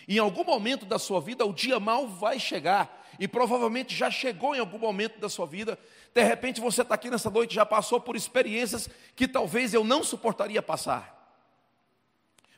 Em 0.09 0.18
algum 0.18 0.44
momento 0.44 0.85
da 0.85 0.98
sua 0.98 1.20
vida, 1.20 1.46
o 1.46 1.53
dia 1.53 1.81
mal 1.81 2.07
vai 2.07 2.38
chegar, 2.38 3.03
e 3.18 3.29
provavelmente 3.29 3.94
já 3.94 4.11
chegou 4.11 4.55
em 4.55 4.59
algum 4.59 4.79
momento 4.79 5.18
da 5.18 5.29
sua 5.29 5.46
vida. 5.46 5.79
De 6.12 6.22
repente 6.22 6.61
você 6.61 6.83
está 6.83 6.94
aqui 6.94 7.11
nessa 7.11 7.31
noite, 7.31 7.55
já 7.55 7.66
passou 7.66 8.00
por 8.00 8.16
experiências 8.16 8.88
que 9.14 9.29
talvez 9.29 9.74
eu 9.74 9.85
não 9.85 10.03
suportaria 10.03 10.62
passar, 10.62 11.37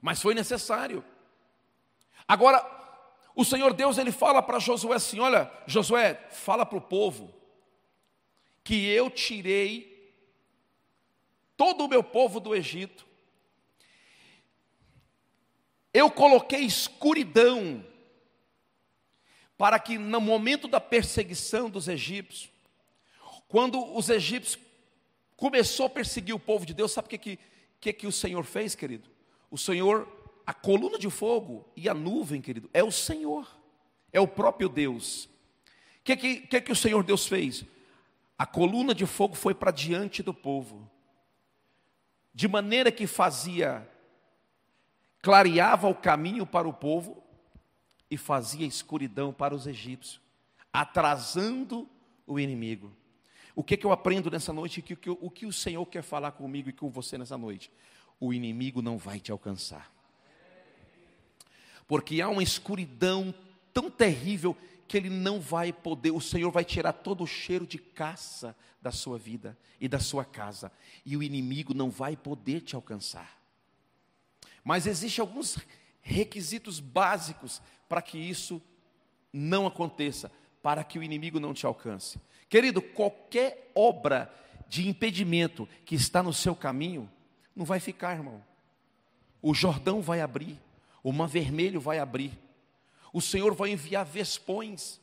mas 0.01 0.21
foi 0.21 0.35
necessário. 0.35 1.05
Agora, 2.29 2.65
o 3.35 3.45
Senhor 3.45 3.73
Deus 3.73 3.99
ele 3.99 4.13
fala 4.13 4.43
para 4.43 4.59
Josué 4.59 4.97
assim: 4.97 5.21
Olha, 5.21 5.51
Josué, 5.67 6.15
fala 6.31 6.65
para 6.65 6.79
o 6.79 6.81
povo 6.81 7.35
que 8.65 8.89
eu 8.89 9.11
tirei 9.11 9.97
todo 11.57 11.85
o 11.85 11.89
meu 11.89 12.03
povo 12.03 12.41
do 12.41 12.55
Egito, 12.55 13.07
eu 15.93 16.11
coloquei 16.11 16.61
escuridão, 16.61 17.85
para 19.57 19.79
que 19.79 19.97
no 19.97 20.21
momento 20.21 20.69
da 20.69 20.81
perseguição 20.81 21.71
dos 21.71 21.89
egípcios, 21.89 22.51
quando 23.49 23.97
os 23.97 24.11
egípcios 24.11 24.63
começou 25.37 25.87
a 25.87 25.91
perseguir 25.91 26.35
o 26.35 26.39
povo 26.39 26.67
de 26.67 26.75
Deus, 26.75 26.93
sabe 26.93 27.07
o 27.07 27.19
que, 27.19 27.39
que, 27.81 27.93
que, 27.93 28.07
o 28.07 28.13
Senhor 28.13 28.45
fez, 28.45 28.75
querido? 28.75 29.09
O 29.51 29.57
Senhor, 29.57 30.07
a 30.47 30.53
coluna 30.53 30.99
de 30.99 31.09
fogo 31.09 31.67
e 31.77 31.89
a 31.89 31.95
nuvem, 31.95 32.41
querido, 32.41 32.69
é 32.73 32.83
o 32.83 32.91
Senhor, 32.91 33.49
é 34.13 34.21
o 34.21 34.29
próprio 34.29 34.69
Deus. 34.69 35.25
O 35.25 35.31
que, 36.05 36.17
que, 36.17 36.41
que, 36.41 36.61
que 36.61 36.73
o 36.73 36.77
Senhor 36.77 37.03
Deus 37.03 37.27
fez? 37.27 37.65
A 38.39 38.45
coluna 38.45 38.95
de 38.95 39.07
fogo 39.07 39.35
foi 39.35 39.55
para 39.55 39.71
diante 39.71 40.23
do 40.23 40.35
povo, 40.35 40.91
de 42.35 42.47
maneira 42.47 42.93
que 42.93 43.07
fazia, 43.07 43.89
clareava 45.23 45.89
o 45.89 45.95
caminho 45.95 46.45
para 46.45 46.69
o 46.69 46.73
povo 46.73 47.26
e 48.11 48.17
fazia 48.17 48.67
escuridão 48.67 49.33
para 49.33 49.55
os 49.55 49.67
egípcios, 49.67 50.21
atrasando 50.73 51.89
o 52.27 52.39
inimigo. 52.39 52.93
O 53.55 53.65
que, 53.65 53.77
que 53.77 53.87
eu 53.87 53.93
aprendo 53.93 54.31
nessa 54.31 54.53
noite? 54.53 54.81
O 54.81 54.83
que, 54.83 55.11
o 55.11 55.31
que 55.31 55.47
o 55.47 55.53
Senhor 55.53 55.85
quer 55.87 56.03
falar 56.03 56.33
comigo 56.33 56.69
e 56.69 56.73
com 56.73 56.91
você 56.91 57.17
nessa 57.17 57.39
noite? 57.39 57.73
O 58.21 58.33
inimigo 58.33 58.83
não 58.83 58.99
vai 58.99 59.19
te 59.19 59.33
alcançar, 59.33 59.93
porque 61.87 62.21
há 62.21 62.29
uma 62.29 62.43
escuridão 62.43 63.35
tão 63.73 63.91
terrível 63.91 64.57
que 64.89 64.97
ele 64.97 65.11
não 65.11 65.41
vai 65.41 65.73
poder, 65.73 66.13
o 66.13 66.21
Senhor 66.21 66.51
vai 66.51 66.65
tirar 66.65 66.93
todo 66.93 67.25
o 67.25 67.27
cheiro 67.27 67.67
de 67.67 67.79
caça 67.79 68.57
da 68.81 68.93
sua 68.93 69.19
vida 69.19 69.59
e 69.81 69.89
da 69.89 69.99
sua 69.99 70.25
casa, 70.25 70.71
e 71.05 71.17
o 71.17 71.23
inimigo 71.23 71.75
não 71.75 71.91
vai 71.91 72.17
poder 72.17 72.61
te 72.61 72.77
alcançar. 72.77 73.37
Mas 74.63 74.87
existem 74.87 75.23
alguns 75.23 75.59
requisitos 76.01 76.79
básicos 76.79 77.61
para 77.89 78.03
que 78.03 78.19
isso 78.19 78.61
não 79.33 79.67
aconteça, 79.67 80.31
para 80.63 80.83
que 80.83 80.99
o 80.99 81.03
inimigo 81.03 81.39
não 81.39 81.55
te 81.55 81.67
alcance. 81.67 82.21
Querido, 82.49 82.81
qualquer 82.81 83.71
obra 83.75 84.33
de 84.69 84.89
impedimento 84.89 85.69
que 85.85 85.95
está 85.95 86.23
no 86.23 86.33
seu 86.33 86.55
caminho, 86.55 87.11
não 87.55 87.65
vai 87.65 87.81
ficar, 87.81 88.17
irmão. 88.17 88.43
O 89.41 89.55
Jordão 89.55 90.01
vai 90.01 90.21
abrir, 90.21 90.59
o 91.03 91.13
Mar 91.13 91.29
Vermelho 91.29 91.81
vai 91.81 91.99
abrir, 91.99 92.39
o 93.13 93.21
Senhor 93.21 93.55
vai 93.55 93.71
enviar 93.71 94.05
vespões. 94.05 95.01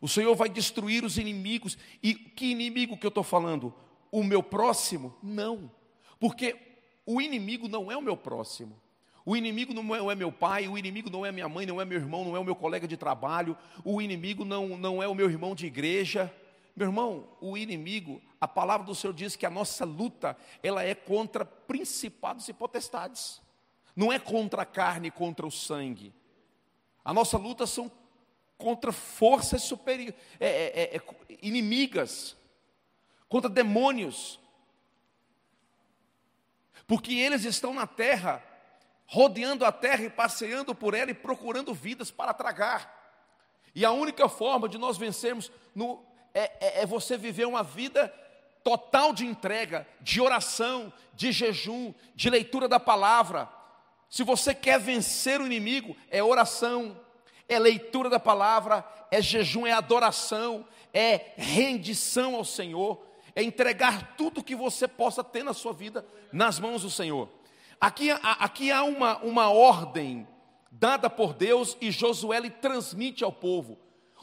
O 0.00 0.08
Senhor 0.08 0.34
vai 0.34 0.48
destruir 0.48 1.04
os 1.04 1.18
inimigos. 1.18 1.76
E 2.02 2.14
que 2.14 2.46
inimigo 2.46 2.96
que 2.96 3.04
eu 3.04 3.10
estou 3.10 3.24
falando? 3.24 3.74
O 4.10 4.22
meu 4.22 4.42
próximo? 4.42 5.14
Não. 5.22 5.70
Porque 6.18 6.56
o 7.04 7.20
inimigo 7.20 7.68
não 7.68 7.90
é 7.90 7.96
o 7.96 8.02
meu 8.02 8.16
próximo. 8.16 8.80
O 9.26 9.36
inimigo 9.36 9.74
não 9.74 10.10
é, 10.10 10.14
meu 10.14 10.32
pai, 10.32 10.68
o 10.68 10.78
inimigo 10.78 11.10
não 11.10 11.26
é 11.26 11.30
minha 11.30 11.48
mãe, 11.48 11.66
não 11.66 11.80
é 11.80 11.84
meu 11.84 11.98
irmão, 11.98 12.24
não 12.24 12.36
é 12.36 12.38
o 12.38 12.44
meu 12.44 12.56
colega 12.56 12.88
de 12.88 12.96
trabalho, 12.96 13.58
o 13.84 14.00
inimigo 14.00 14.44
não, 14.44 14.78
não 14.78 15.02
é 15.02 15.08
o 15.08 15.14
meu 15.14 15.28
irmão 15.28 15.54
de 15.54 15.66
igreja. 15.66 16.32
Meu 16.74 16.86
irmão, 16.86 17.28
o 17.40 17.58
inimigo, 17.58 18.22
a 18.40 18.48
palavra 18.48 18.86
do 18.86 18.94
Senhor 18.94 19.12
diz 19.12 19.36
que 19.36 19.44
a 19.44 19.50
nossa 19.50 19.84
luta, 19.84 20.36
ela 20.62 20.82
é 20.82 20.94
contra 20.94 21.44
principados 21.44 22.48
e 22.48 22.52
potestades 22.54 23.44
não 23.96 24.12
é 24.12 24.18
contra 24.18 24.62
a 24.62 24.66
carne, 24.66 25.10
contra 25.10 25.46
o 25.46 25.50
sangue. 25.50 26.12
A 27.02 27.14
nossa 27.14 27.38
luta 27.38 27.66
são 27.66 27.90
contra 28.58 28.92
forças 28.92 29.62
superiores, 29.62 30.14
é, 30.38 30.46
é, 30.46 30.82
é, 30.82 30.96
é, 30.96 31.02
inimigas, 31.40 32.36
contra 33.28 33.48
demônios, 33.48 34.38
porque 36.86 37.14
eles 37.14 37.44
estão 37.44 37.72
na 37.72 37.86
terra, 37.86 38.42
rodeando 39.06 39.64
a 39.64 39.72
terra 39.72 40.04
e 40.04 40.10
passeando 40.10 40.74
por 40.74 40.94
ela 40.94 41.10
e 41.10 41.14
procurando 41.14 41.72
vidas 41.72 42.10
para 42.10 42.34
tragar. 42.34 42.94
E 43.74 43.84
a 43.84 43.90
única 43.90 44.28
forma 44.28 44.68
de 44.68 44.78
nós 44.78 44.96
vencermos 44.96 45.50
no, 45.74 46.02
é, 46.34 46.52
é, 46.60 46.82
é 46.82 46.86
você 46.86 47.16
viver 47.16 47.46
uma 47.46 47.62
vida 47.62 48.12
total 48.64 49.12
de 49.12 49.24
entrega, 49.24 49.86
de 50.00 50.20
oração, 50.20 50.92
de 51.14 51.30
jejum, 51.30 51.94
de 52.14 52.28
leitura 52.28 52.66
da 52.66 52.80
palavra, 52.80 53.48
se 54.08 54.22
você 54.22 54.54
quer 54.54 54.78
vencer 54.78 55.40
o 55.40 55.46
inimigo, 55.46 55.96
é 56.10 56.22
oração, 56.22 56.98
é 57.48 57.58
leitura 57.58 58.08
da 58.08 58.20
palavra, 58.20 58.84
é 59.10 59.20
jejum, 59.20 59.66
é 59.66 59.72
adoração, 59.72 60.66
é 60.92 61.32
rendição 61.36 62.34
ao 62.34 62.44
Senhor, 62.44 63.04
é 63.34 63.42
entregar 63.42 64.16
tudo 64.16 64.42
que 64.42 64.54
você 64.54 64.88
possa 64.88 65.22
ter 65.22 65.42
na 65.42 65.52
sua 65.52 65.72
vida 65.72 66.06
nas 66.32 66.58
mãos 66.58 66.82
do 66.82 66.90
Senhor. 66.90 67.28
Aqui, 67.80 68.10
aqui 68.10 68.72
há 68.72 68.82
uma, 68.84 69.18
uma 69.18 69.50
ordem 69.50 70.26
dada 70.70 71.10
por 71.10 71.34
Deus 71.34 71.76
e 71.80 71.90
Josué 71.90 72.40
lhe 72.40 72.50
transmite 72.50 73.22
ao 73.22 73.32
povo. 73.32 73.78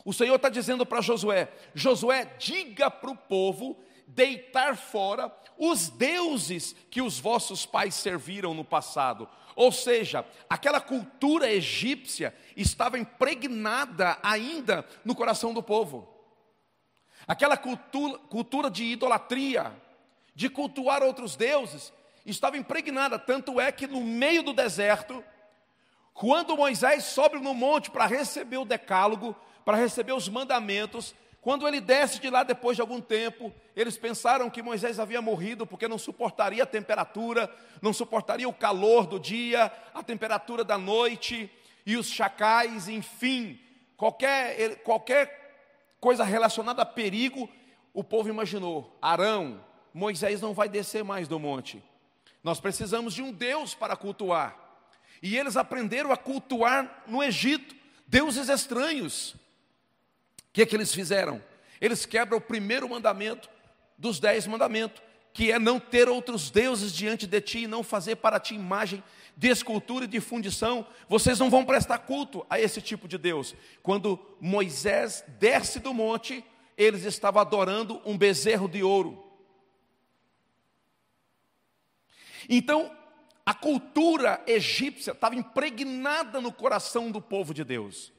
O 0.06 0.12
Senhor 0.14 0.36
está 0.36 0.50
dizendo 0.50 0.86
para 0.86 1.02
Josué: 1.02 1.52
Josué, 1.74 2.26
diga 2.38 2.90
para 2.90 3.12
o 3.12 3.16
povo 3.16 3.78
deitar 4.08 4.76
fora 4.76 5.34
os 5.58 5.90
deuses 5.90 6.76
que 6.90 7.02
os 7.02 7.20
vossos 7.20 7.66
pais 7.66 7.96
serviram 7.96 8.54
no 8.54 8.66
passado. 8.66 9.30
Ou 9.56 9.72
seja, 9.72 10.26
aquela 10.50 10.82
cultura 10.82 11.52
egípcia 11.52 12.36
estava 12.58 12.98
impregnada 12.98 14.18
ainda 14.24 14.86
no 15.06 15.16
coração 15.16 15.54
do 15.54 15.62
povo. 15.62 16.10
Aquela 17.28 17.56
cultura, 17.56 18.18
cultura 18.30 18.70
de 18.70 18.84
idolatria, 18.84 19.72
de 20.36 20.50
cultuar 20.50 21.04
outros 21.04 21.36
deuses, 21.36 21.94
estava 22.26 22.58
impregnada. 22.58 23.20
Tanto 23.20 23.60
é 23.60 23.72
que 23.72 23.88
no 23.88 24.02
meio 24.02 24.44
do 24.44 24.54
deserto, 24.54 25.24
quando 26.14 26.56
Moisés 26.56 27.04
sobe 27.06 27.40
no 27.40 27.54
monte 27.54 27.90
para 27.90 28.06
receber 28.06 28.58
o 28.58 28.66
decálogo, 28.66 29.36
para 29.66 29.78
receber 29.78 30.14
os 30.14 30.30
mandamentos, 30.30 31.16
quando 31.42 31.68
ele 31.68 31.82
desce 31.82 32.20
de 32.20 32.30
lá 32.30 32.44
depois 32.44 32.78
de 32.78 32.82
algum 32.82 33.02
tempo, 33.02 33.54
eles 33.76 33.98
pensaram 33.98 34.50
que 34.50 34.62
Moisés 34.62 34.98
havia 35.00 35.22
morrido 35.22 35.68
porque 35.68 35.90
não 35.90 35.98
suportaria 35.98 36.64
a 36.64 36.66
temperatura, 36.66 37.54
não 37.82 37.92
suportaria 37.92 38.48
o 38.48 38.54
calor 38.54 39.06
do 39.06 39.20
dia, 39.20 39.72
a 39.94 40.02
temperatura 40.02 40.64
da 40.64 40.78
noite 40.78 41.52
e 41.86 41.98
os 41.98 42.08
chacais, 42.08 42.88
enfim, 42.88 43.60
qualquer, 43.98 44.82
qualquer 44.84 45.44
coisa 46.00 46.24
relacionada 46.24 46.82
a 46.82 46.86
perigo, 46.86 47.50
o 47.94 48.04
povo 48.04 48.30
imaginou: 48.30 48.98
Arão, 49.02 49.64
Moisés 49.94 50.42
não 50.42 50.54
vai 50.54 50.70
descer 50.70 51.04
mais 51.04 51.28
do 51.28 51.38
monte. 51.38 51.84
Nós 52.44 52.60
precisamos 52.60 53.14
de 53.14 53.22
um 53.22 53.32
Deus 53.32 53.74
para 53.74 53.96
cultuar. 53.96 54.58
E 55.22 55.38
eles 55.38 55.56
aprenderam 55.56 56.12
a 56.12 56.18
cultuar 56.18 57.04
no 57.08 57.24
Egito, 57.24 57.76
deuses 58.08 58.50
estranhos 58.50 59.36
que 60.54 60.62
é 60.62 60.66
que 60.68 60.76
eles 60.76 60.94
fizeram? 60.94 61.44
Eles 61.82 62.06
quebram 62.06 62.38
o 62.38 62.42
primeiro 62.42 62.88
mandamento 62.88 63.50
dos 63.98 64.20
dez 64.20 64.46
mandamentos, 64.46 65.02
que 65.34 65.52
é 65.52 65.58
não 65.58 65.80
ter 65.80 66.08
outros 66.08 66.52
deuses 66.52 66.94
diante 66.94 67.26
de 67.26 67.42
ti 67.42 67.64
e 67.64 67.68
não 67.68 67.84
fazer 67.84 68.18
para 68.18 68.40
ti 68.40 68.54
imagem 68.54 69.04
de 69.36 69.50
escultura 69.50 70.06
e 70.06 70.08
de 70.08 70.20
fundição. 70.20 70.86
Vocês 71.10 71.40
não 71.40 71.50
vão 71.50 71.66
prestar 71.66 71.98
culto 72.00 72.46
a 72.48 72.60
esse 72.60 72.80
tipo 72.80 73.08
de 73.08 73.18
Deus. 73.18 73.56
Quando 73.82 74.20
Moisés 74.40 75.24
desce 75.40 75.80
do 75.80 75.92
monte, 75.92 76.46
eles 76.78 77.04
estavam 77.04 77.42
adorando 77.42 78.00
um 78.06 78.16
bezerro 78.16 78.70
de 78.70 78.84
ouro. 78.84 79.23
Então, 82.50 82.92
a 83.46 83.54
cultura 83.54 84.42
egípcia 84.48 85.12
estava 85.12 85.36
impregnada 85.36 86.40
no 86.40 86.52
coração 86.52 87.12
do 87.12 87.22
povo 87.22 87.54
de 87.54 87.64
Deus. 87.64 88.12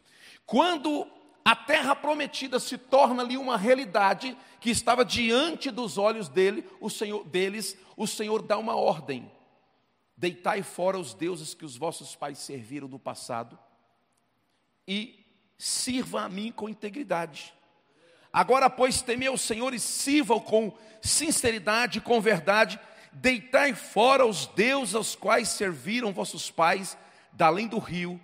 Quando 0.44 1.06
a 1.44 1.54
terra 1.54 1.94
prometida 1.94 2.58
se 2.58 2.78
torna 2.78 3.22
ali 3.22 3.37
uma 3.37 3.56
realidade 3.56 4.37
que 4.60 4.70
estava 4.70 5.04
diante 5.04 5.70
dos 5.70 5.98
olhos 5.98 6.28
dele, 6.28 6.68
o 6.80 6.88
Senhor 6.90 7.24
deles, 7.24 7.76
o 7.96 8.06
Senhor 8.06 8.42
dá 8.42 8.58
uma 8.58 8.74
ordem: 8.74 9.30
deitai 10.16 10.62
fora 10.62 10.98
os 10.98 11.14
deuses 11.14 11.54
que 11.54 11.64
os 11.64 11.76
vossos 11.76 12.14
pais 12.14 12.38
serviram 12.38 12.88
no 12.88 12.98
passado 12.98 13.58
e 14.87 15.24
sirva 15.56 16.22
a 16.22 16.28
mim 16.28 16.50
com 16.50 16.68
integridade. 16.68 17.54
Agora, 18.32 18.68
pois, 18.68 19.00
temei 19.00 19.28
o 19.28 19.38
Senhor 19.38 19.72
e 19.72 19.78
sirva-o 19.78 20.40
com 20.40 20.76
sinceridade 21.00 21.98
e 21.98 22.02
com 22.02 22.20
verdade. 22.20 22.80
Deitai 23.14 23.74
fora 23.74 24.27
os 24.27 24.46
deuses 24.46 24.94
aos 24.94 25.14
quais 25.14 25.48
serviram 25.48 26.12
vossos 26.12 26.50
pais, 26.50 26.98
da 27.33 27.46
além 27.46 27.68
do 27.68 27.79
rio 27.79 28.20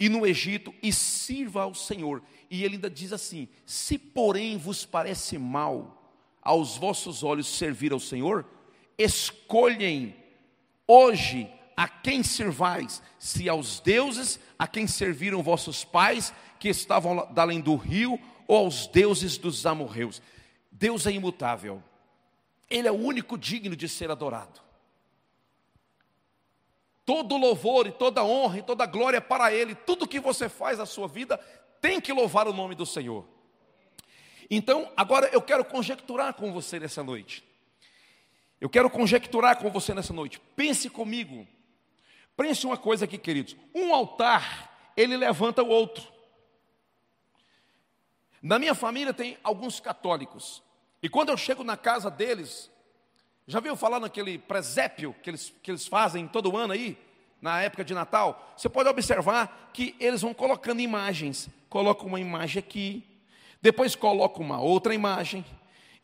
e 0.00 0.08
no 0.08 0.26
Egito, 0.26 0.72
e 0.82 0.92
sirva 0.92 1.62
ao 1.62 1.74
Senhor. 1.74 2.22
E 2.50 2.64
ele 2.64 2.76
ainda 2.76 2.88
diz 2.88 3.12
assim: 3.12 3.48
Se 3.66 3.98
porém 3.98 4.56
vos 4.56 4.84
parece 4.84 5.36
mal 5.36 6.12
aos 6.40 6.76
vossos 6.76 7.22
olhos 7.22 7.46
servir 7.46 7.92
ao 7.92 8.00
Senhor, 8.00 8.46
escolhem 8.96 10.14
hoje 10.86 11.50
a 11.76 11.88
quem 11.88 12.22
servais, 12.22 13.02
se 13.18 13.48
aos 13.48 13.80
deuses 13.80 14.40
a 14.58 14.66
quem 14.66 14.86
serviram 14.86 15.42
vossos 15.42 15.84
pais, 15.84 16.32
que 16.58 16.68
estavam 16.68 17.28
além 17.36 17.60
do 17.60 17.76
rio, 17.76 18.18
ou 18.46 18.64
aos 18.64 18.86
deuses 18.86 19.36
dos 19.36 19.66
amorreus. 19.66 20.22
Deus 20.72 21.06
é 21.06 21.12
imutável, 21.12 21.82
Ele 22.70 22.88
é 22.88 22.92
o 22.92 22.94
único 22.94 23.38
digno 23.38 23.74
de 23.74 23.88
ser 23.88 24.10
adorado. 24.10 24.60
Todo 27.04 27.38
louvor 27.38 27.86
e 27.86 27.92
toda 27.92 28.22
honra 28.22 28.58
e 28.58 28.62
toda 28.62 28.84
glória 28.84 29.20
para 29.20 29.52
Ele, 29.52 29.74
tudo 29.74 30.06
que 30.06 30.20
você 30.20 30.48
faz 30.48 30.78
na 30.78 30.86
sua 30.86 31.08
vida 31.08 31.38
tem 31.80 32.00
que 32.00 32.12
louvar 32.12 32.46
o 32.46 32.52
nome 32.52 32.74
do 32.74 32.84
Senhor. 32.84 33.26
Então, 34.50 34.90
agora 34.96 35.28
eu 35.32 35.40
quero 35.40 35.64
conjecturar 35.64 36.34
com 36.34 36.52
você 36.52 36.78
nessa 36.78 37.02
noite. 37.02 37.44
Eu 38.60 38.68
quero 38.68 38.90
conjecturar 38.90 39.58
com 39.58 39.70
você 39.70 39.94
nessa 39.94 40.12
noite. 40.12 40.40
Pense 40.56 40.90
comigo. 40.90 41.46
Pense 42.36 42.66
uma 42.66 42.76
coisa 42.76 43.04
aqui, 43.04 43.18
queridos. 43.18 43.56
Um 43.74 43.94
altar, 43.94 44.92
ele 44.96 45.16
levanta 45.16 45.62
o 45.62 45.68
outro. 45.68 46.06
Na 48.42 48.58
minha 48.58 48.74
família 48.74 49.12
tem 49.12 49.36
alguns 49.42 49.80
católicos. 49.80 50.62
E 51.02 51.08
quando 51.08 51.28
eu 51.28 51.36
chego 51.36 51.62
na 51.62 51.76
casa 51.76 52.10
deles, 52.10 52.70
já 53.46 53.60
viu 53.60 53.76
falar 53.76 54.00
naquele 54.00 54.38
presépio 54.38 55.14
que 55.22 55.30
eles, 55.30 55.52
que 55.62 55.70
eles 55.70 55.86
fazem 55.86 56.26
todo 56.26 56.56
ano 56.56 56.72
aí, 56.72 56.98
na 57.40 57.62
época 57.62 57.84
de 57.84 57.94
Natal? 57.94 58.52
Você 58.56 58.68
pode 58.68 58.88
observar 58.88 59.70
que 59.72 59.94
eles 60.00 60.22
vão 60.22 60.34
colocando 60.34 60.80
imagens. 60.80 61.48
Coloca 61.68 62.04
uma 62.04 62.20
imagem 62.20 62.58
aqui, 62.58 63.04
depois 63.62 63.94
coloca 63.94 64.40
uma 64.40 64.60
outra 64.60 64.94
imagem, 64.94 65.44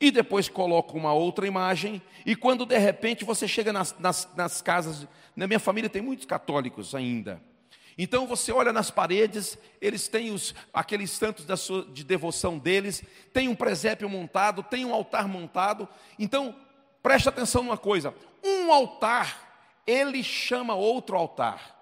e 0.01 0.11
depois 0.11 0.49
coloca 0.49 0.97
uma 0.97 1.13
outra 1.13 1.47
imagem, 1.47 2.03
e 2.27 2.37
quando 2.37 2.67
de 2.67 2.77
repente 2.79 3.25
você 3.25 3.47
chega 3.49 3.73
nas, 3.73 3.99
nas, 3.99 4.29
nas 4.37 4.61
casas, 4.61 5.07
na 5.35 5.47
minha 5.47 5.61
família 5.61 5.89
tem 5.89 6.03
muitos 6.03 6.27
católicos 6.27 6.95
ainda. 6.95 7.41
Então 7.97 8.27
você 8.27 8.51
olha 8.51 8.73
nas 8.73 8.91
paredes, 8.91 9.57
eles 9.81 10.09
têm 10.09 10.33
os, 10.33 10.55
aqueles 10.73 11.11
santos 11.11 11.47
sua, 11.61 11.85
de 11.85 12.03
devoção 12.03 12.59
deles, 12.59 13.05
tem 13.33 13.49
um 13.49 13.55
presépio 13.55 14.09
montado, 14.09 14.63
tem 14.63 14.85
um 14.85 14.93
altar 14.93 15.29
montado. 15.29 15.89
Então, 16.19 16.57
preste 17.03 17.29
atenção 17.29 17.63
numa 17.63 17.79
coisa: 17.79 18.15
um 18.43 18.73
altar, 18.73 19.81
ele 19.87 20.23
chama 20.23 20.75
outro 20.75 21.17
altar. 21.17 21.73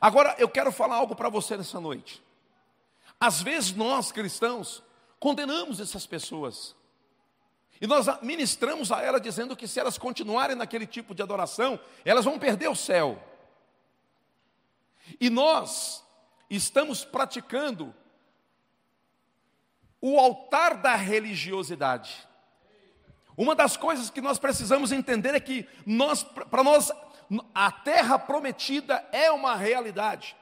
Agora, 0.00 0.36
eu 0.38 0.48
quero 0.48 0.70
falar 0.70 0.96
algo 0.96 1.16
para 1.16 1.28
você 1.28 1.56
nessa 1.56 1.80
noite. 1.80 2.22
Às 3.18 3.42
vezes 3.42 3.74
nós 3.74 4.12
cristãos 4.12 4.82
condenamos 5.18 5.80
essas 5.80 6.06
pessoas. 6.06 6.76
E 7.80 7.86
nós 7.86 8.06
ministramos 8.22 8.90
a 8.90 9.02
elas 9.02 9.22
dizendo 9.22 9.56
que 9.56 9.68
se 9.68 9.78
elas 9.78 9.98
continuarem 9.98 10.56
naquele 10.56 10.86
tipo 10.86 11.14
de 11.14 11.22
adoração, 11.22 11.78
elas 12.04 12.24
vão 12.24 12.38
perder 12.38 12.68
o 12.68 12.74
céu. 12.74 13.22
E 15.20 15.30
nós 15.30 16.04
estamos 16.50 17.04
praticando 17.04 17.94
o 20.00 20.18
altar 20.18 20.76
da 20.76 20.94
religiosidade. 20.94 22.26
Uma 23.36 23.54
das 23.54 23.76
coisas 23.76 24.10
que 24.10 24.20
nós 24.20 24.38
precisamos 24.38 24.90
entender 24.90 25.34
é 25.34 25.40
que 25.40 25.66
nós, 25.86 26.22
para 26.22 26.62
nós, 26.62 26.90
a 27.54 27.70
terra 27.70 28.18
prometida 28.18 29.06
é 29.12 29.30
uma 29.30 29.54
realidade. 29.54 30.36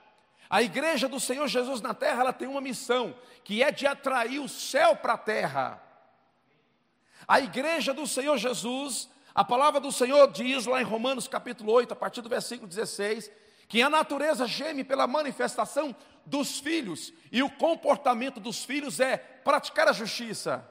A 0.48 0.62
igreja 0.62 1.08
do 1.08 1.18
Senhor 1.18 1.46
Jesus 1.48 1.80
na 1.80 1.92
terra, 1.92 2.20
ela 2.20 2.32
tem 2.32 2.48
uma 2.48 2.60
missão, 2.60 3.14
que 3.44 3.62
é 3.62 3.70
de 3.70 3.86
atrair 3.86 4.38
o 4.38 4.48
céu 4.48 4.96
para 4.96 5.14
a 5.14 5.18
terra. 5.18 5.82
A 7.26 7.40
igreja 7.40 7.92
do 7.92 8.06
Senhor 8.06 8.38
Jesus, 8.38 9.10
a 9.34 9.44
palavra 9.44 9.80
do 9.80 9.90
Senhor 9.90 10.30
diz 10.30 10.66
lá 10.66 10.80
em 10.80 10.84
Romanos 10.84 11.26
capítulo 11.26 11.72
8, 11.72 11.92
a 11.92 11.96
partir 11.96 12.22
do 12.22 12.28
versículo 12.28 12.68
16, 12.68 13.30
que 13.68 13.82
a 13.82 13.90
natureza 13.90 14.46
geme 14.46 14.84
pela 14.84 15.06
manifestação 15.06 15.94
dos 16.24 16.58
filhos, 16.58 17.12
e 17.30 17.42
o 17.42 17.50
comportamento 17.50 18.40
dos 18.40 18.64
filhos 18.64 18.98
é 18.98 19.16
praticar 19.16 19.88
a 19.88 19.92
justiça, 19.92 20.68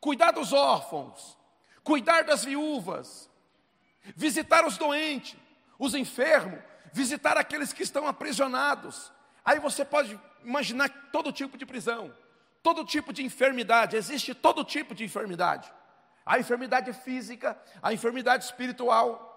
cuidar 0.00 0.32
dos 0.32 0.52
órfãos, 0.52 1.38
cuidar 1.84 2.24
das 2.24 2.44
viúvas, 2.44 3.30
visitar 4.16 4.66
os 4.66 4.76
doentes, 4.76 5.36
os 5.78 5.94
enfermos, 5.94 6.60
visitar 6.92 7.36
aqueles 7.36 7.72
que 7.72 7.82
estão 7.82 8.06
aprisionados. 8.06 9.12
Aí 9.44 9.60
você 9.60 9.84
pode 9.84 10.18
imaginar 10.44 10.88
todo 11.12 11.32
tipo 11.32 11.56
de 11.56 11.64
prisão, 11.64 12.12
todo 12.62 12.84
tipo 12.84 13.12
de 13.12 13.22
enfermidade, 13.22 13.96
existe 13.96 14.34
todo 14.34 14.64
tipo 14.64 14.94
de 14.94 15.04
enfermidade. 15.04 15.72
A 16.26 16.38
enfermidade 16.38 16.92
física, 16.92 17.58
a 17.80 17.92
enfermidade 17.92 18.44
espiritual, 18.44 19.27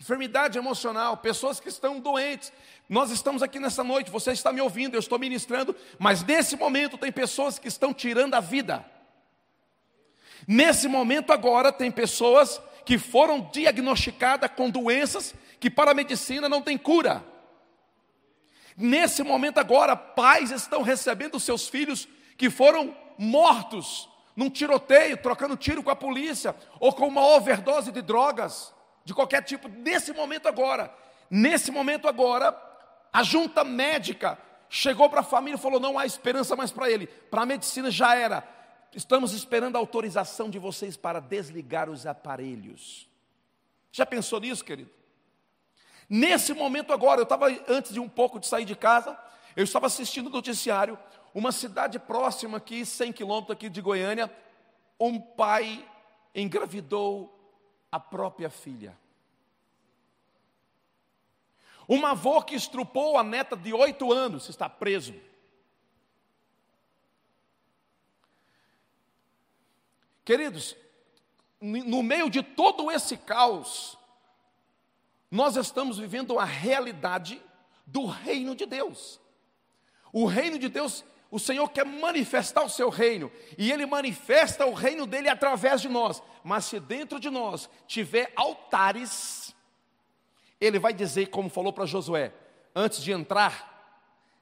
enfermidade 0.00 0.58
emocional, 0.58 1.16
pessoas 1.16 1.60
que 1.60 1.68
estão 1.68 2.00
doentes. 2.00 2.52
Nós 2.88 3.10
estamos 3.10 3.42
aqui 3.42 3.58
nessa 3.58 3.82
noite, 3.82 4.10
você 4.10 4.32
está 4.32 4.52
me 4.52 4.60
ouvindo, 4.60 4.94
eu 4.94 5.00
estou 5.00 5.18
ministrando, 5.18 5.74
mas 5.98 6.22
nesse 6.22 6.56
momento 6.56 6.98
tem 6.98 7.10
pessoas 7.10 7.58
que 7.58 7.68
estão 7.68 7.94
tirando 7.94 8.34
a 8.34 8.40
vida. 8.40 8.84
Nesse 10.46 10.88
momento 10.88 11.32
agora 11.32 11.72
tem 11.72 11.90
pessoas 11.90 12.60
que 12.84 12.98
foram 12.98 13.48
diagnosticadas 13.52 14.50
com 14.54 14.68
doenças 14.68 15.34
que 15.58 15.70
para 15.70 15.92
a 15.92 15.94
medicina 15.94 16.48
não 16.48 16.60
tem 16.60 16.76
cura. 16.76 17.24
Nesse 18.76 19.22
momento 19.22 19.58
agora, 19.58 19.96
pais 19.96 20.50
estão 20.50 20.82
recebendo 20.82 21.38
seus 21.38 21.68
filhos 21.68 22.08
que 22.36 22.50
foram 22.50 22.94
mortos 23.16 24.08
num 24.34 24.50
tiroteio, 24.50 25.16
trocando 25.16 25.56
tiro 25.56 25.82
com 25.82 25.90
a 25.90 25.96
polícia, 25.96 26.54
ou 26.80 26.92
com 26.92 27.06
uma 27.06 27.24
overdose 27.24 27.92
de 27.92 28.02
drogas, 28.02 28.74
de 29.04 29.12
qualquer 29.12 29.42
tipo, 29.42 29.68
nesse 29.68 30.12
momento 30.12 30.48
agora. 30.48 30.94
Nesse 31.30 31.70
momento 31.70 32.08
agora, 32.08 32.56
a 33.12 33.22
junta 33.22 33.64
médica 33.64 34.38
chegou 34.68 35.08
para 35.08 35.20
a 35.20 35.24
família 35.24 35.56
e 35.56 35.60
falou: 35.60 35.78
não 35.78 35.98
há 35.98 36.06
esperança 36.06 36.56
mais 36.56 36.72
para 36.72 36.90
ele. 36.90 37.06
Para 37.06 37.42
a 37.42 37.46
medicina 37.46 37.90
já 37.90 38.14
era. 38.14 38.46
Estamos 38.94 39.32
esperando 39.32 39.76
a 39.76 39.78
autorização 39.78 40.48
de 40.48 40.58
vocês 40.58 40.96
para 40.96 41.20
desligar 41.20 41.90
os 41.90 42.06
aparelhos. 42.06 43.08
Já 43.90 44.06
pensou 44.06 44.40
nisso, 44.40 44.64
querido? 44.64 44.90
Nesse 46.08 46.52
momento 46.52 46.92
agora, 46.92 47.20
eu 47.20 47.24
estava 47.24 47.46
antes 47.68 47.92
de 47.92 47.98
um 47.98 48.08
pouco 48.08 48.38
de 48.38 48.46
sair 48.46 48.64
de 48.64 48.76
casa, 48.76 49.18
eu 49.56 49.64
estava 49.64 49.86
assistindo 49.86 50.28
o 50.28 50.30
noticiário, 50.30 50.98
uma 51.34 51.50
cidade 51.50 51.98
próxima 51.98 52.58
aqui, 52.58 52.84
100 52.84 53.12
quilômetros 53.12 53.56
aqui 53.56 53.68
de 53.68 53.80
Goiânia, 53.80 54.30
um 55.00 55.18
pai 55.18 55.84
engravidou 56.34 57.33
a 57.94 58.00
própria 58.00 58.50
filha. 58.50 58.98
Um 61.88 62.04
avô 62.04 62.42
que 62.42 62.56
estrupou 62.56 63.16
a 63.16 63.22
neta 63.22 63.56
de 63.56 63.72
oito 63.72 64.12
anos 64.12 64.48
está 64.48 64.68
preso. 64.68 65.14
Queridos, 70.24 70.76
no 71.60 72.02
meio 72.02 72.28
de 72.28 72.42
todo 72.42 72.90
esse 72.90 73.16
caos, 73.16 73.96
nós 75.30 75.54
estamos 75.54 75.96
vivendo 75.96 76.36
a 76.40 76.44
realidade 76.44 77.40
do 77.86 78.06
reino 78.06 78.56
de 78.56 78.66
Deus. 78.66 79.20
O 80.12 80.26
reino 80.26 80.58
de 80.58 80.68
Deus, 80.68 81.04
o 81.30 81.38
Senhor 81.38 81.68
quer 81.68 81.84
manifestar 81.84 82.62
o 82.62 82.68
seu 82.68 82.88
reino, 82.88 83.30
e 83.58 83.72
Ele 83.72 83.86
manifesta 83.86 84.66
o 84.66 84.72
reino 84.72 85.06
dele 85.06 85.28
através 85.28 85.80
de 85.80 85.88
nós. 85.88 86.22
Mas 86.42 86.66
se 86.66 86.78
dentro 86.78 87.18
de 87.18 87.30
nós 87.30 87.68
tiver 87.86 88.32
altares, 88.36 89.54
Ele 90.60 90.78
vai 90.78 90.92
dizer, 90.92 91.26
como 91.26 91.48
falou 91.48 91.72
para 91.72 91.86
Josué, 91.86 92.32
antes 92.74 93.02
de 93.02 93.12
entrar, 93.12 93.74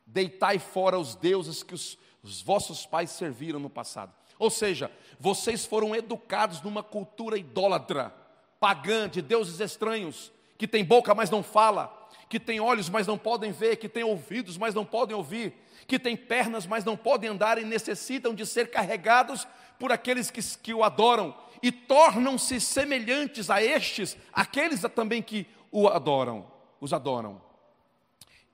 deitai 0.07 0.59
fora 0.59 0.99
os 0.99 1.15
deuses 1.15 1.63
que 1.63 1.75
os, 1.75 1.99
os 2.23 2.43
vossos 2.43 2.85
pais 2.85 3.11
serviram 3.11 3.59
no 3.59 3.71
passado. 3.71 4.13
Ou 4.39 4.51
seja, 4.51 4.91
vocês 5.19 5.65
foram 5.65 5.95
educados 5.95 6.61
numa 6.63 6.83
cultura 6.83 7.39
idólatra, 7.39 8.13
pagã, 8.59 9.09
de 9.09 9.23
deuses 9.23 9.61
estranhos, 9.61 10.33
que 10.59 10.69
tem 10.69 10.85
boca, 10.85 11.15
mas 11.15 11.31
não 11.31 11.43
fala, 11.43 12.02
que 12.33 12.41
tem 12.41 12.61
olhos, 12.61 12.89
mas 12.89 13.07
não 13.07 13.19
podem 13.19 13.53
ver, 13.53 13.77
que 13.77 13.91
tem 13.91 14.03
ouvidos, 14.03 14.57
mas 14.57 14.75
não 14.75 14.87
podem 14.87 15.15
ouvir, 15.15 15.53
que 15.87 15.99
tem 15.99 16.17
pernas, 16.17 16.67
mas 16.67 16.83
não 16.83 16.97
podem 16.97 17.29
andar 17.29 17.59
e 17.59 17.65
necessitam 17.67 18.35
de 18.35 18.47
ser 18.47 18.71
carregados 18.71 19.47
por 19.79 19.93
aqueles 19.93 20.31
que, 20.31 20.41
que 20.57 20.73
o 20.73 20.83
adoram 20.83 21.37
e 21.63 21.71
tornam-se 21.71 22.59
semelhantes 22.59 23.51
a 23.51 23.63
estes, 23.63 24.17
aqueles 24.33 24.81
também 24.95 25.21
que 25.21 25.47
o 25.71 25.87
adoram, 25.89 26.51
os 26.81 26.95
adoram. 26.95 27.39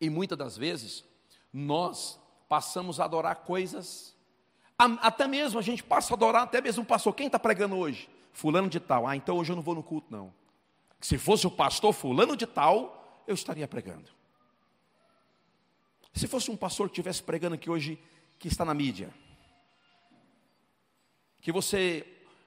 E 0.00 0.10
muitas 0.10 0.36
das 0.36 0.56
vezes, 0.56 1.04
nós 1.52 2.18
passamos 2.48 2.98
a 2.98 3.04
adorar 3.04 3.36
coisas, 3.36 4.12
até 4.76 5.28
mesmo 5.28 5.60
a 5.60 5.62
gente 5.62 5.84
passa 5.84 6.12
a 6.12 6.16
adorar, 6.16 6.42
até 6.42 6.60
mesmo 6.60 6.82
o 6.82 6.86
pastor, 6.86 7.14
quem 7.14 7.28
está 7.28 7.38
pregando 7.38 7.76
hoje? 7.76 8.10
Fulano 8.32 8.68
de 8.68 8.80
tal, 8.80 9.06
ah, 9.06 9.14
então 9.14 9.36
hoje 9.36 9.52
eu 9.52 9.56
não 9.56 9.62
vou 9.62 9.76
no 9.76 9.84
culto, 9.84 10.08
não. 10.10 10.34
Se 11.00 11.16
fosse 11.16 11.46
o 11.46 11.50
pastor 11.50 11.92
Fulano 11.92 12.36
de 12.36 12.44
tal, 12.44 12.97
eu 13.28 13.34
estaria 13.34 13.68
pregando. 13.68 14.10
Se 16.14 16.26
fosse 16.26 16.50
um 16.50 16.56
pastor 16.56 16.88
que 16.88 16.94
estivesse 16.94 17.22
pregando 17.22 17.54
aqui 17.54 17.68
hoje, 17.68 17.98
que 18.38 18.48
está 18.48 18.64
na 18.64 18.72
mídia, 18.72 19.14
que 21.40 21.52
você 21.52 22.04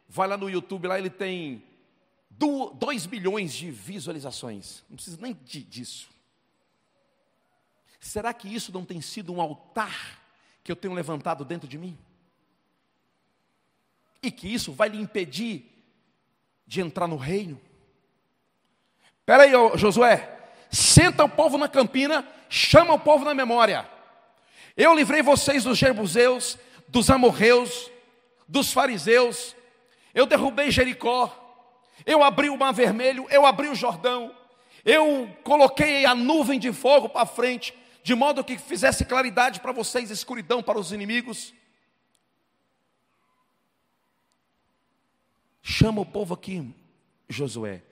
vai 0.09 0.27
lá 0.27 0.35
no 0.35 0.49
YouTube, 0.49 0.87
lá 0.87 0.97
ele 0.97 1.09
tem 1.09 1.63
2 2.31 3.05
milhões 3.07 3.53
de 3.53 3.69
visualizações, 3.69 4.83
não 4.89 4.95
precisa 4.95 5.17
nem 5.21 5.33
de, 5.33 5.63
disso. 5.63 6.09
Será 7.99 8.33
que 8.33 8.53
isso 8.53 8.73
não 8.73 8.83
tem 8.83 8.99
sido 8.99 9.31
um 9.31 9.39
altar 9.39 10.19
que 10.63 10.71
eu 10.71 10.75
tenho 10.75 10.95
levantado 10.95 11.45
dentro 11.45 11.67
de 11.67 11.77
mim? 11.77 11.95
E 14.23 14.31
que 14.31 14.51
isso 14.51 14.73
vai 14.73 14.89
lhe 14.89 14.99
impedir 14.99 15.71
de 16.65 16.81
entrar 16.81 17.07
no 17.07 17.15
reino? 17.15 17.61
Espera 19.19 19.43
aí, 19.43 19.51
Josué, 19.77 20.40
senta 20.71 21.23
o 21.23 21.29
povo 21.29 21.57
na 21.57 21.67
campina, 21.67 22.25
chama 22.49 22.93
o 22.93 22.99
povo 22.99 23.25
na 23.25 23.33
memória. 23.33 23.87
Eu 24.77 24.95
livrei 24.95 25.21
vocês 25.21 25.63
dos 25.63 25.77
Jebuseus, 25.77 26.57
dos 26.87 27.09
amorreus, 27.09 27.91
dos 28.47 28.71
fariseus, 28.71 29.55
eu 30.13 30.25
derrubei 30.25 30.71
Jericó, 30.71 31.37
eu 32.05 32.23
abri 32.23 32.49
o 32.49 32.57
mar 32.57 32.73
vermelho, 32.73 33.25
eu 33.29 33.45
abri 33.45 33.67
o 33.69 33.75
Jordão, 33.75 34.35
eu 34.83 35.29
coloquei 35.43 36.05
a 36.05 36.15
nuvem 36.15 36.59
de 36.59 36.73
fogo 36.73 37.07
para 37.07 37.25
frente, 37.25 37.73
de 38.03 38.15
modo 38.15 38.43
que 38.43 38.57
fizesse 38.57 39.05
claridade 39.05 39.59
para 39.59 39.71
vocês, 39.71 40.09
escuridão 40.09 40.61
para 40.61 40.79
os 40.79 40.91
inimigos. 40.91 41.53
Chama 45.61 46.01
o 46.01 46.05
povo 46.05 46.33
aqui, 46.33 46.73
Josué, 47.29 47.83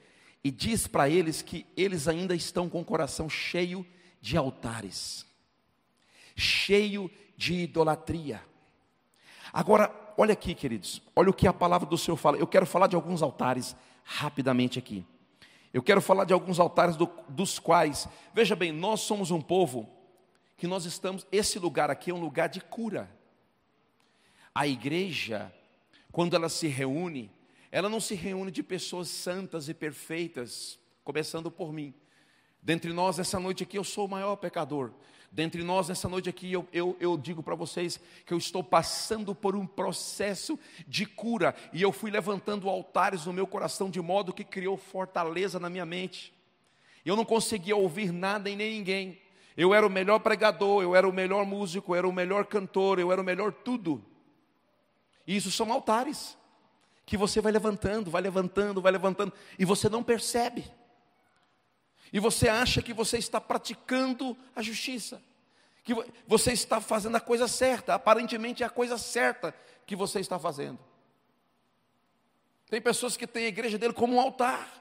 e 0.44 0.52
diz 0.52 0.88
para 0.88 1.10
eles 1.10 1.42
que 1.42 1.66
eles 1.76 2.08
ainda 2.08 2.36
estão 2.36 2.70
com 2.70 2.82
o 2.82 2.86
coração 2.86 3.30
cheio 3.30 3.86
de 4.22 4.38
altares, 4.38 5.26
cheio 6.36 7.12
de 7.36 7.54
idolatria. 7.54 8.42
Agora, 9.52 9.94
olha 10.18 10.34
aqui, 10.34 10.54
queridos, 10.54 11.02
olha 11.16 11.30
o 11.30 11.34
que 11.34 11.48
a 11.48 11.54
palavra 11.54 11.88
do 11.88 11.98
Senhor 11.98 12.18
fala. 12.18 12.38
Eu 12.38 12.48
quero 12.48 12.66
falar 12.66 12.88
de 12.88 12.96
alguns 12.96 13.22
altares 13.22 13.76
rapidamente 14.04 14.80
aqui. 14.80 15.06
Eu 15.74 15.84
quero 15.84 16.02
falar 16.02 16.26
de 16.26 16.34
alguns 16.34 16.60
altares 16.60 16.96
do, 16.96 17.10
dos 17.28 17.60
quais, 17.60 18.08
veja 18.34 18.56
bem, 18.56 18.72
nós 18.72 19.02
somos 19.02 19.30
um 19.30 19.42
povo 19.42 19.88
que 20.58 20.68
nós 20.68 20.86
estamos, 20.86 21.26
esse 21.32 21.58
lugar 21.58 21.90
aqui 21.90 22.12
é 22.12 22.14
um 22.14 22.20
lugar 22.20 22.50
de 22.50 22.60
cura. 22.60 23.10
A 24.54 24.68
igreja, 24.68 25.54
quando 26.12 26.36
ela 26.36 26.50
se 26.50 26.68
reúne, 26.68 27.32
ela 27.72 27.90
não 27.90 28.00
se 28.00 28.16
reúne 28.16 28.52
de 28.52 28.64
pessoas 28.64 29.10
santas 29.10 29.70
e 29.70 29.74
perfeitas, 29.74 30.80
começando 31.04 31.52
por 31.52 31.72
mim. 31.72 31.94
Dentre 32.62 32.92
nós, 32.92 33.20
essa 33.20 33.40
noite 33.40 33.64
aqui, 33.64 33.78
eu 33.78 33.84
sou 33.84 34.06
o 34.06 34.10
maior 34.10 34.36
pecador. 34.36 34.92
Dentre 35.32 35.64
nós, 35.64 35.88
nessa 35.88 36.10
noite 36.10 36.28
aqui, 36.28 36.52
eu, 36.52 36.68
eu, 36.74 36.98
eu 37.00 37.16
digo 37.16 37.44
para 37.44 37.54
vocês 37.54 38.00
que 38.26 38.34
eu 38.34 38.38
estou 38.38 38.64
passando 38.64 39.36
por 39.36 39.56
um 39.56 39.68
processo 39.68 40.58
de 40.88 41.06
cura. 41.06 41.56
E 41.72 41.82
eu 41.82 41.92
fui 41.92 42.10
levantando 42.10 42.68
altares 42.68 43.28
no 43.28 43.34
meu 43.34 43.46
coração, 43.46 43.90
de 43.90 44.02
modo 44.02 44.34
que 44.34 44.44
criou 44.44 44.76
fortaleza 44.76 45.60
na 45.60 45.70
minha 45.70 45.86
mente. 45.86 46.34
Eu 47.06 47.16
não 47.16 47.24
conseguia 47.24 47.76
ouvir 47.76 48.12
nada 48.12 48.50
e 48.50 48.56
nem 48.56 48.72
ninguém. 48.72 49.22
Eu 49.56 49.74
era 49.74 49.86
o 49.86 49.90
melhor 49.90 50.20
pregador, 50.20 50.82
eu 50.82 50.96
era 50.96 51.08
o 51.08 51.14
melhor 51.14 51.46
músico, 51.46 51.92
eu 51.92 51.98
era 51.98 52.08
o 52.08 52.14
melhor 52.14 52.46
cantor, 52.46 52.98
eu 52.98 53.12
era 53.12 53.22
o 53.22 53.24
melhor 53.24 53.54
tudo. 53.54 54.04
E 55.28 55.36
isso 55.36 55.52
são 55.52 55.72
altares 55.72 56.39
que 57.10 57.18
você 57.18 57.42
vai 57.42 57.52
levantando, 57.52 58.12
vai 58.12 58.22
levantando, 58.22 58.84
vai 58.84 58.92
levantando, 58.92 59.34
e 59.58 59.66
você 59.66 59.90
não 59.90 60.04
percebe. 60.04 60.64
E 62.14 62.20
você 62.20 62.48
acha 62.48 62.84
que 62.84 62.94
você 62.94 63.18
está 63.18 63.42
praticando 63.42 64.38
a 64.56 64.62
justiça, 64.62 65.20
que 65.84 65.92
você 66.28 66.52
está 66.52 66.80
fazendo 66.80 67.16
a 67.16 67.20
coisa 67.20 67.48
certa, 67.48 67.96
aparentemente 67.96 68.62
é 68.62 68.66
a 68.68 68.70
coisa 68.70 68.96
certa 68.96 69.56
que 69.88 69.96
você 69.96 70.20
está 70.20 70.38
fazendo. 70.38 70.78
Tem 72.70 72.80
pessoas 72.80 73.18
que 73.18 73.26
têm 73.26 73.46
a 73.46 73.50
igreja 73.50 73.80
dele 73.80 73.94
como 73.94 74.14
um 74.14 74.20
altar, 74.20 74.72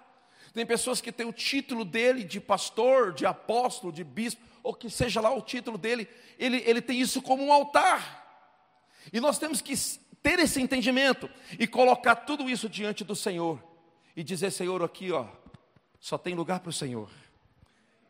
tem 0.52 0.66
pessoas 0.66 1.00
que 1.00 1.10
têm 1.10 1.26
o 1.26 1.32
título 1.32 1.82
dele 1.82 2.24
de 2.24 2.40
pastor, 2.42 3.14
de 3.14 3.24
apóstolo, 3.24 3.90
de 3.90 4.04
bispo, 4.04 4.42
ou 4.62 4.74
que 4.74 4.90
seja 4.90 5.18
lá 5.22 5.34
o 5.34 5.40
título 5.40 5.78
dele, 5.78 6.06
ele, 6.38 6.62
ele 6.66 6.82
tem 6.82 7.00
isso 7.00 7.22
como 7.22 7.42
um 7.42 7.50
altar. 7.50 8.26
E 9.10 9.18
nós 9.18 9.38
temos 9.38 9.62
que 9.62 9.72
ter 10.22 10.38
esse 10.38 10.60
entendimento 10.60 11.28
e 11.58 11.66
colocar 11.66 12.16
tudo 12.16 12.48
isso 12.48 12.68
diante 12.68 13.04
do 13.04 13.14
Senhor 13.14 13.62
e 14.16 14.22
dizer: 14.22 14.50
Senhor, 14.50 14.82
aqui 14.82 15.12
ó, 15.12 15.26
só 15.98 16.18
tem 16.18 16.34
lugar 16.34 16.60
para 16.60 16.70
o 16.70 16.72
Senhor, 16.72 17.10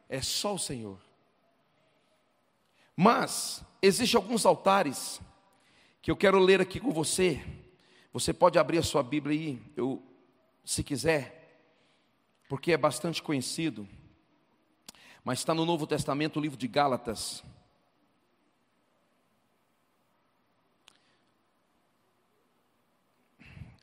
é 0.09 0.21
só 0.21 0.55
o 0.55 0.59
Senhor. 0.59 0.99
Mas 2.97 3.63
existem 3.81 4.17
alguns 4.17 4.45
altares 4.45 5.21
que 6.03 6.11
eu 6.11 6.17
quero 6.17 6.39
ler 6.39 6.61
aqui 6.61 6.81
com 6.81 6.91
você. 6.91 7.41
Você 8.13 8.33
pode 8.33 8.59
abrir 8.59 8.79
a 8.79 8.83
sua 8.83 9.03
Bíblia 9.03 9.39
aí, 9.39 9.63
eu, 9.77 10.03
se 10.65 10.83
quiser, 10.83 11.63
porque 12.49 12.73
é 12.73 12.77
bastante 12.77 13.23
conhecido 13.23 13.87
mas 15.29 15.41
está 15.41 15.53
no 15.53 15.67
Novo 15.67 15.87
Testamento, 15.87 16.39
o 16.39 16.41
livro 16.41 16.57
de 16.57 16.67
Gálatas. 16.67 17.45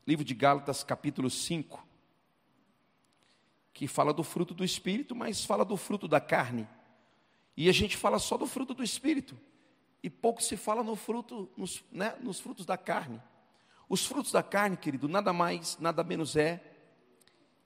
Livro 0.06 0.24
de 0.24 0.34
Gálatas, 0.34 0.84
capítulo 0.84 1.28
5, 1.28 1.84
que 3.72 3.88
fala 3.88 4.14
do 4.14 4.22
fruto 4.22 4.54
do 4.54 4.64
Espírito, 4.64 5.16
mas 5.16 5.44
fala 5.44 5.64
do 5.64 5.76
fruto 5.76 6.06
da 6.06 6.20
carne. 6.20 6.68
E 7.56 7.68
a 7.68 7.72
gente 7.72 7.96
fala 7.96 8.20
só 8.20 8.36
do 8.36 8.46
fruto 8.46 8.72
do 8.72 8.84
Espírito, 8.84 9.36
e 10.02 10.08
pouco 10.08 10.40
se 10.40 10.56
fala 10.56 10.84
no 10.84 10.94
fruto, 10.94 11.50
nos, 11.56 11.82
né, 11.90 12.16
nos 12.20 12.38
frutos 12.38 12.64
da 12.64 12.78
carne. 12.78 13.20
Os 13.88 14.06
frutos 14.06 14.30
da 14.30 14.44
carne, 14.44 14.76
querido, 14.76 15.08
nada 15.08 15.32
mais, 15.32 15.76
nada 15.78 16.04
menos 16.04 16.36
é 16.36 16.62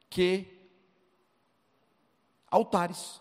que 0.08 0.46
altares. 2.50 3.20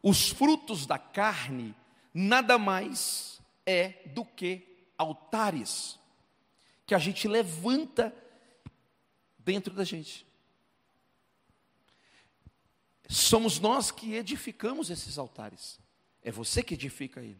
Os 0.00 0.30
frutos 0.30 0.86
da 0.86 0.98
carne 0.98 1.74
nada 2.14 2.56
mais 2.56 3.42
é 3.66 4.08
do 4.14 4.24
que 4.24 4.86
altares 4.96 5.98
que 6.86 6.94
a 6.94 6.98
gente 6.98 7.26
levanta 7.26 8.14
dentro 9.38 9.74
da 9.74 9.84
gente. 9.84 10.24
Somos 13.08 13.58
nós 13.58 13.90
que 13.90 14.14
edificamos 14.14 14.88
esses 14.88 15.18
altares. 15.18 15.78
É 16.22 16.30
você 16.30 16.62
que 16.62 16.74
edifica 16.74 17.20
ele. 17.20 17.38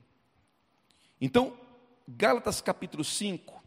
Então, 1.20 1.58
Gálatas 2.06 2.60
capítulo 2.60 3.02
5, 3.02 3.62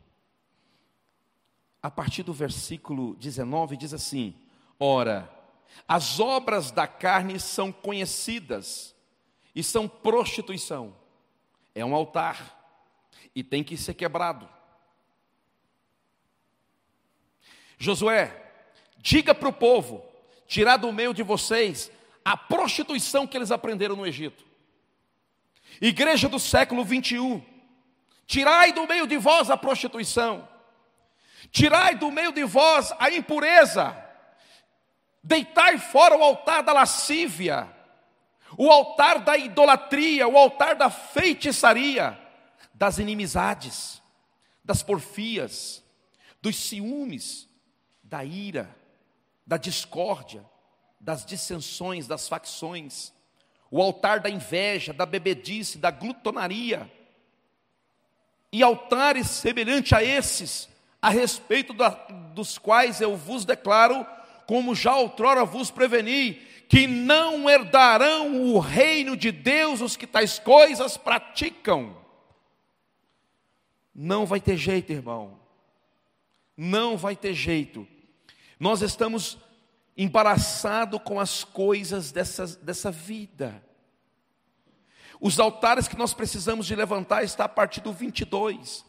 a 1.82 1.90
partir 1.90 2.24
do 2.24 2.34
versículo 2.34 3.16
19, 3.16 3.76
diz 3.76 3.94
assim: 3.94 4.36
Ora, 4.80 5.30
as 5.88 6.20
obras 6.20 6.72
da 6.72 6.88
carne 6.88 7.40
são 7.40 7.72
conhecidas 7.72 8.96
e 9.54 9.64
são 9.64 9.88
prostituição. 9.88 10.96
É 11.76 11.84
um 11.84 11.96
altar 11.96 12.58
e 13.36 13.44
tem 13.44 13.64
que 13.64 13.76
ser 13.76 13.94
quebrado. 13.94 14.59
Josué, 17.80 18.36
diga 18.98 19.34
para 19.34 19.50
o 19.50 19.54
povo 19.54 20.06
tirar 20.46 20.78
do 20.78 20.92
meio 20.92 21.14
de 21.14 21.24
vocês 21.24 21.90
a 22.24 22.38
prostituição 22.38 23.26
que 23.26 23.36
eles 23.36 23.50
aprenderam 23.50 23.96
no 23.96 24.06
Egito. 24.06 24.46
Igreja 25.82 26.30
do 26.30 26.40
século 26.40 26.84
21, 26.84 27.44
tirai 28.28 28.74
do 28.74 28.86
meio 28.86 29.08
de 29.08 29.18
vós 29.18 29.50
a 29.50 29.58
prostituição, 29.58 30.48
tirai 31.52 31.96
do 31.96 32.12
meio 32.12 32.32
de 32.32 32.44
vós 32.44 32.94
a 33.00 33.10
impureza, 33.10 34.06
Deitai 35.24 35.78
fora 35.78 36.16
o 36.18 36.24
altar 36.24 36.64
da 36.64 36.72
lascívia, 36.72 37.68
o 38.58 38.70
altar 38.72 39.20
da 39.20 39.38
idolatria, 39.38 40.28
o 40.28 40.38
altar 40.38 40.76
da 40.76 40.90
feitiçaria, 40.90 42.18
das 42.74 42.98
inimizades, 42.98 44.02
das 44.64 44.82
porfias, 44.82 45.84
dos 46.42 46.56
ciúmes, 46.56 47.49
da 48.10 48.26
ira, 48.26 48.76
da 49.46 49.56
discórdia, 49.56 50.44
das 51.00 51.24
dissensões, 51.26 52.08
das 52.08 52.28
facções, 52.28 53.14
o 53.70 53.82
altar 53.82 54.20
da 54.20 54.30
inveja, 54.30 54.92
da 54.92 55.06
bebedice, 55.06 55.78
da 55.78 55.92
glutonaria, 55.92 56.92
e 58.52 58.64
altares 58.64 59.28
semelhantes 59.28 59.94
a 59.94 60.04
esses, 60.04 60.68
a 61.00 61.10
respeito 61.10 61.72
da, 61.72 61.90
dos 61.90 62.58
quais 62.58 63.00
eu 63.00 63.16
vos 63.16 63.46
declaro 63.46 64.06
como 64.48 64.74
já 64.74 64.96
outrora 64.96 65.46
vos 65.46 65.70
preveni, 65.70 66.34
que 66.68 66.88
não 66.88 67.48
herdarão 67.48 68.42
o 68.52 68.58
reino 68.58 69.16
de 69.16 69.32
Deus 69.32 69.80
os 69.80 69.96
que 69.96 70.08
tais 70.08 70.40
coisas 70.40 70.98
praticam. 70.98 71.96
Não 73.94 74.26
vai 74.26 74.42
ter 74.42 74.58
jeito, 74.58 74.92
irmão. 74.92 75.40
Não 76.58 76.98
vai 76.98 77.16
ter 77.16 77.34
jeito. 77.34 77.88
Nós 78.60 78.82
estamos 78.82 79.38
embaraçados 79.98 81.00
com 81.04 81.20
as 81.20 81.44
coisas 81.44 82.12
dessa, 82.12 82.46
dessa 82.58 82.92
vida. 82.92 83.64
Os 85.22 85.40
altares 85.40 85.88
que 85.88 85.98
nós 85.98 86.14
precisamos 86.14 86.66
de 86.66 86.76
levantar 86.76 87.24
está 87.24 87.46
a 87.46 87.50
partir 87.50 87.82
do 87.82 87.92
22, 87.92 88.86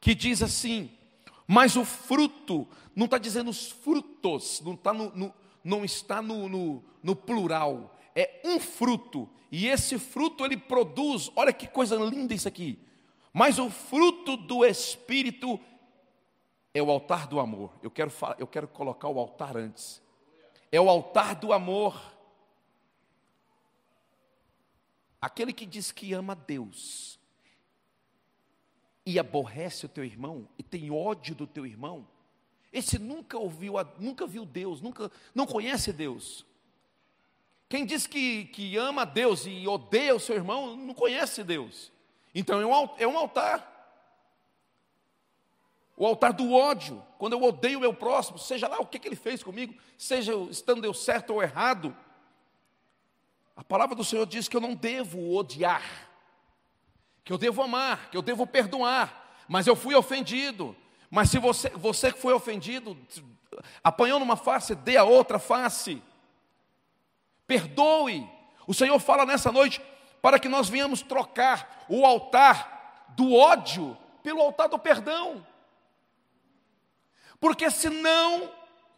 que 0.00 0.14
diz 0.14 0.42
assim: 0.42 0.90
mas 1.46 1.76
o 1.76 1.84
fruto, 1.84 2.68
não 2.94 3.06
está 3.06 3.18
dizendo 3.18 3.50
os 3.50 3.70
frutos, 3.70 4.60
não 4.64 4.74
está 4.74 4.92
no, 4.92 5.10
no 5.14 5.34
não 5.64 5.84
está 5.84 6.20
no, 6.20 6.48
no, 6.48 6.82
no 7.02 7.14
plural, 7.14 7.96
é 8.16 8.40
um 8.44 8.58
fruto, 8.58 9.28
e 9.50 9.68
esse 9.68 9.98
fruto 9.98 10.44
ele 10.44 10.56
produz, 10.56 11.30
olha 11.36 11.52
que 11.52 11.68
coisa 11.68 11.96
linda 11.96 12.34
isso 12.34 12.48
aqui, 12.48 12.78
mas 13.32 13.58
o 13.58 13.70
fruto 13.70 14.36
do 14.36 14.64
Espírito 14.64 15.60
é 16.74 16.82
o 16.82 16.90
altar 16.90 17.26
do 17.26 17.38
amor. 17.38 17.72
Eu 17.82 17.90
quero, 17.90 18.12
eu 18.38 18.46
quero 18.46 18.66
colocar 18.68 19.08
o 19.08 19.18
altar 19.18 19.56
antes. 19.56 20.02
É 20.70 20.80
o 20.80 20.88
altar 20.88 21.34
do 21.34 21.52
amor. 21.52 22.00
Aquele 25.20 25.52
que 25.52 25.66
diz 25.66 25.92
que 25.92 26.12
ama 26.12 26.34
Deus 26.34 27.18
e 29.04 29.18
aborrece 29.18 29.86
o 29.86 29.88
teu 29.88 30.04
irmão 30.04 30.48
e 30.58 30.62
tem 30.62 30.90
ódio 30.90 31.34
do 31.34 31.46
teu 31.46 31.66
irmão, 31.66 32.06
esse 32.72 32.98
nunca 32.98 33.36
ouviu, 33.36 33.74
nunca 33.98 34.26
viu 34.26 34.46
Deus, 34.46 34.80
nunca 34.80 35.10
não 35.34 35.46
conhece 35.46 35.92
Deus. 35.92 36.46
Quem 37.68 37.84
diz 37.84 38.06
que, 38.06 38.46
que 38.46 38.76
ama 38.76 39.04
Deus 39.04 39.46
e 39.46 39.66
odeia 39.66 40.14
o 40.14 40.20
seu 40.20 40.36
irmão, 40.36 40.76
não 40.76 40.94
conhece 40.94 41.44
Deus. 41.44 41.92
Então 42.34 42.60
é 42.60 42.66
um, 42.66 42.88
é 42.98 43.06
um 43.06 43.18
altar. 43.18 43.71
O 46.02 46.06
altar 46.06 46.32
do 46.32 46.52
ódio, 46.52 47.00
quando 47.16 47.34
eu 47.34 47.42
odeio 47.44 47.78
o 47.78 47.80
meu 47.80 47.94
próximo, 47.94 48.36
seja 48.36 48.66
lá 48.66 48.78
o 48.80 48.86
que, 48.86 48.98
que 48.98 49.06
ele 49.06 49.14
fez 49.14 49.40
comigo, 49.40 49.72
seja 49.96 50.34
estando 50.50 50.84
eu 50.84 50.92
certo 50.92 51.32
ou 51.32 51.40
errado. 51.40 51.96
A 53.54 53.62
palavra 53.62 53.94
do 53.94 54.02
Senhor 54.02 54.26
diz 54.26 54.48
que 54.48 54.56
eu 54.56 54.60
não 54.60 54.74
devo 54.74 55.32
odiar, 55.36 56.08
que 57.22 57.32
eu 57.32 57.38
devo 57.38 57.62
amar, 57.62 58.10
que 58.10 58.16
eu 58.16 58.20
devo 58.20 58.44
perdoar, 58.44 59.44
mas 59.46 59.68
eu 59.68 59.76
fui 59.76 59.94
ofendido, 59.94 60.74
mas 61.08 61.30
se 61.30 61.38
você, 61.38 61.68
você 61.70 62.10
que 62.10 62.18
foi 62.18 62.32
ofendido, 62.32 62.98
apanhou 63.84 64.18
numa 64.18 64.34
face, 64.34 64.74
dê 64.74 64.96
a 64.96 65.04
outra 65.04 65.38
face. 65.38 66.02
Perdoe. 67.46 68.28
O 68.66 68.74
Senhor 68.74 68.98
fala 68.98 69.24
nessa 69.24 69.52
noite 69.52 69.80
para 70.20 70.40
que 70.40 70.48
nós 70.48 70.68
venhamos 70.68 71.00
trocar 71.00 71.86
o 71.88 72.04
altar 72.04 73.06
do 73.10 73.36
ódio 73.36 73.96
pelo 74.20 74.40
altar 74.40 74.68
do 74.68 74.80
perdão. 74.80 75.46
Porque 77.42 77.68
se 77.72 77.90
não 77.90 78.48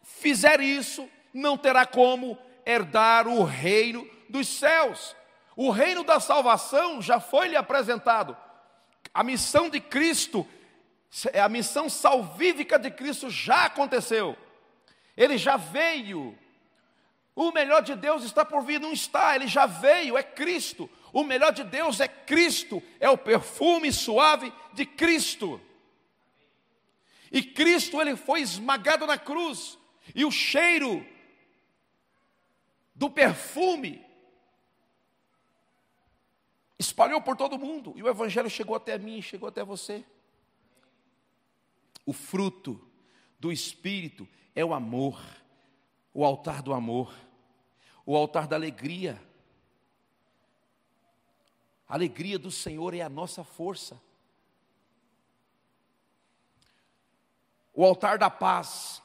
fizer 0.03 0.61
isso, 0.61 1.09
não 1.33 1.57
terá 1.57 1.83
como 1.83 2.37
herdar 2.63 3.27
o 3.27 3.43
reino 3.43 4.07
dos 4.29 4.47
céus. 4.47 5.15
O 5.55 5.71
reino 5.71 6.03
da 6.03 6.19
salvação 6.19 7.01
já 7.01 7.19
foi 7.19 7.47
lhe 7.47 7.55
apresentado. 7.55 8.37
A 9.11 9.23
missão 9.23 9.67
de 9.67 9.79
Cristo 9.79 10.47
é 11.33 11.41
a 11.41 11.49
missão 11.49 11.89
salvífica 11.89 12.77
de 12.77 12.91
Cristo 12.91 13.31
já 13.31 13.65
aconteceu. 13.65 14.37
Ele 15.17 15.39
já 15.39 15.57
veio. 15.57 16.37
O 17.35 17.51
melhor 17.51 17.81
de 17.81 17.95
Deus 17.95 18.23
está 18.23 18.45
por 18.45 18.61
vir, 18.61 18.79
não 18.79 18.93
está, 18.93 19.35
ele 19.35 19.47
já 19.47 19.65
veio, 19.65 20.19
é 20.19 20.21
Cristo. 20.21 20.87
O 21.11 21.23
melhor 21.23 21.51
de 21.51 21.63
Deus 21.63 21.99
é 21.99 22.07
Cristo, 22.07 22.79
é 22.99 23.09
o 23.09 23.17
perfume 23.17 23.91
suave 23.91 24.53
de 24.71 24.85
Cristo. 24.85 25.59
E 27.31 27.41
Cristo, 27.41 27.99
ele 27.99 28.15
foi 28.15 28.41
esmagado 28.41 29.05
na 29.05 29.17
cruz, 29.17 29.77
e 30.13 30.23
o 30.23 30.31
cheiro 30.31 31.05
do 32.93 33.09
perfume 33.09 34.05
espalhou 36.77 37.21
por 37.21 37.35
todo 37.35 37.57
mundo, 37.57 37.93
e 37.95 38.03
o 38.03 38.07
Evangelho 38.07 38.49
chegou 38.49 38.75
até 38.75 38.97
mim, 38.97 39.21
chegou 39.21 39.49
até 39.49 39.63
você. 39.63 40.05
O 42.05 42.13
fruto 42.13 42.79
do 43.39 43.51
Espírito 43.51 44.27
é 44.53 44.63
o 44.63 44.73
amor, 44.73 45.19
o 46.13 46.23
altar 46.23 46.61
do 46.61 46.73
amor, 46.73 47.13
o 48.05 48.15
altar 48.15 48.47
da 48.47 48.55
alegria. 48.55 49.21
A 51.87 51.95
alegria 51.95 52.37
do 52.37 52.51
Senhor 52.51 52.93
é 52.93 53.01
a 53.01 53.09
nossa 53.09 53.43
força. 53.43 53.99
O 57.75 57.83
altar 57.83 58.17
da 58.17 58.29
paz, 58.29 59.01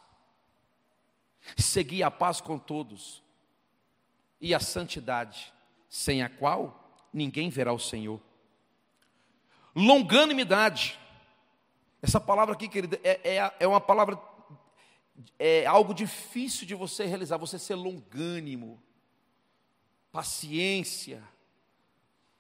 seguir 1.59 2.03
a 2.05 2.11
paz 2.11 2.41
com 2.41 2.59
todos, 2.59 3.23
e 4.41 4.55
a 4.55 4.61
santidade, 4.61 5.53
sem 5.89 6.23
a 6.23 6.29
qual 6.29 6.95
ninguém 7.13 7.51
verá 7.51 7.73
o 7.73 7.79
Senhor. 7.79 8.21
Longanimidade, 9.75 10.99
essa 12.01 12.21
palavra 12.21 12.55
aqui, 12.55 12.69
querida, 12.69 12.99
é, 13.03 13.37
é, 13.37 13.55
é 13.61 13.67
uma 13.67 13.81
palavra, 13.81 14.19
é 15.39 15.67
algo 15.67 15.93
difícil 15.93 16.67
de 16.67 16.75
você 16.75 17.05
realizar, 17.05 17.37
você 17.37 17.59
ser 17.59 17.75
longânimo, 17.75 18.83
paciência, 20.11 21.23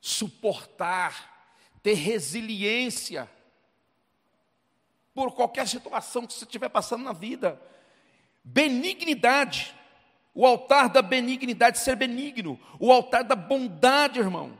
suportar, 0.01 1.53
ter 1.83 1.95
resiliência 1.95 3.31
por 5.14 5.32
qualquer 5.32 5.66
situação 5.66 6.26
que 6.26 6.32
você 6.32 6.44
estiver 6.44 6.68
passando 6.68 7.04
na 7.04 7.12
vida. 7.12 7.61
Benignidade, 8.42 9.74
o 10.34 10.46
altar 10.46 10.88
da 10.88 11.02
benignidade, 11.02 11.78
ser 11.78 11.96
benigno, 11.96 12.58
o 12.78 12.92
altar 12.92 13.24
da 13.24 13.36
bondade, 13.36 14.18
irmão. 14.18 14.58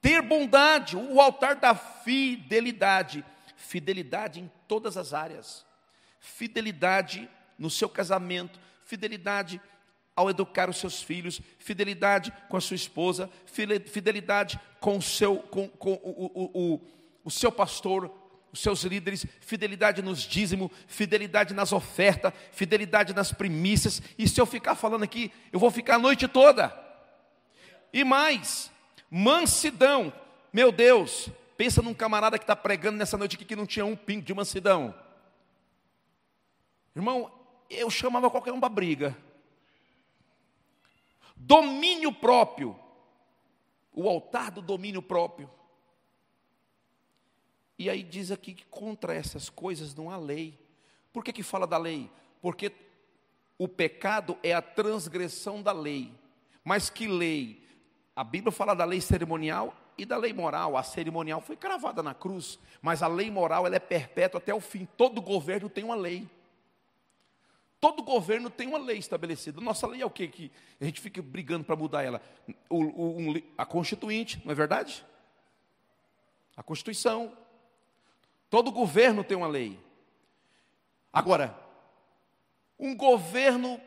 Ter 0.00 0.22
bondade, 0.22 0.96
o 0.96 1.20
altar 1.20 1.56
da 1.56 1.74
fidelidade 1.74 3.24
fidelidade 3.62 4.40
em 4.40 4.50
todas 4.66 4.96
as 4.96 5.14
áreas, 5.14 5.64
fidelidade 6.20 7.28
no 7.58 7.70
seu 7.70 7.88
casamento, 7.88 8.60
fidelidade 8.84 9.60
ao 10.14 10.28
educar 10.28 10.68
os 10.68 10.76
seus 10.76 11.02
filhos, 11.02 11.40
fidelidade 11.58 12.32
com 12.48 12.56
a 12.56 12.60
sua 12.60 12.74
esposa, 12.74 13.30
fidelidade 13.46 14.60
com 14.78 14.98
o 14.98 15.02
seu, 15.02 15.38
com, 15.38 15.68
com 15.68 15.92
o, 15.92 16.30
o, 16.34 16.74
o, 16.74 16.80
o 17.24 17.30
seu 17.30 17.50
pastor, 17.50 18.12
os 18.52 18.60
seus 18.60 18.82
líderes, 18.84 19.26
fidelidade 19.40 20.02
nos 20.02 20.20
dízimos, 20.20 20.70
fidelidade 20.86 21.54
nas 21.54 21.72
ofertas, 21.72 22.32
fidelidade 22.52 23.14
nas 23.14 23.32
primícias. 23.32 24.02
E 24.18 24.28
se 24.28 24.40
eu 24.40 24.46
ficar 24.46 24.74
falando 24.74 25.02
aqui, 25.04 25.32
eu 25.50 25.58
vou 25.58 25.70
ficar 25.70 25.96
a 25.96 25.98
noite 25.98 26.28
toda. 26.28 26.72
E 27.92 28.04
mais, 28.04 28.70
mansidão. 29.10 30.12
Meu 30.52 30.70
Deus, 30.70 31.30
Pensa 31.62 31.80
num 31.80 31.94
camarada 31.94 32.38
que 32.38 32.42
está 32.42 32.56
pregando 32.56 32.98
nessa 32.98 33.16
noite 33.16 33.36
aqui 33.36 33.44
que 33.44 33.54
não 33.54 33.66
tinha 33.66 33.86
um 33.86 33.94
pingo 33.94 34.24
de 34.24 34.34
mansidão. 34.34 34.92
Irmão, 36.96 37.30
eu 37.70 37.88
chamava 37.88 38.28
qualquer 38.28 38.52
um 38.52 38.58
para 38.58 38.68
briga. 38.68 39.16
Domínio 41.36 42.12
próprio. 42.12 42.76
O 43.92 44.08
altar 44.08 44.50
do 44.50 44.60
domínio 44.60 45.00
próprio. 45.00 45.48
E 47.82 47.90
aí 47.90 48.04
diz 48.04 48.30
aqui 48.30 48.54
que 48.54 48.64
contra 48.66 49.12
essas 49.12 49.50
coisas 49.50 49.92
não 49.92 50.08
há 50.08 50.16
lei. 50.16 50.56
Por 51.12 51.24
que, 51.24 51.32
que 51.32 51.42
fala 51.42 51.66
da 51.66 51.76
lei? 51.76 52.08
Porque 52.40 52.70
o 53.58 53.66
pecado 53.66 54.38
é 54.40 54.54
a 54.54 54.62
transgressão 54.62 55.60
da 55.60 55.72
lei. 55.72 56.14
Mas 56.62 56.88
que 56.88 57.08
lei? 57.08 57.60
A 58.14 58.22
Bíblia 58.22 58.52
fala 58.52 58.72
da 58.72 58.84
lei 58.84 59.00
cerimonial 59.00 59.76
e 59.98 60.06
da 60.06 60.16
lei 60.16 60.32
moral. 60.32 60.76
A 60.76 60.84
cerimonial 60.84 61.40
foi 61.40 61.56
cravada 61.56 62.04
na 62.04 62.14
cruz, 62.14 62.56
mas 62.80 63.02
a 63.02 63.08
lei 63.08 63.32
moral 63.32 63.66
ela 63.66 63.74
é 63.74 63.80
perpétua 63.80 64.38
até 64.38 64.54
o 64.54 64.60
fim. 64.60 64.86
Todo 64.96 65.20
governo 65.20 65.68
tem 65.68 65.82
uma 65.82 65.96
lei. 65.96 66.30
Todo 67.80 68.00
governo 68.04 68.48
tem 68.48 68.68
uma 68.68 68.78
lei 68.78 68.98
estabelecida. 68.98 69.60
Nossa 69.60 69.88
lei 69.88 70.02
é 70.02 70.06
o 70.06 70.10
quê? 70.10 70.28
Que 70.28 70.52
a 70.80 70.84
gente 70.84 71.00
fica 71.00 71.20
brigando 71.20 71.64
para 71.64 71.74
mudar 71.74 72.04
ela. 72.04 72.22
O, 72.70 73.32
o, 73.32 73.42
a 73.58 73.66
Constituinte, 73.66 74.40
não 74.44 74.52
é 74.52 74.54
verdade? 74.54 75.04
A 76.56 76.62
Constituição. 76.62 77.41
Todo 78.52 78.70
governo 78.70 79.24
tem 79.24 79.34
uma 79.34 79.48
lei. 79.48 79.80
Agora, 81.10 81.58
um 82.78 82.94
governo 82.94 83.80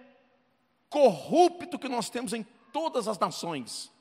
corrupto 0.90 1.78
que 1.78 1.88
nós 1.88 2.10
temos 2.10 2.34
em 2.34 2.44
todas 2.74 3.08
as 3.08 3.20
nações, 3.20 3.92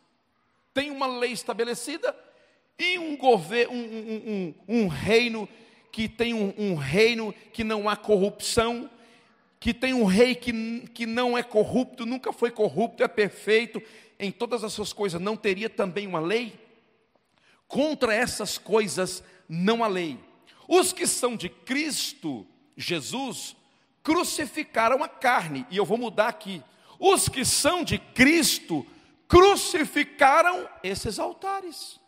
tem 0.73 0.91
uma 0.91 1.07
lei 1.07 1.33
estabelecida 1.33 2.19
e 2.79 2.99
um 2.99 3.15
governo, 3.15 3.75
um, 3.75 3.77
um, 3.77 4.55
um, 4.67 4.85
um 4.85 4.89
reino 4.89 5.47
que 5.93 6.09
tem 6.09 6.33
um, 6.33 6.75
reino 6.77 7.35
que 7.53 7.62
não 7.62 7.87
há 7.87 7.95
corrupção, 7.95 8.89
que 9.61 9.75
tem 9.75 9.93
um 9.93 10.07
rei 10.07 10.35
que, 10.35 10.89
que 10.95 11.05
não 11.05 11.37
é 11.37 11.43
corrupto, 11.43 12.07
nunca 12.07 12.33
foi 12.33 12.51
corrupto, 12.51 13.03
é 13.03 13.09
perfeito 13.09 13.83
em 14.19 14.33
todas 14.33 14.65
as 14.65 14.73
suas 14.73 14.95
coisas, 14.95 15.21
não 15.21 15.37
teria 15.37 15.69
também 15.69 16.07
uma 16.07 16.21
lei? 16.21 16.59
Contra 17.69 18.15
essas 18.15 18.57
coisas 18.57 19.23
não 19.47 19.85
há 19.85 19.89
lei. 19.89 20.19
Os 20.69 20.93
que 20.93 21.07
são 21.07 21.37
de 21.37 21.49
Cristo 21.49 22.47
Jesus 22.77 23.57
crucificaram 24.03 25.03
a 25.03 25.09
carne, 25.09 25.67
e 25.71 25.77
eu 25.77 25.85
vou 25.85 25.97
mudar 25.97 26.29
aqui. 26.29 26.62
Os 26.99 27.29
que 27.29 27.45
são 27.45 27.83
de 27.83 27.99
Cristo 27.99 28.87
crucificaram 29.27 30.69
esses 30.83 31.19
altares. 31.19 31.99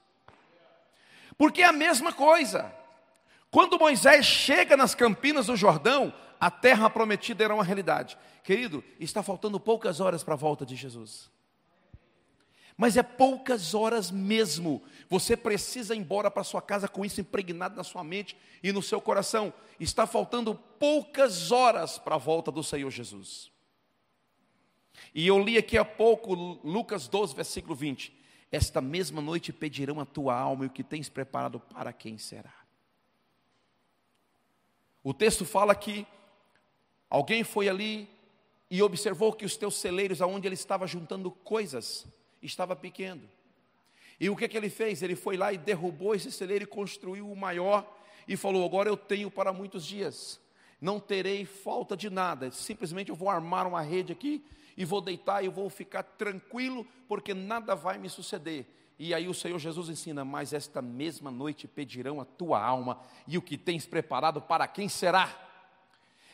Porque 1.39 1.63
é 1.63 1.67
a 1.67 1.73
mesma 1.73 2.13
coisa. 2.13 2.73
Quando 3.51 3.79
Moisés 3.79 4.27
chega 4.27 4.77
nas 4.77 4.95
campinas 4.95 5.47
do 5.47 5.57
Jordão, 5.57 6.13
a 6.39 6.51
terra 6.51 6.91
prometida 6.91 7.45
era 7.45 7.55
uma 7.55 7.65
realidade. 7.65 8.17
Querido, 8.43 8.85
está 9.01 9.23
faltando 9.23 9.59
poucas 9.59 10.01
horas 10.01 10.23
para 10.23 10.35
a 10.35 10.37
volta 10.37 10.65
de 10.65 10.77
Jesus. 10.77 11.31
Mas 12.77 12.97
é 12.97 13.03
poucas 13.03 13.74
horas 13.74 14.11
mesmo. 14.11 14.83
Você 15.09 15.37
precisa 15.37 15.95
ir 15.95 15.99
embora 15.99 16.31
para 16.31 16.45
sua 16.45 16.61
casa 16.61 16.87
com 16.87 17.05
isso 17.05 17.20
impregnado 17.20 17.74
na 17.74 17.83
sua 17.83 18.05
mente 18.05 18.37
e 18.62 18.70
no 18.70 18.83
seu 18.83 19.01
coração. 19.01 19.53
Está 19.81 20.07
faltando 20.07 20.55
poucas 20.55 21.51
horas 21.51 21.99
para 21.99 22.16
a 22.16 22.18
volta 22.18 22.53
do 22.53 22.62
Senhor 22.62 22.91
Jesus. 22.91 23.51
E 25.14 25.27
eu 25.27 25.43
li 25.43 25.57
aqui 25.57 25.79
há 25.79 25.85
pouco 25.85 26.35
Lucas 26.35 27.09
12, 27.09 27.35
versículo 27.35 27.74
20. 27.74 28.14
Esta 28.53 28.81
mesma 28.81 29.22
noite 29.22 29.53
pedirão 29.53 29.99
a 29.99 30.05
tua 30.05 30.39
alma 30.39 30.64
e 30.64 30.66
o 30.68 30.70
que 30.70 30.85
tens 30.85 31.09
preparado 31.09 31.59
para 31.59 31.93
quem 31.93 32.18
será. 32.18 32.55
O 35.03 35.14
texto 35.14 35.45
fala 35.45 35.74
que 35.74 36.07
alguém 37.09 37.43
foi 37.43 37.68
ali 37.68 38.09
e 38.70 38.83
observou 38.83 39.33
que 39.33 39.45
os 39.45 39.57
teus 39.57 39.77
celeiros, 39.77 40.20
aonde 40.20 40.47
ele 40.47 40.55
estava 40.55 40.87
juntando 40.87 41.31
coisas, 41.31 42.07
estava 42.47 42.74
pequeno. 42.74 43.22
E 44.18 44.30
o 44.30 44.36
que, 44.36 44.49
que 44.49 44.57
ele 44.57 44.70
fez? 44.70 45.03
Ele 45.03 45.14
foi 45.14 45.36
lá 45.36 45.53
e 45.53 45.59
derrubou 45.59 46.14
esse 46.14 46.32
celeiro 46.32 46.64
e 46.64 46.66
construiu 46.66 47.30
o 47.30 47.36
maior 47.36 47.86
e 48.26 48.36
falou: 48.36 48.64
Agora 48.64 48.88
eu 48.88 48.97
tenho 48.97 49.30
para 49.30 49.53
muitos 49.53 49.84
dias, 49.84 50.40
não 50.80 50.99
terei 50.99 51.44
falta 51.44 51.97
de 51.97 52.09
nada, 52.09 52.51
simplesmente 52.51 53.11
eu 53.11 53.16
vou 53.16 53.28
armar 53.28 53.66
uma 53.66 53.82
rede 53.82 54.12
aqui 54.12 54.44
e 54.76 54.84
vou 54.84 55.01
deitar 55.01 55.44
e 55.44 55.49
vou 55.49 55.68
ficar 55.70 56.03
tranquilo, 56.03 56.86
porque 57.09 57.32
nada 57.34 57.74
vai 57.74 57.99
me 57.99 58.09
suceder. 58.09 58.66
E 58.99 59.12
aí 59.12 59.28
o 59.28 59.34
Senhor 59.34 59.59
Jesus 59.59 59.88
ensina: 59.88 60.24
Mas 60.24 60.53
esta 60.53 60.80
mesma 60.80 61.30
noite 61.30 61.68
pedirão 61.68 62.20
a 62.20 62.24
tua 62.24 62.62
alma, 62.62 63.01
e 63.26 63.36
o 63.36 63.42
que 63.42 63.59
tens 63.59 63.86
preparado 63.86 64.40
para 64.40 64.66
quem 64.66 64.88
será? 64.88 65.42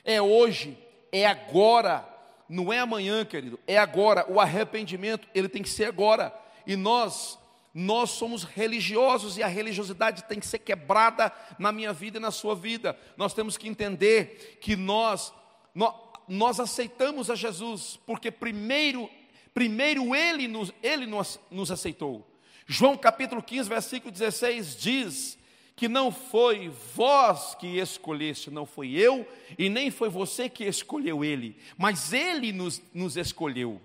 É 0.04 0.20
hoje, 0.20 0.78
é 1.10 1.26
agora, 1.26 2.08
não 2.52 2.72
é 2.72 2.78
amanhã, 2.78 3.24
querido, 3.24 3.58
é 3.66 3.78
agora. 3.78 4.26
O 4.28 4.40
arrependimento, 4.40 5.28
ele 5.34 5.48
tem 5.48 5.62
que 5.62 5.70
ser 5.70 5.86
agora. 5.86 6.34
E 6.66 6.76
nós, 6.76 7.38
nós 7.74 8.10
somos 8.10 8.44
religiosos 8.44 9.38
e 9.38 9.42
a 9.42 9.46
religiosidade 9.46 10.24
tem 10.24 10.38
que 10.38 10.46
ser 10.46 10.58
quebrada 10.58 11.32
na 11.58 11.72
minha 11.72 11.92
vida 11.92 12.18
e 12.18 12.20
na 12.20 12.30
sua 12.30 12.54
vida. 12.54 12.98
Nós 13.16 13.32
temos 13.34 13.56
que 13.56 13.68
entender 13.68 14.58
que 14.60 14.76
nós, 14.76 15.32
nós 15.74 15.94
nós 16.28 16.60
aceitamos 16.60 17.30
a 17.30 17.34
Jesus, 17.34 17.98
porque 18.06 18.30
primeiro, 18.30 19.10
primeiro 19.52 20.14
Ele, 20.14 20.48
nos, 20.48 20.72
ele 20.82 21.06
nos, 21.06 21.38
nos 21.50 21.70
aceitou. 21.70 22.26
João 22.66 22.96
capítulo 22.96 23.42
15, 23.42 23.68
versículo 23.68 24.10
16 24.10 24.76
diz 24.76 25.38
que 25.82 25.88
não 25.88 26.12
foi 26.12 26.72
vós 26.94 27.56
que 27.56 27.80
escolheste, 27.80 28.52
não 28.52 28.64
foi 28.64 28.92
eu, 28.92 29.26
e 29.58 29.68
nem 29.68 29.90
foi 29.90 30.08
você 30.08 30.48
que 30.48 30.62
escolheu 30.62 31.24
Ele, 31.24 31.56
mas 31.76 32.12
Ele 32.12 32.52
nos, 32.52 32.80
nos 32.94 33.16
escolheu. 33.16 33.82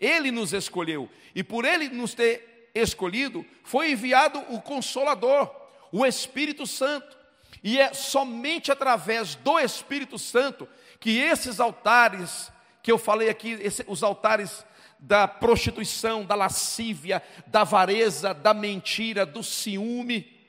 Ele 0.00 0.30
nos 0.30 0.54
escolheu, 0.54 1.06
e 1.34 1.44
por 1.44 1.66
Ele 1.66 1.90
nos 1.90 2.14
ter 2.14 2.70
escolhido, 2.74 3.44
foi 3.62 3.90
enviado 3.90 4.38
o 4.48 4.58
Consolador, 4.62 5.54
o 5.92 6.06
Espírito 6.06 6.66
Santo, 6.66 7.14
e 7.62 7.78
é 7.78 7.92
somente 7.92 8.72
através 8.72 9.34
do 9.34 9.58
Espírito 9.58 10.18
Santo 10.18 10.66
que 10.98 11.18
esses 11.18 11.60
altares 11.60 12.50
que 12.82 12.90
eu 12.90 12.96
falei 12.96 13.28
aqui, 13.28 13.50
esse, 13.60 13.84
os 13.86 14.02
altares 14.02 14.64
da 14.98 15.28
prostituição, 15.28 16.24
da 16.24 16.34
lascívia, 16.34 17.22
da 17.46 17.60
avareza, 17.60 18.32
da 18.32 18.54
mentira, 18.54 19.26
do 19.26 19.42
ciúme, 19.42 20.39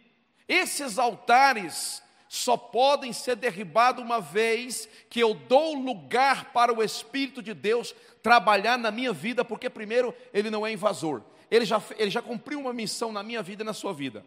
esses 0.54 1.00
altares 1.00 2.04
só 2.28 2.58
podem 2.58 3.14
ser 3.14 3.36
derribados 3.36 4.04
uma 4.04 4.20
vez 4.20 4.88
que 5.10 5.20
eu 5.20 5.34
dou 5.34 5.76
lugar 5.76 6.52
para 6.52 6.74
o 6.74 6.84
Espírito 6.84 7.42
de 7.42 7.54
Deus 7.54 7.96
trabalhar 8.22 8.78
na 8.78 8.92
minha 8.92 9.14
vida, 9.14 9.46
porque 9.46 9.70
primeiro 9.70 10.14
ele 10.34 10.50
não 10.50 10.66
é 10.68 10.72
invasor, 10.72 11.22
ele 11.50 11.66
já, 11.66 11.82
ele 11.98 12.12
já 12.12 12.22
cumpriu 12.22 12.60
uma 12.60 12.74
missão 12.74 13.12
na 13.12 13.24
minha 13.24 13.42
vida 13.42 13.64
e 13.64 13.66
na 13.66 13.74
sua 13.74 13.94
vida, 13.94 14.26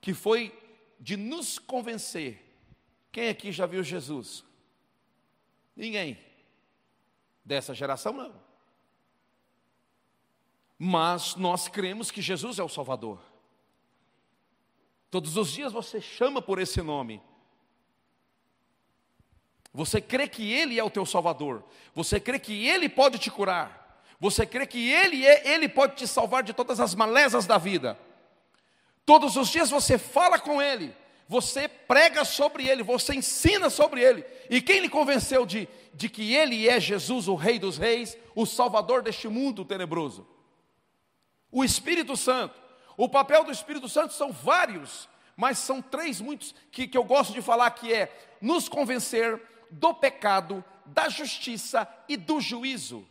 que 0.00 0.14
foi 0.14 0.56
de 1.00 1.16
nos 1.16 1.58
convencer 1.58 2.42
quem 3.12 3.28
aqui 3.28 3.52
já 3.52 3.66
viu 3.66 3.82
Jesus? 3.82 4.42
Ninguém. 5.76 6.18
Dessa 7.44 7.74
geração, 7.74 8.14
não. 8.14 8.32
Mas 10.78 11.34
nós 11.36 11.68
cremos 11.68 12.10
que 12.10 12.22
Jesus 12.22 12.58
é 12.58 12.62
o 12.62 12.68
Salvador. 12.68 13.31
Todos 15.12 15.36
os 15.36 15.52
dias 15.52 15.72
você 15.72 16.00
chama 16.00 16.42
por 16.42 16.58
esse 16.58 16.82
nome. 16.82 17.22
Você 19.72 20.00
crê 20.00 20.26
que 20.26 20.52
Ele 20.52 20.76
é 20.76 20.82
o 20.82 20.90
teu 20.90 21.06
Salvador. 21.06 21.62
Você 21.94 22.18
crê 22.18 22.40
que 22.40 22.66
Ele 22.66 22.88
pode 22.88 23.18
te 23.18 23.30
curar. 23.30 24.02
Você 24.18 24.44
crê 24.44 24.66
que 24.66 24.90
Ele 24.90 25.24
é, 25.24 25.54
Ele 25.54 25.68
pode 25.68 25.94
te 25.94 26.08
salvar 26.08 26.42
de 26.42 26.52
todas 26.52 26.80
as 26.80 26.96
malezas 26.96 27.46
da 27.46 27.58
vida. 27.58 27.96
Todos 29.06 29.36
os 29.36 29.48
dias 29.48 29.70
você 29.70 29.96
fala 29.96 30.40
com 30.40 30.60
Ele 30.60 30.92
você 31.32 31.66
prega 31.66 32.26
sobre 32.26 32.68
ele, 32.68 32.82
você 32.82 33.14
ensina 33.14 33.70
sobre 33.70 34.02
ele. 34.02 34.22
E 34.50 34.60
quem 34.60 34.80
lhe 34.80 34.88
convenceu 34.88 35.46
de, 35.46 35.66
de 35.94 36.06
que 36.10 36.34
ele 36.34 36.68
é 36.68 36.78
Jesus, 36.78 37.26
o 37.26 37.34
Rei 37.34 37.58
dos 37.58 37.78
Reis, 37.78 38.18
o 38.34 38.44
Salvador 38.44 39.02
deste 39.02 39.28
mundo 39.28 39.64
tenebroso? 39.64 40.26
O 41.50 41.64
Espírito 41.64 42.18
Santo. 42.18 42.61
O 42.96 43.08
papel 43.08 43.44
do 43.44 43.52
Espírito 43.52 43.88
Santo 43.88 44.12
são 44.12 44.32
vários, 44.32 45.08
mas 45.36 45.58
são 45.58 45.80
três 45.80 46.20
muitos 46.20 46.54
que, 46.70 46.86
que 46.86 46.96
eu 46.96 47.04
gosto 47.04 47.32
de 47.32 47.42
falar 47.42 47.70
que 47.70 47.92
é 47.92 48.36
nos 48.40 48.68
convencer 48.68 49.40
do 49.70 49.94
pecado, 49.94 50.64
da 50.84 51.08
justiça 51.08 51.88
e 52.08 52.16
do 52.16 52.40
juízo. 52.40 53.06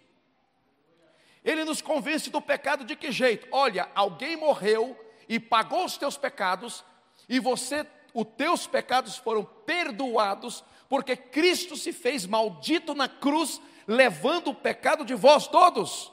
Ele 1.43 1.63
nos 1.63 1.81
convence 1.81 2.29
do 2.29 2.41
pecado 2.41 2.85
de 2.85 2.95
que 2.95 3.11
jeito? 3.11 3.47
Olha, 3.51 3.89
alguém 3.95 4.37
morreu 4.37 4.97
e 5.27 5.39
pagou 5.39 5.85
os 5.85 5.97
teus 5.97 6.17
pecados, 6.17 6.83
e 7.27 7.39
você 7.39 7.85
os 8.13 8.25
teus 8.37 8.67
pecados 8.67 9.17
foram 9.17 9.43
perdoados, 9.43 10.63
porque 10.89 11.15
Cristo 11.15 11.77
se 11.77 11.93
fez 11.93 12.25
maldito 12.25 12.93
na 12.93 13.07
cruz, 13.07 13.61
levando 13.87 14.49
o 14.49 14.55
pecado 14.55 15.05
de 15.05 15.15
vós 15.15 15.47
todos. 15.47 16.11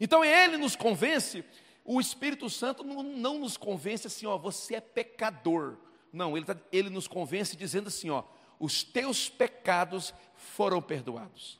Então 0.00 0.24
ele 0.24 0.56
nos 0.56 0.76
convence, 0.76 1.44
o 1.84 2.00
Espírito 2.00 2.48
Santo 2.48 2.84
não, 2.84 3.02
não 3.02 3.38
nos 3.38 3.56
convence 3.56 4.06
assim, 4.06 4.26
ó, 4.26 4.36
você 4.36 4.76
é 4.76 4.80
pecador. 4.80 5.76
Não, 6.12 6.36
ele, 6.36 6.46
tá, 6.46 6.56
ele 6.72 6.90
nos 6.90 7.08
convence 7.08 7.56
dizendo 7.56 7.88
assim, 7.88 8.10
ó, 8.10 8.24
os 8.58 8.82
teus 8.82 9.28
pecados 9.28 10.12
foram 10.34 10.82
perdoados. 10.82 11.58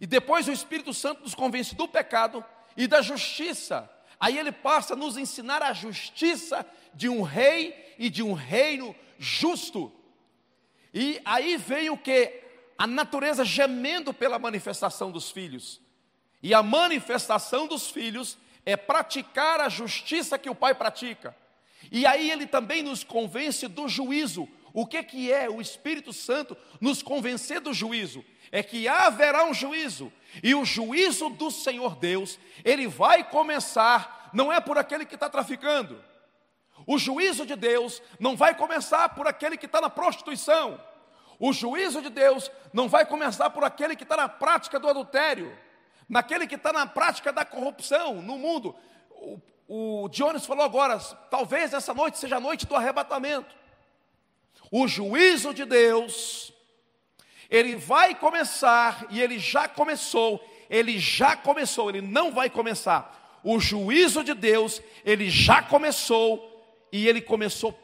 E 0.00 0.06
depois 0.06 0.48
o 0.48 0.52
Espírito 0.52 0.92
Santo 0.92 1.22
nos 1.22 1.34
convence 1.34 1.74
do 1.74 1.86
pecado 1.86 2.44
e 2.76 2.86
da 2.86 3.00
justiça. 3.00 3.88
Aí 4.18 4.36
ele 4.36 4.52
passa 4.52 4.94
a 4.94 4.96
nos 4.96 5.16
ensinar 5.16 5.62
a 5.62 5.72
justiça 5.72 6.66
de 6.92 7.08
um 7.08 7.22
rei 7.22 7.94
e 7.98 8.10
de 8.10 8.22
um 8.22 8.32
reino 8.32 8.94
justo. 9.18 9.92
E 10.92 11.20
aí 11.24 11.56
vem 11.56 11.88
o 11.88 11.96
que? 11.96 12.42
A 12.76 12.86
natureza 12.86 13.44
gemendo 13.44 14.12
pela 14.12 14.38
manifestação 14.38 15.10
dos 15.10 15.30
filhos. 15.30 15.80
E 16.42 16.52
a 16.52 16.62
manifestação 16.62 17.66
dos 17.66 17.90
filhos 17.90 18.36
é 18.66 18.76
praticar 18.76 19.60
a 19.60 19.68
justiça 19.68 20.38
que 20.38 20.50
o 20.50 20.54
pai 20.54 20.74
pratica. 20.74 21.36
E 21.90 22.06
aí 22.06 22.30
ele 22.30 22.46
também 22.46 22.82
nos 22.82 23.04
convence 23.04 23.66
do 23.68 23.88
juízo. 23.88 24.48
O 24.72 24.86
que, 24.86 25.02
que 25.02 25.32
é 25.32 25.50
o 25.50 25.60
Espírito 25.60 26.12
Santo 26.12 26.56
nos 26.80 27.02
convencer 27.02 27.60
do 27.60 27.74
juízo? 27.74 28.24
É 28.50 28.62
que 28.62 28.88
haverá 28.88 29.44
um 29.44 29.54
juízo, 29.54 30.12
e 30.42 30.54
o 30.54 30.64
juízo 30.64 31.30
do 31.30 31.50
Senhor 31.50 31.96
Deus, 31.96 32.38
ele 32.64 32.86
vai 32.86 33.24
começar, 33.24 34.30
não 34.32 34.52
é 34.52 34.60
por 34.60 34.76
aquele 34.76 35.06
que 35.06 35.14
está 35.14 35.28
traficando. 35.28 36.02
O 36.86 36.98
juízo 36.98 37.46
de 37.46 37.56
Deus 37.56 38.02
não 38.18 38.36
vai 38.36 38.54
começar 38.54 39.08
por 39.10 39.26
aquele 39.26 39.56
que 39.56 39.66
está 39.66 39.80
na 39.80 39.88
prostituição. 39.88 40.80
O 41.38 41.52
juízo 41.52 42.02
de 42.02 42.10
Deus 42.10 42.50
não 42.72 42.88
vai 42.88 43.06
começar 43.06 43.50
por 43.50 43.64
aquele 43.64 43.96
que 43.96 44.02
está 44.02 44.16
na 44.16 44.28
prática 44.28 44.78
do 44.78 44.88
adultério, 44.88 45.56
naquele 46.08 46.46
que 46.46 46.54
está 46.54 46.72
na 46.72 46.86
prática 46.86 47.32
da 47.32 47.44
corrupção 47.44 48.20
no 48.22 48.38
mundo. 48.38 48.74
O, 49.10 49.40
o 49.68 50.08
Jones 50.08 50.46
falou 50.46 50.64
agora: 50.64 50.98
talvez 51.30 51.72
essa 51.72 51.94
noite 51.94 52.18
seja 52.18 52.36
a 52.36 52.40
noite 52.40 52.66
do 52.66 52.76
arrebatamento. 52.76 53.54
O 54.70 54.88
juízo 54.88 55.52
de 55.52 55.64
Deus, 55.64 56.52
ele 57.50 57.76
vai 57.76 58.14
começar 58.14 59.06
e 59.10 59.20
ele 59.20 59.38
já 59.38 59.68
começou, 59.68 60.42
ele 60.70 60.98
já 60.98 61.36
começou, 61.36 61.90
ele 61.90 62.00
não 62.00 62.32
vai 62.32 62.48
começar. 62.48 63.40
O 63.44 63.58
juízo 63.60 64.24
de 64.24 64.34
Deus, 64.34 64.80
ele 65.04 65.28
já 65.28 65.62
começou 65.62 66.48
e 66.90 67.08
ele 67.08 67.20
começou 67.20 67.78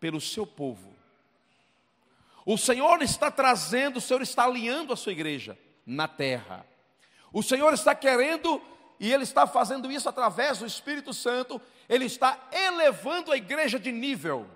pelo 0.00 0.20
seu 0.20 0.46
povo. 0.46 0.96
O 2.46 2.56
Senhor 2.56 3.02
está 3.02 3.30
trazendo, 3.30 3.98
o 3.98 4.00
Senhor 4.00 4.22
está 4.22 4.44
alinhando 4.44 4.92
a 4.92 4.96
sua 4.96 5.12
igreja 5.12 5.58
na 5.84 6.08
terra. 6.08 6.64
O 7.32 7.42
Senhor 7.42 7.72
está 7.74 7.94
querendo 7.94 8.60
e 9.00 9.12
Ele 9.12 9.22
está 9.22 9.46
fazendo 9.46 9.90
isso 9.90 10.08
através 10.08 10.58
do 10.58 10.66
Espírito 10.66 11.12
Santo, 11.12 11.60
Ele 11.88 12.06
está 12.06 12.48
elevando 12.50 13.32
a 13.32 13.36
igreja 13.36 13.78
de 13.78 13.92
nível, 13.92 14.46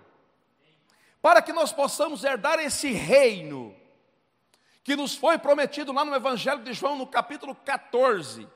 para 1.21 1.41
que 1.41 1.53
nós 1.53 1.73
possamos 1.73 2.25
herdar 2.25 2.59
esse 2.59 2.91
reino, 2.91 3.75
que 4.83 4.97
nos 4.97 5.15
foi 5.15 5.39
prometido 5.39 5.93
lá 5.93 6.05
no 6.05 6.15
Evangelho 6.15 6.63
de 6.63 6.73
João, 6.73 6.97
no 6.97 7.07
capítulo 7.07 7.55
14. 7.55 8.49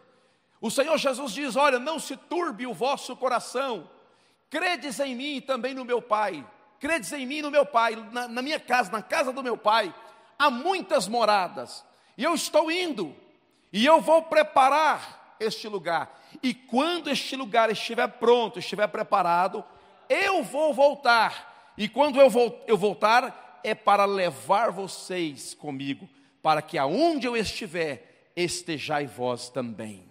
O 0.60 0.70
Senhor 0.70 0.98
Jesus 0.98 1.32
diz: 1.32 1.54
Olha, 1.54 1.78
não 1.78 1.98
se 2.00 2.16
turbe 2.16 2.66
o 2.66 2.74
vosso 2.74 3.14
coração, 3.14 3.88
credes 4.50 4.98
em 4.98 5.14
mim 5.14 5.36
e 5.36 5.40
também 5.40 5.74
no 5.74 5.84
meu 5.84 6.02
Pai, 6.02 6.44
credes 6.80 7.12
em 7.12 7.24
mim 7.24 7.36
e 7.36 7.42
no 7.42 7.50
meu 7.50 7.64
Pai, 7.64 7.94
na, 8.10 8.26
na 8.26 8.42
minha 8.42 8.58
casa, 8.58 8.90
na 8.90 9.02
casa 9.02 9.32
do 9.32 9.42
meu 9.44 9.56
Pai, 9.56 9.94
há 10.36 10.50
muitas 10.50 11.06
moradas, 11.06 11.84
e 12.18 12.24
eu 12.24 12.34
estou 12.34 12.72
indo, 12.72 13.14
e 13.72 13.84
eu 13.84 14.00
vou 14.00 14.22
preparar 14.22 15.36
este 15.38 15.68
lugar. 15.68 16.22
E 16.42 16.54
quando 16.54 17.10
este 17.10 17.36
lugar 17.36 17.70
estiver 17.70 18.08
pronto, 18.08 18.58
estiver 18.58 18.86
preparado, 18.88 19.64
eu 20.08 20.42
vou 20.42 20.72
voltar. 20.72 21.72
E 21.76 21.88
quando 21.88 22.20
eu, 22.20 22.30
eu 22.66 22.76
voltar, 22.76 23.60
é 23.62 23.74
para 23.74 24.04
levar 24.04 24.70
vocês 24.70 25.54
comigo, 25.54 26.08
para 26.42 26.62
que 26.62 26.78
aonde 26.78 27.26
eu 27.26 27.36
estiver, 27.36 28.30
estejai 28.36 29.06
vós 29.06 29.48
também. 29.48 30.08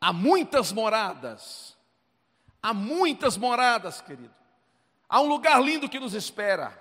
Há 0.00 0.12
muitas 0.12 0.70
moradas, 0.70 1.76
há 2.62 2.74
muitas 2.74 3.36
moradas, 3.36 4.00
querido. 4.00 4.34
Há 5.08 5.20
um 5.20 5.28
lugar 5.28 5.62
lindo 5.62 5.88
que 5.88 5.98
nos 5.98 6.12
espera. 6.12 6.78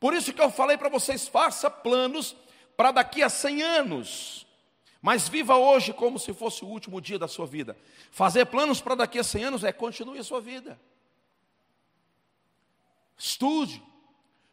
Por 0.00 0.14
isso 0.14 0.32
que 0.32 0.40
eu 0.40 0.50
falei 0.50 0.76
para 0.76 0.88
vocês, 0.88 1.28
faça 1.28 1.70
planos 1.70 2.36
para 2.76 2.92
daqui 2.92 3.22
a 3.22 3.28
100 3.28 3.62
anos. 3.62 4.46
Mas 5.00 5.28
viva 5.28 5.56
hoje 5.56 5.92
como 5.92 6.18
se 6.18 6.32
fosse 6.34 6.64
o 6.64 6.68
último 6.68 7.00
dia 7.00 7.18
da 7.18 7.28
sua 7.28 7.46
vida. 7.46 7.76
Fazer 8.10 8.46
planos 8.46 8.80
para 8.80 8.96
daqui 8.96 9.18
a 9.18 9.24
100 9.24 9.44
anos 9.44 9.64
é 9.64 9.72
continue 9.72 10.18
a 10.18 10.24
sua 10.24 10.40
vida. 10.40 10.78
Estude, 13.16 13.82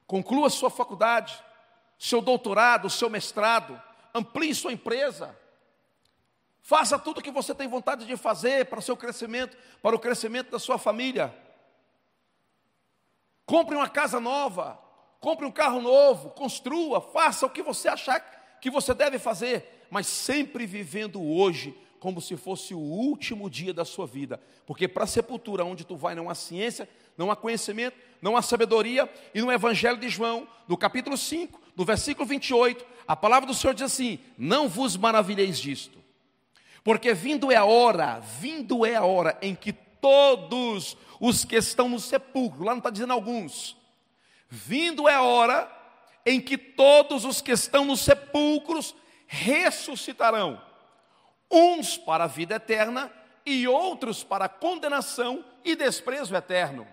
conclua 0.06 0.50
sua 0.50 0.70
faculdade, 0.70 1.44
seu 1.98 2.22
doutorado, 2.22 2.90
seu 2.90 3.10
mestrado, 3.10 3.82
amplie 4.14 4.54
sua 4.54 4.72
empresa. 4.72 5.38
Faça 6.62 6.98
tudo 6.98 7.20
o 7.20 7.22
que 7.22 7.32
você 7.32 7.54
tem 7.54 7.68
vontade 7.68 8.06
de 8.06 8.16
fazer 8.16 8.68
para 8.68 8.80
o 8.80 8.82
seu 8.82 8.96
crescimento, 8.96 9.58
para 9.82 9.96
o 9.96 10.00
crescimento 10.00 10.52
da 10.52 10.60
sua 10.60 10.78
família. 10.78 11.36
Compre 13.46 13.76
uma 13.76 13.90
casa 13.90 14.20
nova, 14.20 14.80
compre 15.24 15.46
um 15.46 15.52
carro 15.52 15.82
novo, 15.82 16.32
construa, 16.32 17.00
faça 17.00 17.46
o 17.46 17.50
que 17.50 17.64
você 17.64 17.88
achar 17.88 18.20
que 18.60 18.70
você 18.70 18.94
deve 18.94 19.18
fazer, 19.18 19.86
mas 19.90 20.06
sempre 20.06 20.66
vivendo 20.66 21.24
hoje 21.24 21.74
como 21.98 22.20
se 22.20 22.36
fosse 22.36 22.74
o 22.74 22.80
último 22.80 23.50
dia 23.50 23.74
da 23.74 23.86
sua 23.86 24.06
vida, 24.06 24.38
porque 24.66 24.86
para 24.86 25.06
a 25.06 25.08
sepultura 25.08 25.64
onde 25.64 25.86
tu 25.86 25.96
vai 25.96 26.14
não 26.14 26.30
há 26.30 26.36
ciência, 26.36 26.90
não 27.18 27.32
há 27.32 27.38
conhecimento, 27.38 27.96
não 28.22 28.36
há 28.36 28.42
sabedoria, 28.42 29.10
e 29.34 29.40
no 29.40 29.50
Evangelho 29.50 29.96
de 29.96 30.10
João, 30.10 30.46
no 30.68 30.76
capítulo 30.76 31.18
5, 31.18 31.58
no 31.74 31.86
versículo 31.86 32.26
28, 32.26 32.86
a 33.08 33.16
palavra 33.16 33.48
do 33.48 33.54
Senhor 33.54 33.74
diz 33.74 33.84
assim: 33.84 34.20
Não 34.38 34.68
vos 34.68 34.98
maravilheis 34.98 35.58
disto, 35.58 36.00
porque 36.84 37.14
vindo 37.14 37.50
é 37.50 37.56
a 37.56 37.64
hora, 37.64 38.20
vindo 38.20 38.86
é 38.86 38.96
a 38.96 39.06
hora 39.06 39.38
em 39.42 39.56
que 39.56 39.72
todos 39.72 40.98
os 41.18 41.46
que 41.46 41.56
estão 41.56 41.88
no 41.88 42.00
sepulcro, 42.02 42.66
lá 42.66 42.74
não 42.74 42.80
está 42.80 42.90
dizendo 42.90 43.14
alguns, 43.14 43.82
vindo 44.56 45.10
é 45.10 45.16
a 45.16 45.24
hora 45.24 45.68
em 46.24 46.39
que 46.39 46.60
todos 46.60 47.26
os 47.26 47.41
que 47.41 47.51
estão 47.51 47.86
nos 47.86 48.01
sepulcros 48.01 48.95
ressuscitarão, 49.26 50.62
uns 51.49 51.97
para 51.97 52.26
a 52.26 52.28
vida 52.28 52.56
eterna 52.56 53.12
e 53.43 53.68
outros 53.68 54.24
para 54.24 54.45
a 54.45 54.49
condenação 54.49 55.43
e 55.66 55.76
desprezo 55.76 56.36
eterno. 56.36 56.88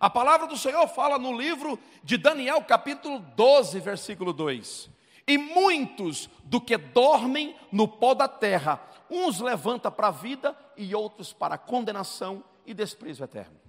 A 0.00 0.08
palavra 0.08 0.46
do 0.46 0.56
Senhor 0.56 0.88
fala 0.88 1.18
no 1.18 1.36
livro 1.36 1.78
de 2.02 2.16
Daniel, 2.16 2.64
capítulo 2.64 3.18
12, 3.18 3.78
versículo 3.78 4.32
2: 4.32 4.88
E 5.26 5.36
muitos 5.36 6.30
do 6.44 6.62
que 6.62 6.78
dormem 6.78 7.54
no 7.70 7.86
pó 7.86 8.14
da 8.14 8.26
terra, 8.26 8.80
uns 9.10 9.38
levanta 9.38 9.90
para 9.90 10.08
a 10.08 10.12
vida 10.12 10.56
e 10.78 10.94
outros 10.94 11.30
para 11.30 11.56
a 11.56 11.58
condenação 11.58 12.42
e 12.64 12.72
desprezo 12.72 13.22
eterno. 13.22 13.59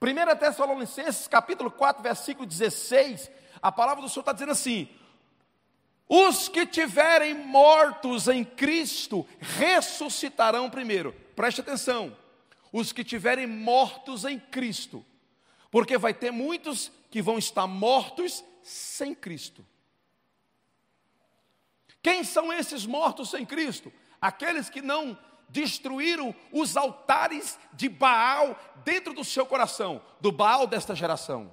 1 0.00 0.36
Tessalonicenses 0.38 1.26
capítulo 1.26 1.70
4, 1.70 2.02
versículo 2.02 2.46
16, 2.46 3.30
a 3.60 3.72
palavra 3.72 4.02
do 4.02 4.08
Senhor 4.08 4.22
está 4.22 4.32
dizendo 4.32 4.52
assim: 4.52 4.88
os 6.08 6.48
que 6.48 6.64
tiverem 6.64 7.34
mortos 7.34 8.28
em 8.28 8.42
Cristo 8.42 9.26
ressuscitarão 9.38 10.70
primeiro. 10.70 11.12
Preste 11.36 11.60
atenção. 11.60 12.16
Os 12.72 12.92
que 12.92 13.04
tiverem 13.04 13.46
mortos 13.46 14.24
em 14.24 14.38
Cristo. 14.38 15.04
Porque 15.70 15.98
vai 15.98 16.14
ter 16.14 16.30
muitos 16.30 16.90
que 17.10 17.20
vão 17.20 17.36
estar 17.36 17.66
mortos 17.66 18.42
sem 18.62 19.14
Cristo. 19.14 19.64
Quem 22.02 22.24
são 22.24 22.50
esses 22.52 22.86
mortos 22.86 23.30
sem 23.30 23.44
Cristo? 23.44 23.92
Aqueles 24.20 24.70
que 24.70 24.80
não 24.80 25.18
destruíram 25.48 26.34
os 26.52 26.76
altares 26.76 27.58
de 27.72 27.88
Baal 27.88 28.58
dentro 28.84 29.14
do 29.14 29.24
seu 29.24 29.46
coração, 29.46 30.02
do 30.20 30.30
Baal 30.30 30.66
desta 30.66 30.94
geração. 30.94 31.52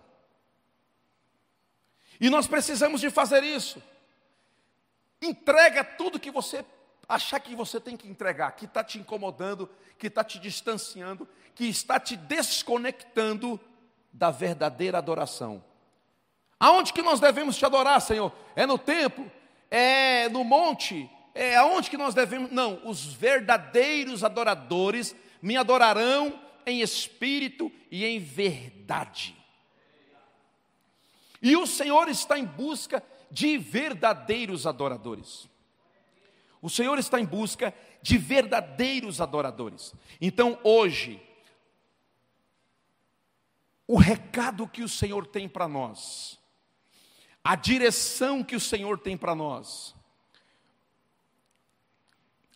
E 2.19 2.29
nós 2.29 2.47
precisamos 2.47 3.01
de 3.01 3.09
fazer 3.09 3.43
isso. 3.43 3.81
Entrega 5.21 5.83
tudo 5.83 6.19
que 6.19 6.31
você 6.31 6.63
achar 7.07 7.39
que 7.39 7.55
você 7.55 7.79
tem 7.79 7.95
que 7.95 8.07
entregar, 8.07 8.51
que 8.51 8.65
está 8.65 8.83
te 8.83 8.97
incomodando, 8.97 9.69
que 9.97 10.07
está 10.07 10.23
te 10.23 10.39
distanciando, 10.39 11.27
que 11.53 11.65
está 11.65 11.99
te 11.99 12.15
desconectando 12.15 13.59
da 14.11 14.31
verdadeira 14.31 14.97
adoração. 14.97 15.63
Aonde 16.59 16.93
que 16.93 17.01
nós 17.01 17.19
devemos 17.19 17.57
te 17.57 17.65
adorar, 17.65 18.01
Senhor? 18.01 18.31
É 18.55 18.65
no 18.65 18.77
templo? 18.77 19.29
É 19.69 20.29
no 20.29 20.43
monte? 20.43 21.09
É 21.37 21.57
aonde 21.57 21.89
que 21.89 21.97
nós 21.97 22.15
devemos? 22.15 22.49
Não, 22.49 22.79
os 22.85 23.13
verdadeiros 23.13 24.23
adoradores 24.23 25.13
me 25.41 25.57
adorarão 25.57 26.39
em 26.65 26.79
espírito 26.79 27.69
e 27.91 28.05
em 28.05 28.19
verdade. 28.19 29.35
E 31.41 31.57
o 31.57 31.67
Senhor 31.67 32.07
está 32.07 32.39
em 32.39 32.45
busca 32.45 33.03
de 33.29 33.57
verdadeiros 33.57 34.65
adoradores. 34.65 35.49
O 36.61 36.69
Senhor 36.69 36.97
está 36.97 37.19
em 37.19 37.25
busca 37.25 37.75
de 38.01 38.17
verdadeiros 38.17 39.19
adoradores. 39.19 39.93
Então, 40.21 40.57
hoje, 40.63 41.21
o 43.85 43.97
recado 43.97 44.67
que 44.67 44.83
o 44.83 44.89
Senhor 44.89 45.27
tem 45.27 45.49
para 45.49 45.67
nós, 45.67 46.39
a 47.43 47.55
direção 47.55 48.41
que 48.41 48.55
o 48.55 48.59
Senhor 48.59 48.97
tem 48.97 49.17
para 49.17 49.35
nós, 49.35 49.93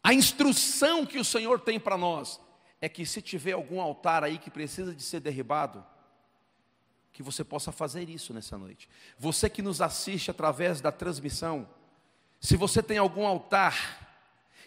a 0.03 0.13
instrução 0.13 1.05
que 1.05 1.19
o 1.19 1.25
Senhor 1.25 1.59
tem 1.59 1.79
para 1.79 1.97
nós, 1.97 2.39
é 2.81 2.87
que 2.87 3.05
se 3.05 3.21
tiver 3.21 3.51
algum 3.51 3.81
altar 3.81 4.23
aí 4.23 4.37
que 4.37 4.49
precisa 4.49 4.93
de 4.95 5.03
ser 5.03 5.19
derribado, 5.19 5.85
que 7.11 7.21
você 7.21 7.43
possa 7.43 7.71
fazer 7.71 8.09
isso 8.09 8.33
nessa 8.33 8.57
noite. 8.57 8.89
Você 9.17 9.49
que 9.49 9.61
nos 9.61 9.81
assiste 9.81 10.31
através 10.31 10.79
da 10.79 10.91
transmissão, 10.91 11.67
se 12.39 12.55
você 12.55 12.81
tem 12.81 12.97
algum 12.97 13.27
altar 13.27 14.07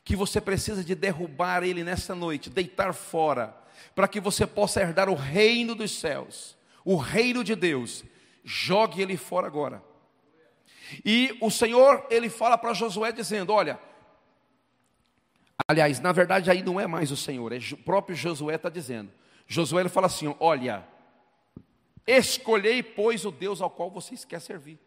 que 0.04 0.14
você 0.14 0.40
precisa 0.40 0.84
de 0.84 0.94
derrubar 0.94 1.62
ele 1.62 1.82
nessa 1.82 2.14
noite, 2.14 2.50
deitar 2.50 2.92
fora, 2.92 3.56
para 3.94 4.08
que 4.08 4.20
você 4.20 4.46
possa 4.46 4.80
herdar 4.80 5.08
o 5.08 5.14
reino 5.14 5.74
dos 5.74 5.98
céus, 5.98 6.56
o 6.84 6.96
reino 6.96 7.42
de 7.42 7.54
Deus, 7.54 8.04
jogue 8.44 9.00
ele 9.00 9.16
fora 9.16 9.46
agora. 9.46 9.82
E 11.04 11.36
o 11.40 11.50
Senhor, 11.50 12.06
ele 12.10 12.28
fala 12.28 12.58
para 12.58 12.74
Josué 12.74 13.12
dizendo: 13.12 13.52
Olha, 13.52 13.78
aliás, 15.66 16.00
na 16.00 16.12
verdade 16.12 16.50
aí 16.50 16.62
não 16.62 16.78
é 16.78 16.86
mais 16.86 17.10
o 17.10 17.16
Senhor, 17.16 17.52
é 17.52 17.58
o 17.58 17.76
próprio 17.78 18.16
Josué 18.16 18.54
está 18.54 18.68
dizendo. 18.68 19.10
Josué 19.46 19.82
ele 19.82 19.88
fala 19.88 20.06
assim: 20.06 20.34
Olha, 20.38 20.86
Escolhei, 22.06 22.82
pois, 22.82 23.24
o 23.24 23.30
Deus 23.30 23.60
ao 23.60 23.70
qual 23.70 23.90
vocês 23.90 24.24
querem 24.24 24.44
servir. 24.44 24.78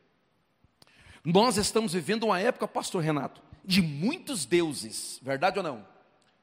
Nós 1.24 1.58
estamos 1.58 1.94
vivendo 1.94 2.24
uma 2.24 2.40
época, 2.40 2.68
pastor 2.68 3.02
Renato, 3.02 3.42
de 3.64 3.82
muitos 3.82 4.46
deuses, 4.46 5.20
verdade 5.24 5.58
ou 5.58 5.64
não? 5.64 5.88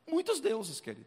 Muitos 0.09 0.41
deuses, 0.41 0.81
querido. 0.81 1.07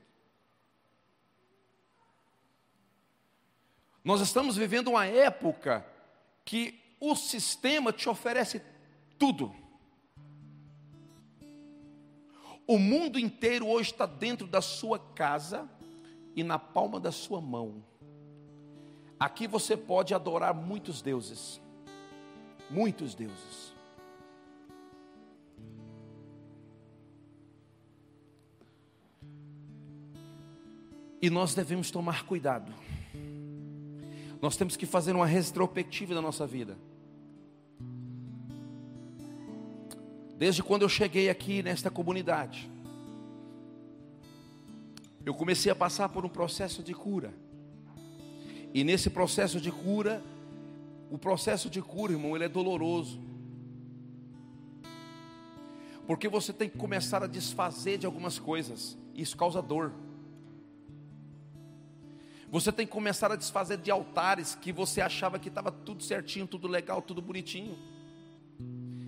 Nós 4.04 4.22
estamos 4.22 4.56
vivendo 4.56 4.90
uma 4.90 5.06
época 5.08 5.86
que 6.46 6.80
o 7.00 7.16
sistema 7.16 7.92
te 7.92 8.08
oferece 8.08 8.62
tudo. 9.18 9.54
O 12.68 12.80
mundo 12.80 13.20
inteiro 13.20 13.68
hoje 13.68 13.92
está 13.92 14.06
dentro 14.06 14.48
da 14.48 14.62
sua 14.62 14.98
casa 14.98 15.70
e 16.36 16.44
na 16.44 16.58
palma 16.58 17.00
da 17.00 17.12
sua 17.12 17.40
mão. 17.40 17.84
Aqui 19.20 19.48
você 19.48 19.78
pode 19.78 20.14
adorar 20.14 20.54
muitos 20.54 21.02
deuses, 21.02 21.62
muitos 22.70 23.14
deuses. 23.14 23.74
E 31.22 31.30
nós 31.30 31.56
devemos 31.56 31.90
tomar 31.92 32.26
cuidado. 32.26 32.74
Nós 34.42 34.58
temos 34.58 34.76
que 34.76 34.86
fazer 34.86 35.16
uma 35.16 35.26
retrospectiva 35.26 36.14
da 36.14 36.22
nossa 36.22 36.46
vida. 36.46 36.78
Desde 40.38 40.62
quando 40.62 40.82
eu 40.82 40.90
cheguei 40.90 41.30
aqui 41.30 41.64
nesta 41.64 41.90
comunidade, 41.90 42.70
eu 45.26 45.34
comecei 45.34 45.72
a 45.72 45.76
passar 45.76 46.10
por 46.10 46.26
um 46.26 46.30
processo 46.30 46.84
de 46.84 46.94
cura. 46.94 47.34
E 48.74 48.84
nesse 48.84 49.10
processo 49.10 49.62
de 49.62 49.72
cura, 49.72 50.22
o 51.10 51.18
processo 51.18 51.70
de 51.70 51.82
cura, 51.82 52.12
irmão, 52.12 52.36
ele 52.36 52.46
é 52.46 52.50
doloroso. 52.50 53.20
Porque 56.06 56.28
você 56.28 56.54
tem 56.54 56.70
que 56.70 56.78
começar 56.78 57.24
a 57.24 57.28
desfazer 57.28 57.98
de 57.98 58.06
algumas 58.06 58.38
coisas. 58.38 58.98
Isso 59.16 59.36
causa 59.36 59.62
dor. 59.62 59.94
Você 62.52 62.72
tem 62.72 62.86
que 62.86 62.92
começar 62.92 63.32
a 63.32 63.36
desfazer 63.36 63.78
de 63.78 63.90
altares 63.90 64.54
que 64.54 64.72
você 64.72 65.02
achava 65.02 65.40
que 65.40 65.48
estava 65.48 65.72
tudo 65.72 66.04
certinho, 66.04 66.46
tudo 66.46 66.68
legal, 66.68 67.02
tudo 67.02 67.22
bonitinho. 67.22 67.78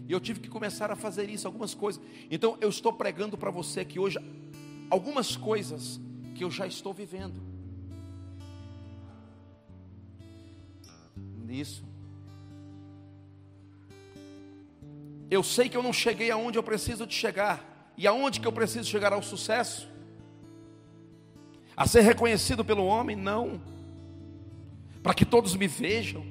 E 0.08 0.14
eu 0.14 0.20
tive 0.20 0.40
que 0.40 0.48
começar 0.48 0.90
a 0.90 0.96
fazer 0.96 1.30
isso, 1.30 1.46
algumas 1.46 1.74
coisas. 1.74 2.02
Então 2.32 2.58
eu 2.62 2.70
estou 2.70 2.94
pregando 2.94 3.38
para 3.38 3.52
você 3.52 3.84
que 3.84 4.00
hoje 4.00 4.18
algumas 4.90 5.36
coisas 5.36 6.00
que 6.34 6.44
eu 6.44 6.50
já 6.50 6.66
estou 6.66 6.94
vivendo. 6.94 7.42
Nisso. 11.46 11.84
Eu 15.30 15.44
sei 15.44 15.68
que 15.68 15.76
eu 15.76 15.84
não 15.84 15.92
cheguei 15.92 16.32
aonde 16.32 16.58
eu 16.58 16.64
preciso 16.64 17.06
de 17.06 17.14
chegar. 17.14 17.92
E 17.98 18.08
aonde 18.08 18.40
que 18.40 18.48
eu 18.48 18.52
preciso 18.52 18.88
chegar 18.88 19.12
ao 19.12 19.22
sucesso? 19.22 19.90
A 21.76 21.86
ser 21.86 22.02
reconhecido 22.02 22.64
pelo 22.64 22.86
homem? 22.86 23.16
Não. 23.16 23.62
Para 25.04 25.14
que 25.14 25.26
todos 25.26 25.54
me 25.54 25.68
vejam. 25.68 26.26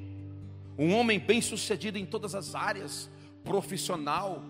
Um 0.79 0.95
homem 0.95 1.19
bem 1.19 1.43
sucedido 1.43 1.99
em 1.99 2.07
todas 2.07 2.35
as 2.35 2.55
áreas 2.55 3.11
profissional, 3.47 4.43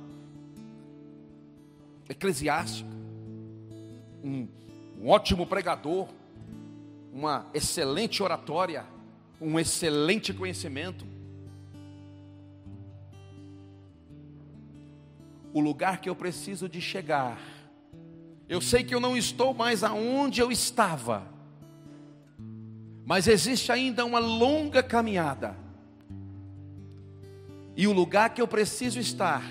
eclesiástico, 2.09 2.89
um, 4.25 4.49
um 4.99 5.09
ótimo 5.09 5.47
pregador, 5.47 6.09
uma 7.13 7.47
excelente 7.53 8.23
oratória, 8.23 8.85
um 9.41 9.61
excelente 9.61 10.33
conhecimento. 10.33 11.07
O 15.53 15.61
lugar 15.61 16.01
que 16.01 16.09
eu 16.09 16.17
preciso 16.17 16.69
de 16.69 16.81
chegar, 16.81 17.39
eu 18.49 18.61
sei 18.61 18.83
que 18.83 18.95
eu 18.95 19.01
não 19.01 19.17
estou 19.17 19.53
mais 19.53 19.85
aonde 19.85 20.41
eu 20.41 20.51
estava, 20.51 21.27
mas 23.05 23.29
existe 23.29 23.71
ainda 23.71 24.05
uma 24.05 24.19
longa 24.19 24.83
caminhada 24.83 25.66
e 27.77 27.87
o 27.87 27.93
lugar 27.93 28.31
que 28.31 28.41
eu 28.41 28.49
preciso 28.49 28.99
estar 28.99 29.43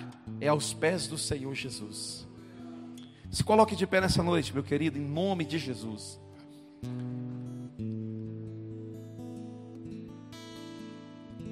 é 0.42 0.48
aos 0.48 0.74
pés 0.74 1.08
do 1.08 1.18
Senhor 1.18 1.54
Jesus. 1.54 2.28
Se 3.30 3.44
coloque 3.44 3.76
de 3.76 3.86
pé 3.86 4.02
nessa 4.02 4.24
noite, 4.24 4.52
meu 4.54 4.64
querido, 4.64 4.98
em 4.98 5.02
nome 5.02 5.46
de 5.46 5.60
Jesus. 5.60 6.20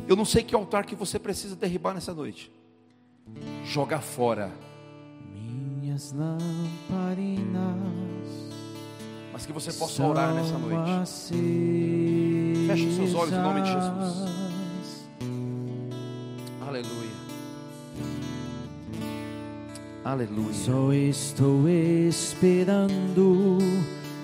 Eu 0.08 0.16
não 0.16 0.26
sei 0.26 0.44
que 0.44 0.56
altar 0.56 0.86
que 0.86 0.96
você 0.96 1.20
precisa 1.20 1.56
derribar 1.56 1.94
nessa 1.94 2.14
noite. 2.14 2.52
Jogar 3.64 4.02
fora. 4.02 4.52
Minhas 5.36 6.12
lamparinas. 6.12 7.54
Mas 9.32 9.46
que 9.46 9.54
você 9.54 9.72
possa 9.74 10.04
orar 10.06 10.34
nessa 10.34 10.58
noite. 10.58 11.08
Feche 12.68 12.88
os 12.88 12.96
seus 12.96 13.14
olhos 13.14 13.34
em 13.34 13.42
nome 13.42 13.62
de 13.62 13.72
Jesus. 13.72 14.53
Aleluia. 16.74 17.12
Aleluia. 20.04 20.54
Só 20.56 20.92
estou 20.92 21.70
esperando 21.70 23.60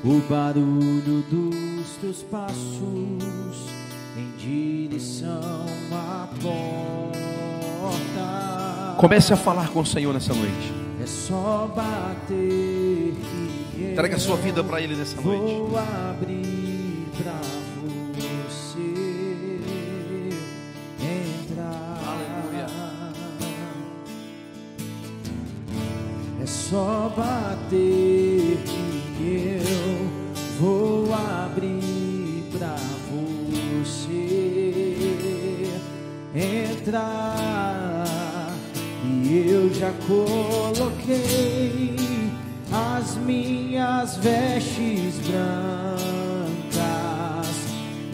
o 0.04 0.20
barulho 0.28 1.24
dos 1.30 1.89
teus 2.02 2.24
passos 2.24 3.70
em 4.18 4.32
direção 4.39 5.68
à 5.91 6.28
porta. 6.41 6.66
Comece 8.97 9.32
a 9.32 9.38
falar 9.38 9.70
com 9.70 9.82
o 9.82 9.86
Senhor 9.86 10.12
nessa 10.12 10.34
noite. 10.34 10.74
É 11.04 11.06
só 11.06 11.68
bater. 11.68 13.14
Entrega 13.91 14.16
a 14.16 14.20
sua 14.20 14.38
vida 14.38 14.64
para 14.64 14.82
Ele 14.82 14.95
nessa 14.95 15.22
noite. 15.22 15.54
Vou 15.54 15.78
abrir 15.78 17.06
para 17.16 17.59
só 26.70 27.11
bater 27.17 28.57
que 29.17 29.59
eu 29.65 30.07
vou 30.59 31.11
abrir 31.11 32.43
pra 32.55 32.76
você 33.09 34.22
entrar. 36.36 38.05
E 39.03 39.49
eu 39.49 39.74
já 39.74 39.91
coloquei 40.05 41.95
as 42.72 43.15
minhas 43.15 44.17
vestes 44.17 45.17
brancas. 45.28 45.49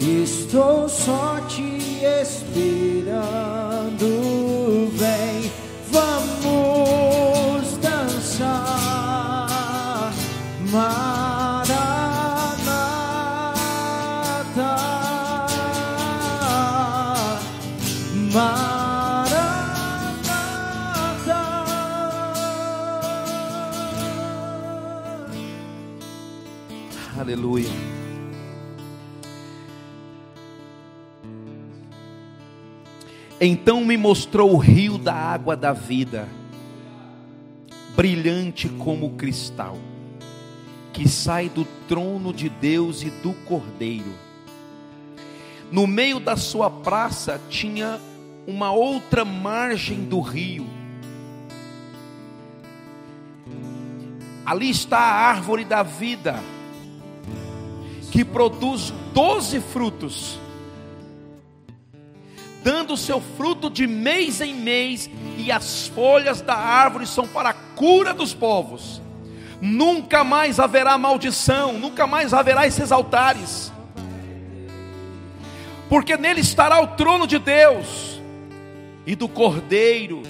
Estou 0.00 0.88
só 0.88 1.40
te 1.46 1.78
esperando. 2.22 3.45
Então 33.48 33.84
me 33.84 33.96
mostrou 33.96 34.54
o 34.54 34.56
rio 34.56 34.98
da 34.98 35.14
água 35.14 35.56
da 35.56 35.72
vida, 35.72 36.28
brilhante 37.94 38.68
como 38.68 39.10
cristal, 39.10 39.78
que 40.92 41.08
sai 41.08 41.48
do 41.48 41.64
trono 41.86 42.32
de 42.32 42.48
Deus 42.48 43.02
e 43.02 43.10
do 43.22 43.32
Cordeiro. 43.44 44.12
No 45.70 45.86
meio 45.86 46.18
da 46.18 46.36
sua 46.36 46.68
praça 46.68 47.40
tinha 47.48 48.00
uma 48.48 48.72
outra 48.72 49.24
margem 49.24 50.02
do 50.06 50.20
rio. 50.20 50.66
Ali 54.44 54.70
está 54.70 54.98
a 54.98 55.28
árvore 55.28 55.64
da 55.64 55.84
vida 55.84 56.42
que 58.10 58.24
produz 58.24 58.92
doze 59.14 59.60
frutos, 59.60 60.36
dando 62.66 62.96
seu 62.96 63.20
fruto 63.20 63.70
de 63.70 63.86
mês 63.86 64.40
em 64.40 64.52
mês, 64.52 65.08
e 65.38 65.52
as 65.52 65.86
folhas 65.86 66.40
da 66.40 66.56
árvore 66.56 67.06
são 67.06 67.24
para 67.24 67.50
a 67.50 67.52
cura 67.52 68.12
dos 68.12 68.34
povos. 68.34 69.00
Nunca 69.60 70.24
mais 70.24 70.58
haverá 70.58 70.98
maldição, 70.98 71.74
nunca 71.74 72.08
mais 72.08 72.34
haverá 72.34 72.66
esses 72.66 72.90
altares, 72.90 73.72
porque 75.88 76.16
nele 76.16 76.40
estará 76.40 76.80
o 76.80 76.88
trono 76.88 77.24
de 77.24 77.38
Deus 77.38 78.20
e 79.06 79.14
do 79.14 79.28
Cordeiro, 79.28 80.24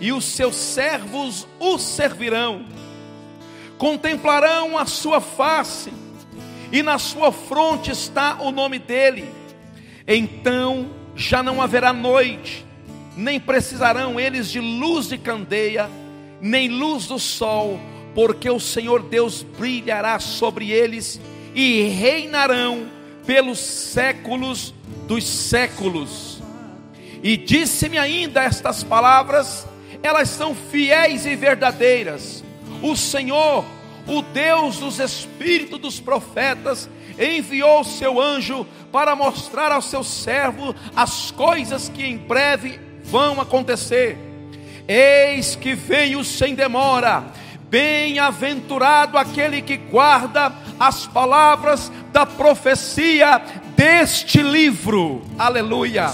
e 0.00 0.12
os 0.12 0.26
seus 0.26 0.54
servos 0.54 1.48
o 1.58 1.78
servirão, 1.78 2.64
contemplarão 3.76 4.78
a 4.78 4.86
sua 4.86 5.20
face, 5.20 5.92
e 6.70 6.80
na 6.80 6.96
sua 6.96 7.32
fronte 7.32 7.90
está 7.90 8.36
o 8.40 8.52
nome 8.52 8.78
dele. 8.78 9.28
Então 10.06 10.99
já 11.20 11.42
não 11.42 11.60
haverá 11.60 11.92
noite, 11.92 12.64
nem 13.14 13.38
precisarão 13.38 14.18
eles 14.18 14.50
de 14.50 14.58
luz 14.58 15.06
de 15.06 15.18
candeia, 15.18 15.88
nem 16.40 16.68
luz 16.68 17.06
do 17.06 17.18
sol, 17.18 17.78
porque 18.14 18.48
o 18.48 18.58
Senhor 18.58 19.02
Deus 19.02 19.42
brilhará 19.42 20.18
sobre 20.18 20.70
eles 20.70 21.20
e 21.54 21.82
reinarão 21.82 22.88
pelos 23.26 23.58
séculos 23.58 24.74
dos 25.06 25.24
séculos. 25.24 26.42
E 27.22 27.36
disse-me 27.36 27.98
ainda 27.98 28.42
estas 28.42 28.82
palavras, 28.82 29.66
elas 30.02 30.30
são 30.30 30.54
fiéis 30.54 31.26
e 31.26 31.36
verdadeiras. 31.36 32.42
O 32.82 32.96
Senhor, 32.96 33.62
o 34.06 34.22
Deus 34.22 34.78
dos 34.78 34.98
espíritos 34.98 35.78
dos 35.78 36.00
profetas, 36.00 36.88
enviou 37.18 37.84
seu 37.84 38.18
anjo 38.18 38.66
para 38.92 39.14
mostrar 39.14 39.72
ao 39.72 39.82
seu 39.82 40.02
servo 40.02 40.74
as 40.94 41.30
coisas 41.30 41.88
que 41.88 42.04
em 42.04 42.16
breve 42.16 42.80
vão 43.04 43.40
acontecer. 43.40 44.16
Eis 44.86 45.54
que 45.54 45.74
veio 45.74 46.24
sem 46.24 46.54
demora. 46.54 47.24
Bem-aventurado 47.68 49.16
aquele 49.16 49.62
que 49.62 49.76
guarda 49.76 50.52
as 50.78 51.06
palavras 51.06 51.92
da 52.12 52.26
profecia 52.26 53.40
deste 53.76 54.42
livro. 54.42 55.22
Aleluia. 55.38 56.10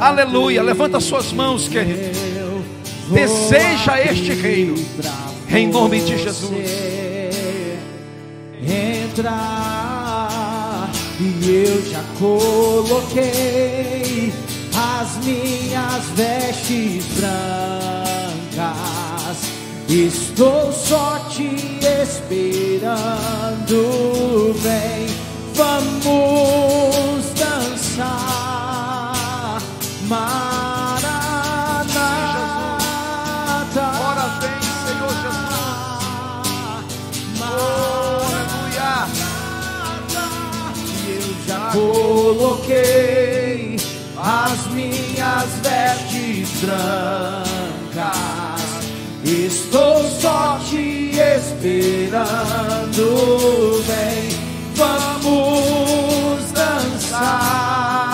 Aleluia. 0.00 0.62
Levanta 0.62 0.98
suas 0.98 1.32
mãos, 1.32 1.68
querido. 1.68 2.64
Deseja 3.08 4.00
este 4.00 4.32
reino. 4.32 4.74
Em 5.48 5.68
nome 5.68 6.00
de 6.00 6.18
Jesus. 6.18 6.50
Entrar 8.60 10.03
e 11.20 11.66
eu 11.66 11.82
já 11.90 12.02
coloquei 12.18 13.22
as 14.74 15.16
minhas 15.24 16.04
vestes 16.16 17.04
brancas. 17.18 18.74
Estou 19.88 20.72
só 20.72 21.18
te 21.30 21.78
esperando, 22.02 22.94
vem, 24.54 25.06
vamos 25.54 27.26
dançar. 27.34 28.43
Coloquei 41.74 43.76
as 44.16 44.66
minhas 44.68 45.50
vestes 45.62 46.48
brancas. 46.62 48.14
Estou 49.24 50.04
só 50.20 50.60
te 50.68 51.18
esperando, 51.18 52.22
vem, 53.82 54.28
vamos 54.74 56.52
dançar. 56.52 58.04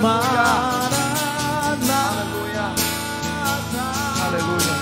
Maranata. 0.00 0.88
Aleluia. 4.24 4.76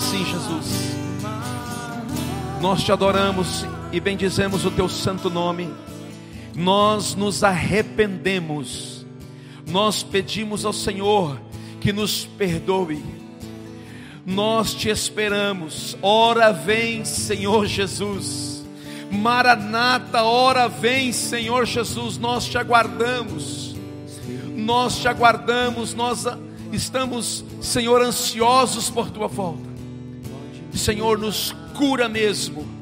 Sim, 0.00 0.24
Jesus. 0.24 0.96
Nós 2.62 2.82
te 2.82 2.90
adoramos 2.92 3.66
e 3.92 4.00
bendizemos 4.00 4.64
o 4.64 4.70
teu 4.70 4.88
santo 4.88 5.28
nome. 5.28 5.70
Nós 6.56 7.14
nos 7.14 7.44
arrependemos. 7.44 9.04
Nós 9.66 10.02
pedimos 10.02 10.64
ao 10.64 10.72
Senhor 10.72 11.38
que 11.80 11.92
nos 11.92 12.24
perdoe. 12.24 13.04
Nós 14.24 14.74
te 14.74 14.88
esperamos. 14.88 15.96
Ora 16.00 16.52
vem, 16.52 17.04
Senhor 17.04 17.66
Jesus. 17.66 18.64
Maranata, 19.10 20.24
ora 20.24 20.66
vem, 20.66 21.12
Senhor 21.12 21.66
Jesus. 21.66 22.16
Nós 22.16 22.46
te 22.46 22.56
aguardamos. 22.56 23.76
Nós 24.56 24.98
te 24.98 25.08
aguardamos. 25.08 25.94
Nós 25.94 26.24
estamos, 26.72 27.44
Senhor, 27.60 28.02
ansiosos 28.02 28.88
por 28.88 29.10
tua 29.10 29.28
volta. 29.28 29.68
Senhor, 30.72 31.18
nos 31.18 31.54
cura 31.74 32.08
mesmo. 32.08 32.75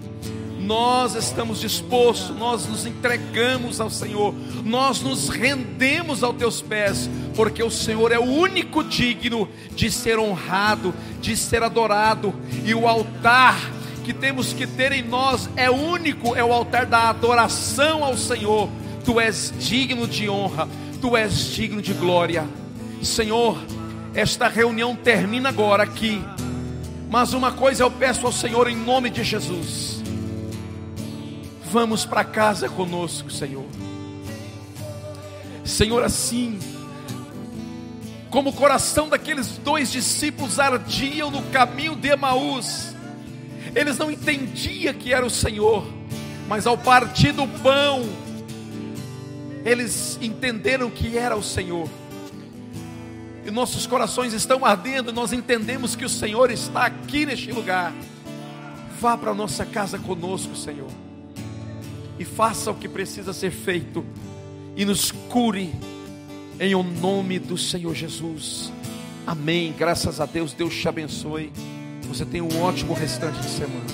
Nós 0.64 1.14
estamos 1.14 1.60
dispostos, 1.60 2.34
nós 2.34 2.66
nos 2.66 2.86
entregamos 2.86 3.82
ao 3.82 3.90
Senhor, 3.90 4.34
nós 4.64 5.02
nos 5.02 5.28
rendemos 5.28 6.22
aos 6.22 6.36
teus 6.36 6.62
pés, 6.62 7.10
porque 7.36 7.62
o 7.62 7.70
Senhor 7.70 8.10
é 8.10 8.18
o 8.18 8.24
único 8.24 8.82
digno 8.82 9.46
de 9.76 9.90
ser 9.90 10.18
honrado, 10.18 10.94
de 11.20 11.36
ser 11.36 11.62
adorado, 11.62 12.34
e 12.64 12.74
o 12.74 12.88
altar 12.88 13.60
que 14.04 14.14
temos 14.14 14.54
que 14.54 14.66
ter 14.66 14.92
em 14.92 15.02
nós 15.02 15.50
é 15.54 15.70
único, 15.70 16.34
é 16.34 16.42
o 16.42 16.50
altar 16.50 16.86
da 16.86 17.10
adoração 17.10 18.02
ao 18.02 18.16
Senhor. 18.16 18.70
Tu 19.04 19.20
és 19.20 19.52
digno 19.58 20.08
de 20.08 20.30
honra, 20.30 20.66
tu 20.98 21.14
és 21.14 21.46
digno 21.48 21.82
de 21.82 21.92
glória. 21.92 22.48
Senhor, 23.02 23.58
esta 24.14 24.48
reunião 24.48 24.96
termina 24.96 25.50
agora 25.50 25.82
aqui. 25.82 26.22
Mas 27.10 27.34
uma 27.34 27.52
coisa 27.52 27.82
eu 27.82 27.90
peço 27.90 28.24
ao 28.26 28.32
Senhor 28.32 28.66
em 28.66 28.76
nome 28.76 29.10
de 29.10 29.22
Jesus. 29.22 29.93
Vamos 31.74 32.06
para 32.06 32.22
casa 32.22 32.68
conosco, 32.68 33.28
Senhor. 33.28 33.66
Senhor, 35.64 36.04
assim, 36.04 36.56
como 38.30 38.50
o 38.50 38.52
coração 38.52 39.08
daqueles 39.08 39.58
dois 39.58 39.90
discípulos 39.90 40.60
ardiam 40.60 41.32
no 41.32 41.42
caminho 41.50 41.96
de 41.96 42.10
Emaús, 42.10 42.94
eles 43.74 43.98
não 43.98 44.08
entendiam 44.08 44.94
que 44.94 45.12
era 45.12 45.26
o 45.26 45.30
Senhor, 45.30 45.84
mas 46.46 46.64
ao 46.64 46.78
partir 46.78 47.32
do 47.32 47.48
pão, 47.60 48.08
eles 49.64 50.16
entenderam 50.22 50.88
que 50.88 51.18
era 51.18 51.36
o 51.36 51.42
Senhor. 51.42 51.88
E 53.44 53.50
nossos 53.50 53.84
corações 53.84 54.32
estão 54.32 54.64
ardendo, 54.64 55.12
nós 55.12 55.32
entendemos 55.32 55.96
que 55.96 56.04
o 56.04 56.08
Senhor 56.08 56.52
está 56.52 56.86
aqui 56.86 57.26
neste 57.26 57.50
lugar. 57.50 57.92
Vá 59.00 59.18
para 59.18 59.32
a 59.32 59.34
nossa 59.34 59.66
casa 59.66 59.98
conosco, 59.98 60.54
Senhor 60.54 61.03
e 62.18 62.24
faça 62.24 62.70
o 62.70 62.74
que 62.74 62.88
precisa 62.88 63.32
ser 63.32 63.50
feito 63.50 64.04
e 64.76 64.84
nos 64.84 65.10
cure 65.10 65.72
em 66.58 66.74
o 66.74 66.82
nome 66.82 67.38
do 67.38 67.56
Senhor 67.56 67.94
Jesus. 67.94 68.72
Amém. 69.26 69.74
Graças 69.76 70.20
a 70.20 70.26
Deus, 70.26 70.52
Deus 70.52 70.74
te 70.74 70.88
abençoe. 70.88 71.52
Você 72.08 72.24
tem 72.24 72.40
um 72.40 72.62
ótimo 72.62 72.92
restante 72.94 73.40
de 73.40 73.48
semana. 73.48 73.84